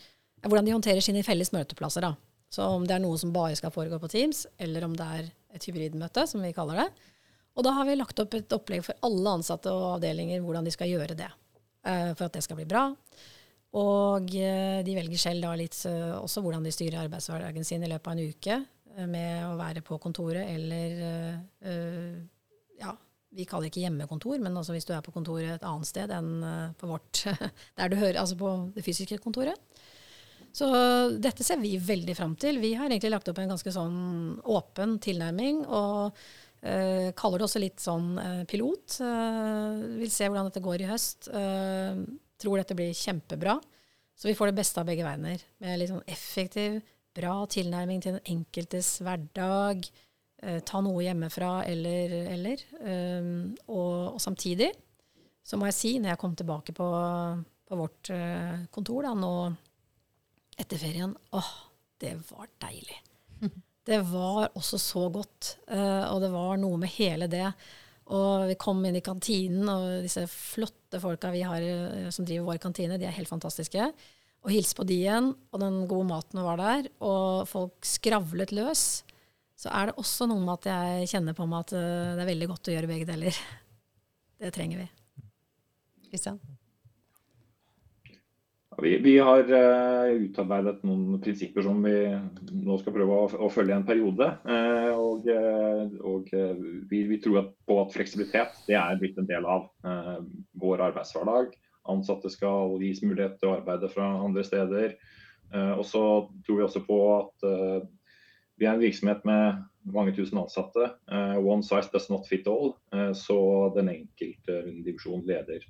[0.44, 2.04] hvordan de håndterer sine felles møteplasser.
[2.04, 2.12] Da.
[2.52, 5.28] Så om det er noe som bare skal foregå på Teams, eller om det er
[5.56, 7.12] et hybridmøte, som vi kaller det,
[7.56, 10.74] og da har vi lagt opp et opplegg for alle ansatte og avdelinger hvordan de
[10.74, 11.30] skal gjøre det.
[11.86, 12.90] Uh, for at det skal bli bra.
[13.76, 17.90] Og uh, de velger selv da litt uh, også hvordan de styrer arbeidshverdagen sin i
[17.90, 18.62] løpet av en uke
[19.06, 20.92] med å være på kontoret eller
[22.80, 22.94] Ja,
[23.36, 26.14] vi kaller det ikke hjemmekontor, men altså hvis du er på kontoret et annet sted
[26.16, 26.30] enn
[26.80, 27.20] på vårt
[27.76, 29.60] Der du hører, altså på det fysiske kontoret.
[30.56, 30.70] Så
[31.20, 32.56] dette ser vi veldig fram til.
[32.62, 34.00] Vi har egentlig lagt opp en ganske sånn
[34.48, 35.66] åpen tilnærming.
[35.68, 36.16] og
[36.66, 38.98] Uh, kaller det også litt sånn uh, pilot.
[38.98, 41.30] Uh, vil se hvordan dette går i høst.
[42.36, 43.56] tror dette blir kjempebra.
[44.16, 45.42] Så vi får det beste av begge verdener.
[45.62, 46.80] Med litt sånn effektiv,
[47.16, 49.86] bra tilnærming til den enkeltes hverdag.
[50.68, 52.64] ta noe hjemmefra eller eller.
[53.66, 54.70] Og, og, samtidig
[55.44, 56.88] så må jeg si, når jeg kom tilbake på,
[57.68, 58.10] på vårt
[58.72, 59.32] kontor da, nå
[60.60, 61.52] etter ferien åh,
[62.00, 63.00] det var deilig.
[63.86, 65.56] det var også så godt.
[65.70, 67.46] Uh, og det var noe med hele det.
[68.14, 72.50] Og vi kom inn i kantinen, og disse flotte folka vi har uh, som driver
[72.50, 73.90] vår kantine, de er helt fantastiske.
[74.46, 79.04] Og hilse på de igjen, og den gode maten var der, og folk skravlet løs.
[79.56, 82.34] Så er det også noe med at jeg kjenner på meg at uh, det er
[82.34, 83.42] veldig godt å gjøre begge deler.
[84.42, 84.90] Det trenger vi.
[86.10, 86.42] Kristian?
[88.82, 91.94] Vi, vi har uh, utarbeidet noen prinsipper som vi
[92.66, 94.28] nå skal prøve å, å følge en periode.
[94.44, 96.28] Uh, og, uh, og
[96.90, 99.70] vi, vi, tror på at fleksibilitet det er blitt en del av
[100.60, 101.54] vår arbeidshverdag.
[101.88, 104.96] Ansatte skal gis mulighet til å arbeide fra andre steder.
[105.54, 106.02] og så
[106.44, 107.44] tror vi også på at
[108.58, 109.60] vi er en virksomhet med
[109.94, 110.88] mange tusen ansatte.
[111.38, 112.74] one size does not fit all.
[113.14, 113.38] så
[113.76, 115.62] den enkelte divisjon, leder,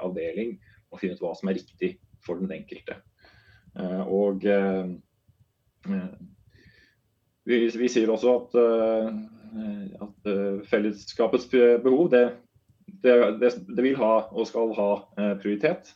[0.00, 0.56] avdeling
[0.88, 2.98] må finne ut hva som er riktig for den enkelte.
[3.78, 4.90] Eh, og eh,
[7.48, 9.08] vi, vi sier også at, eh,
[10.04, 10.30] at
[10.68, 11.48] fellesskapets
[11.84, 12.26] behov det,
[13.04, 14.90] det, det, vil ha og skal ha
[15.40, 15.94] prioritet.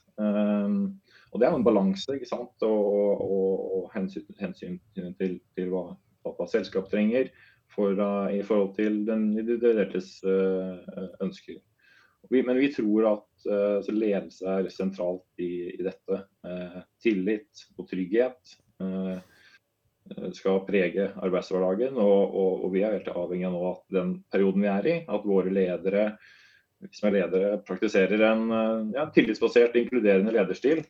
[1.32, 2.65] Og Det er en balanse ikke sant?
[2.65, 4.77] Og, og, og hensyn, hensyn,
[5.19, 5.86] til, til hva,
[6.28, 7.31] hva selskap trenger
[7.74, 10.77] for, uh, i forhold til den individuelles uh,
[11.24, 11.61] ønsker.
[12.31, 16.23] Vi, men vi tror at uh, ledelse er sentralt i, i dette.
[16.47, 19.19] Uh, tillit og trygghet uh,
[20.36, 21.99] skal prege arbeidshverdagen.
[21.99, 24.97] Og, og, og, vi er helt avhengig av nå at den perioden vi er i,
[25.07, 26.07] at våre ledere
[26.90, 28.49] som er ledere praktiserer en
[28.90, 30.81] ja, tillitsbasert, inkluderende lederstil.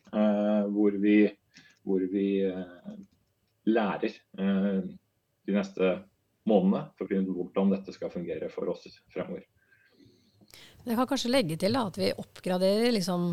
[0.73, 1.27] hvor vi,
[1.85, 2.49] hvor vi
[3.69, 5.91] lærer de neste
[6.49, 9.45] månedene for å finne ut hvordan dette skal fungere for oss fremover.
[10.83, 13.29] Jeg kan kanskje legge til da, at vi oppgraderer liksom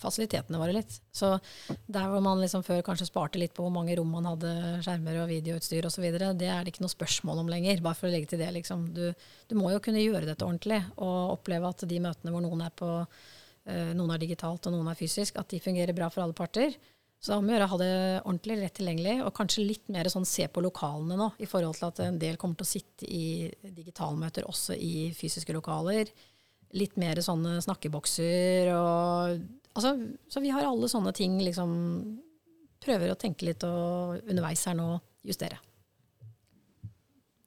[0.00, 0.98] fasilitetene våre litt.
[1.14, 1.34] Så
[1.68, 4.52] der hvor man liksom før kanskje sparte litt på hvor mange rom man hadde
[4.84, 7.82] skjermer og videoutstyr osv., det er det ikke noe spørsmål om lenger.
[7.84, 8.90] Bare for å legge til det, liksom.
[8.96, 9.06] Du,
[9.48, 12.76] du må jo kunne gjøre dette ordentlig og oppleve at de møtene hvor noen er
[12.76, 16.36] på uh, noen er digitalt og noen er fysisk, at de fungerer bra for alle
[16.36, 16.76] parter.
[17.16, 20.28] Så da må vi gjøre ha det ordentlig rett tilgjengelig, og kanskje litt mer sånn
[20.28, 23.48] se på lokalene nå, i forhold til at en del kommer til å sitte i
[23.64, 26.12] digitalmøter også i fysiske lokaler
[26.74, 29.36] litt mer sånne snakkebokser og
[29.76, 29.94] altså,
[30.28, 31.72] Så vi har alle sånne ting liksom
[32.82, 34.90] Prøver å tenke litt og underveis her nå
[35.26, 35.56] justere.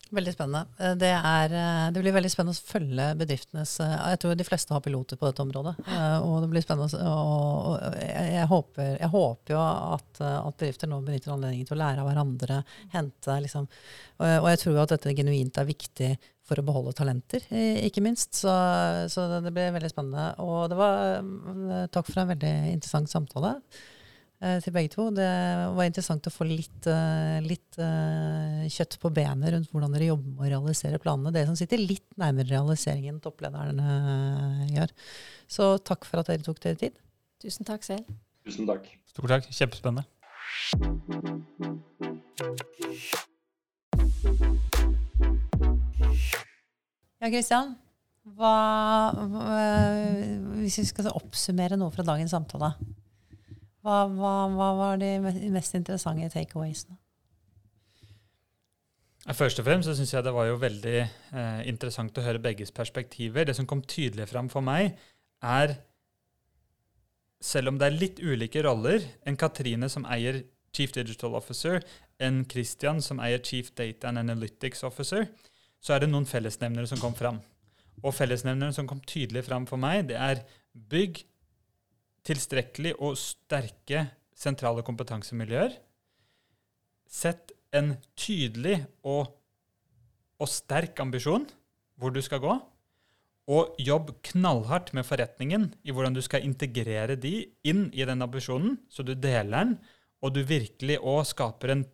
[0.10, 0.66] Veldig spennende.
[0.80, 4.48] Eh, det, er, eh, det, blir veldig spennende å følge bedriftenes eh, Jeg tror de
[4.48, 5.76] fleste har piloter på dette området.
[6.26, 11.36] Og det blir spennende og jeg, håper, jeg håper jo at, at, bedrifter nå benytter
[11.36, 12.64] anledningen til å lære av hverandre.
[12.96, 13.70] hente liksom,
[14.26, 16.12] Og jeg tror at dette genuint er viktig
[16.50, 17.46] for å beholde talenter,
[17.86, 18.42] ikke minst.
[18.42, 18.52] Så,
[19.14, 20.32] så det ble veldig spennende.
[20.44, 21.22] Og det var
[21.94, 23.56] Takk for en veldig interessant samtale.
[24.42, 25.08] eh, til begge to.
[25.16, 25.30] Det
[25.76, 30.32] var interessant å få litt, eh, litt eh, kjøtt på benet rundt hvordan dere jobber
[30.32, 31.34] med å realisere planene.
[31.36, 34.96] Dere som sitter litt nærmere realiseringen enn topplederne eh, gjør.
[35.50, 37.00] Så takk for at dere tok dere tid.
[37.44, 38.08] Tusen takk selv.
[38.48, 38.88] Tusen takk.
[39.12, 39.52] Stor takk.
[39.52, 40.08] Kjempespennende.
[46.00, 47.76] Ja, Kristian.
[48.38, 48.56] Hva,
[49.16, 49.52] hva,
[50.60, 52.74] hvis vi skal oppsummere noe fra dagens samtale,
[53.84, 57.00] hva, hva, hva var de mest interessante takeawaysene?
[59.36, 62.72] Først og fremst så syns jeg det var jo veldig eh, interessant å høre begges
[62.76, 63.46] perspektiver.
[63.46, 64.96] Det som kom tydelig fram for meg,
[65.44, 65.76] er
[67.44, 70.42] selv om det er litt ulike roller, en Katrine som eier
[70.76, 71.80] Chief Digital Officer,
[72.20, 75.28] en Christian som eier Chief Data and Analytics Officer,
[75.80, 77.40] så er det noen fellesnevnere som kom fram.
[78.04, 80.44] Og fellesnevneren som kom tydelig fram for meg, det er
[80.74, 81.22] bygg
[82.28, 85.76] tilstrekkelig og sterke sentrale kompetansemiljøer.
[87.10, 89.32] Sett en tydelig og,
[90.40, 91.48] og sterk ambisjon
[92.00, 92.58] hvor du skal gå.
[93.50, 97.34] Og jobb knallhardt med forretningen i hvordan du skal integrere de
[97.68, 99.80] inn i den ambisjonen, så du deler den,
[100.22, 101.88] og du virkelig òg skaper en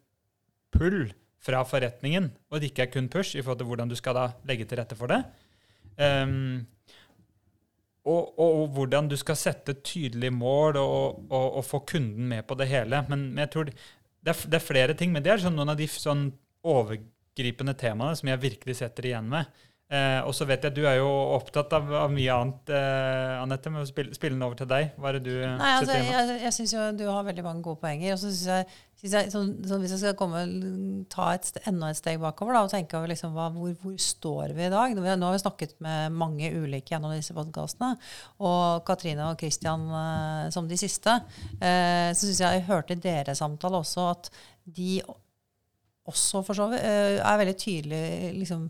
[0.75, 1.13] pull
[1.45, 4.29] fra forretningen, og det ikke er kun push i forhold til hvordan du skal da
[4.49, 5.21] legge til rette for det.
[6.01, 6.65] Um,
[8.05, 12.57] og, og, og, hvordan du skal sette tydelige mål og, og, få kunden med på
[12.59, 13.01] det hele.
[13.09, 13.75] Men, jeg tror det
[14.25, 16.27] er, det er, flere ting, men det er sånn noen av de sånn
[16.65, 19.49] overgripende temaene som jeg virkelig setter igjen med.
[19.85, 23.33] Eh, og så vet jeg at du er jo opptatt av, av mye annet, eh,
[23.37, 23.69] Anette.
[23.69, 24.95] Med å spille, spille, den over til deg.
[24.97, 26.31] Hva er det du Nei, altså, setter igjen?
[26.31, 28.15] Jeg, jeg syns jo du har veldig mange gode poenger.
[28.15, 30.41] Og så syns jeg, synes jeg så, så hvis jeg skal komme,
[31.13, 34.55] ta et, enda et steg bakover da, og tenke over liksom, hva, hvor, hvor, står
[34.57, 37.93] vi i dag Nå har vi snakket med mange ulike gjennom disse podkastene.
[38.41, 41.19] Og Katrine og Christian eh, som de siste.
[41.59, 44.33] Eh, så syns jeg jeg hørte i deres samtale også at
[44.65, 44.97] de
[46.05, 48.67] også for så vidt eh, er veldig tydelige liksom,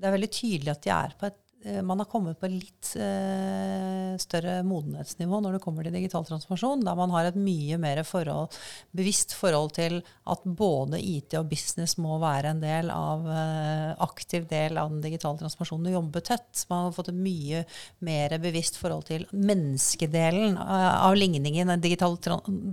[0.00, 4.58] det er veldig tydelig at et eh, man har kommet på et litt eh, større
[4.66, 8.52] modenhetsnivå når det kommer til digital transformasjon, der man har et mye mer forhold,
[8.96, 14.48] bevisst forhold til at både IT og business må være en del av, eh, aktiv
[14.50, 16.66] del av den digitale transformasjonen og jobbe tett.
[16.72, 17.64] Man har fått et mye
[18.04, 22.18] mer bevisst forhold til menneskedelen av ligningen, digital,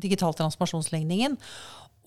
[0.03, 1.39] digital transformasjonsligningen.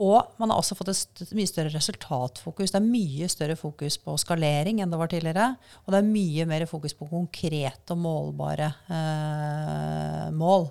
[0.03, 2.73] Og man har også fått et mye større resultatfokus.
[2.73, 5.53] Det er mye større fokus på skalering enn det var tidligere.
[5.85, 10.67] Og det er mye mer fokus på konkrete og målbare eh, mål.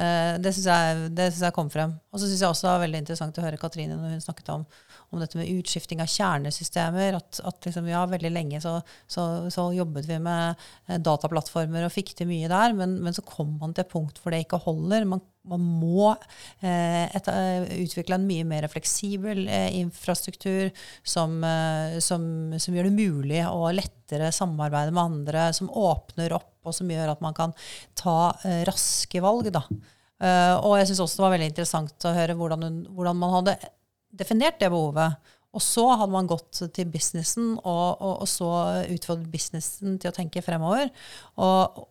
[0.00, 1.92] Eh, det syns jeg, jeg, kom frem.
[2.12, 4.48] Og så syns jeg også det var veldig interessant å høre Katrine når hun snakket
[4.56, 4.64] om,
[5.12, 7.18] om dette med utskifting av kjernesystemer.
[7.18, 8.78] At, at liksom, ja, veldig lenge så,
[9.10, 10.56] så, så, jobbet vi med
[10.88, 14.22] eh, dataplattformer og fikk til mye der, men, men så kom man til et punkt
[14.22, 15.08] hvor det ikke holder.
[15.08, 16.12] Man man må
[16.62, 20.70] eh, et, eh, utvikle en mye mer fleksibel eh, infrastruktur
[21.02, 22.22] som, eh, som,
[22.62, 27.16] som, gjør det mulig å lettere samarbeide med andre, som åpner opp, og som gjør
[27.16, 27.56] at man kan
[27.98, 29.50] ta eh, raske valg.
[29.50, 29.64] Da.
[30.22, 33.56] Uh, og jeg syns også det var veldig interessant å høre hvordan, hvordan, man hadde
[34.12, 35.18] definert det behovet.
[35.52, 38.50] Og så hadde man gått til businessen og, og, og så
[38.88, 40.88] utfordret businessen til å tenke fremover.
[41.36, 41.82] Og,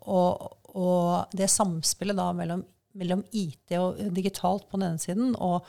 [0.71, 2.63] og det samspillet da mellom
[2.97, 5.67] mellom IT og digitalt på den ene siden, og,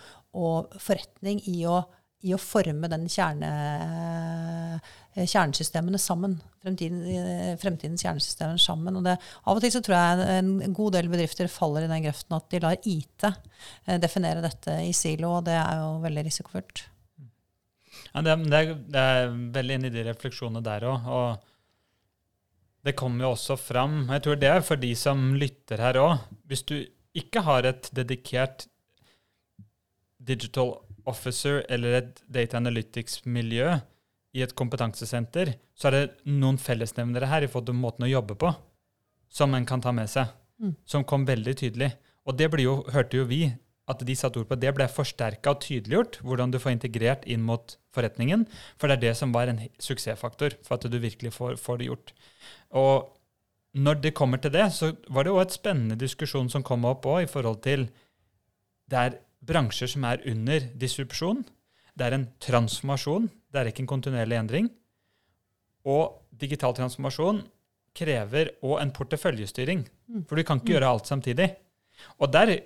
[0.80, 1.82] forretning i å,
[2.22, 3.50] i å, forme den kjerne,
[5.14, 6.36] eh, kjernesystemene sammen.
[6.62, 7.02] Fremtiden,
[7.58, 8.96] fremtidens kjernesystemer sammen.
[9.00, 12.06] Og det, av og til så tror jeg en god del bedrifter faller i den
[12.06, 16.26] grøften at de lar IT eh, definere dette i silo, og det er jo veldig
[16.28, 16.84] risikofullt.
[18.12, 21.10] Ja, det, det, er, det er veldig inn i de refleksjonene der òg.
[21.12, 21.48] Og
[22.86, 26.24] det kommer jo også fram Jeg tror det er for de som lytter her òg.
[26.50, 26.76] Hvis du
[27.18, 28.66] ikke har et dedikert
[30.22, 30.76] digital
[31.08, 33.78] officer eller et data analytics-miljø
[34.32, 38.38] i et kompetansesenter, så er det noen fellesnevnere her i forhold til måten å jobbe
[38.40, 38.52] på
[39.32, 40.30] som en kan ta med seg.
[40.62, 40.74] Mm.
[40.88, 41.90] Som kom veldig tydelig.
[42.28, 43.46] Og det jo, hørte jo vi
[43.90, 44.58] at de satte ord på.
[44.60, 48.44] Det ble forsterka og tydeliggjort, hvordan du får integrert inn mot forretningen.
[48.78, 51.90] For det er det som var en suksessfaktor for at du virkelig får, får det
[51.90, 52.14] gjort.
[52.78, 53.10] Og
[53.72, 57.08] når det kommer til det, så var det òg et spennende diskusjon som kom opp
[57.08, 57.88] òg, i forhold til
[58.92, 61.42] Det er bransjer som er under disrupsjon.
[61.92, 63.28] Det er en transformasjon.
[63.52, 64.70] Det er ikke en kontinuerlig endring.
[65.88, 67.42] Og digital transformasjon
[67.96, 69.84] krever òg en porteføljestyring.
[70.08, 70.24] Mm.
[70.28, 70.74] For du kan ikke mm.
[70.76, 71.50] gjøre alt samtidig.
[72.18, 72.60] Og der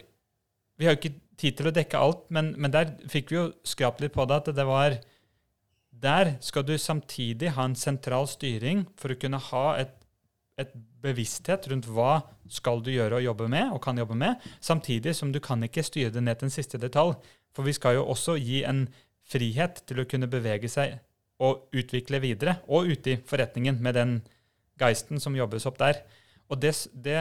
[0.77, 3.44] Vi har jo ikke tid til å dekke alt, men, men der fikk vi jo
[3.65, 4.98] skrapt litt på det at det var
[5.89, 10.05] Der skal du samtidig ha en sentral styring for å kunne ha et
[10.60, 10.72] et
[11.04, 15.32] bevissthet rundt hva skal du gjøre og jobbe med, og kan jobbe med, samtidig som
[15.32, 17.16] du kan ikke styre det ned til en siste detalj.
[17.56, 18.86] For vi skal jo også gi en
[19.26, 20.98] frihet til å kunne bevege seg
[21.42, 24.14] og utvikle videre, og ute i forretningen med den
[24.80, 26.00] geisten som jobbes opp der.
[26.48, 27.18] Og det, det,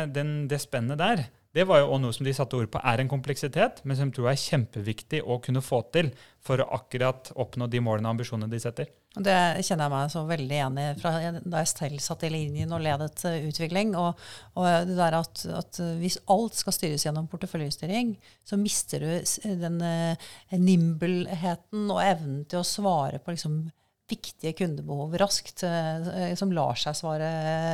[0.48, 1.26] det spennet der,
[1.56, 4.10] det var jo også noe som de satte ord på er en kompleksitet, men som
[4.10, 6.10] jeg tror er kjempeviktig å kunne få til
[6.44, 8.90] for å akkurat oppnå de målene og ambisjonene de setter.
[9.16, 12.76] Det kjenner jeg meg så veldig igjen i fra da jeg selv satt i linjen
[12.76, 13.94] og ledet uh, utvikling.
[13.96, 14.20] Og,
[14.60, 19.80] og, det der at, at, hvis alt skal styres gjennom porteføljestyring, så mister du den
[19.80, 20.28] uh,
[20.60, 23.62] nimbelheten og evnen til å svare på liksom,
[24.10, 27.30] viktige kundebehov raskt, eh, som lar seg svare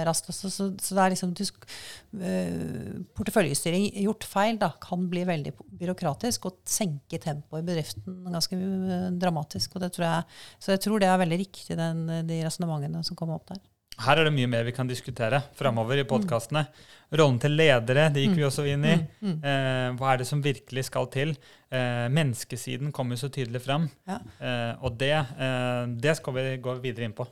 [0.08, 0.30] raskt.
[0.32, 6.48] Så, så, så det er liksom uh, Porteføljestyring gjort feil da, kan bli veldig byråkratisk
[6.48, 9.76] og senke tempoet i bedriften ganske uh, dramatisk.
[9.76, 10.24] jeg,
[10.60, 13.60] Så jeg tror det er veldig riktig, den, de resonnementene som kom opp der.
[14.02, 16.66] Her er det mye mer vi kan diskutere framover i podkastene.
[17.12, 18.96] Rollen til ledere det gikk vi også inn i.
[18.96, 19.36] Mm, mm.
[19.44, 21.36] Eh, hva er det som virkelig skal til?
[21.68, 23.90] Eh, menneskesiden kommer så tydelig fram.
[24.08, 24.22] Ja.
[24.40, 27.28] Eh, og det, eh, det, skal vi gå videre inn på.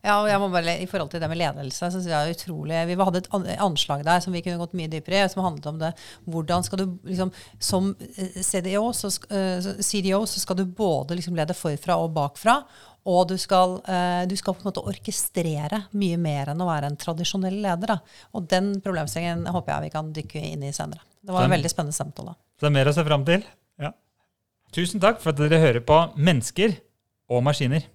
[0.00, 2.32] Ja, og jeg må bare, I forhold til det med ledelse så synes jeg det
[2.32, 5.44] er utrolig, Vi hadde et anslag der som vi kunne gått mye dypere i, som
[5.44, 5.90] handlet om det.
[6.24, 11.36] Hvordan skal du liksom, Som eh, CDO så, uh, CDO så skal du både liksom
[11.36, 12.62] lede forfra og bakfra.
[13.08, 16.90] Og du skal, uh, du skal, på en måte orkestrere mye mer enn å være
[16.90, 17.94] en tradisjonell leder.
[17.94, 18.26] Da.
[18.36, 21.04] Og den problemstillingen håper jeg vi kan dykke inn i senere.
[21.20, 22.36] Det var en veldig spennende samtale.
[22.56, 23.46] Så det er mer å se fram til.
[23.80, 23.94] Ja.
[24.76, 26.76] Tusen takk for at dere hører på Mennesker
[27.30, 27.86] og maskiner.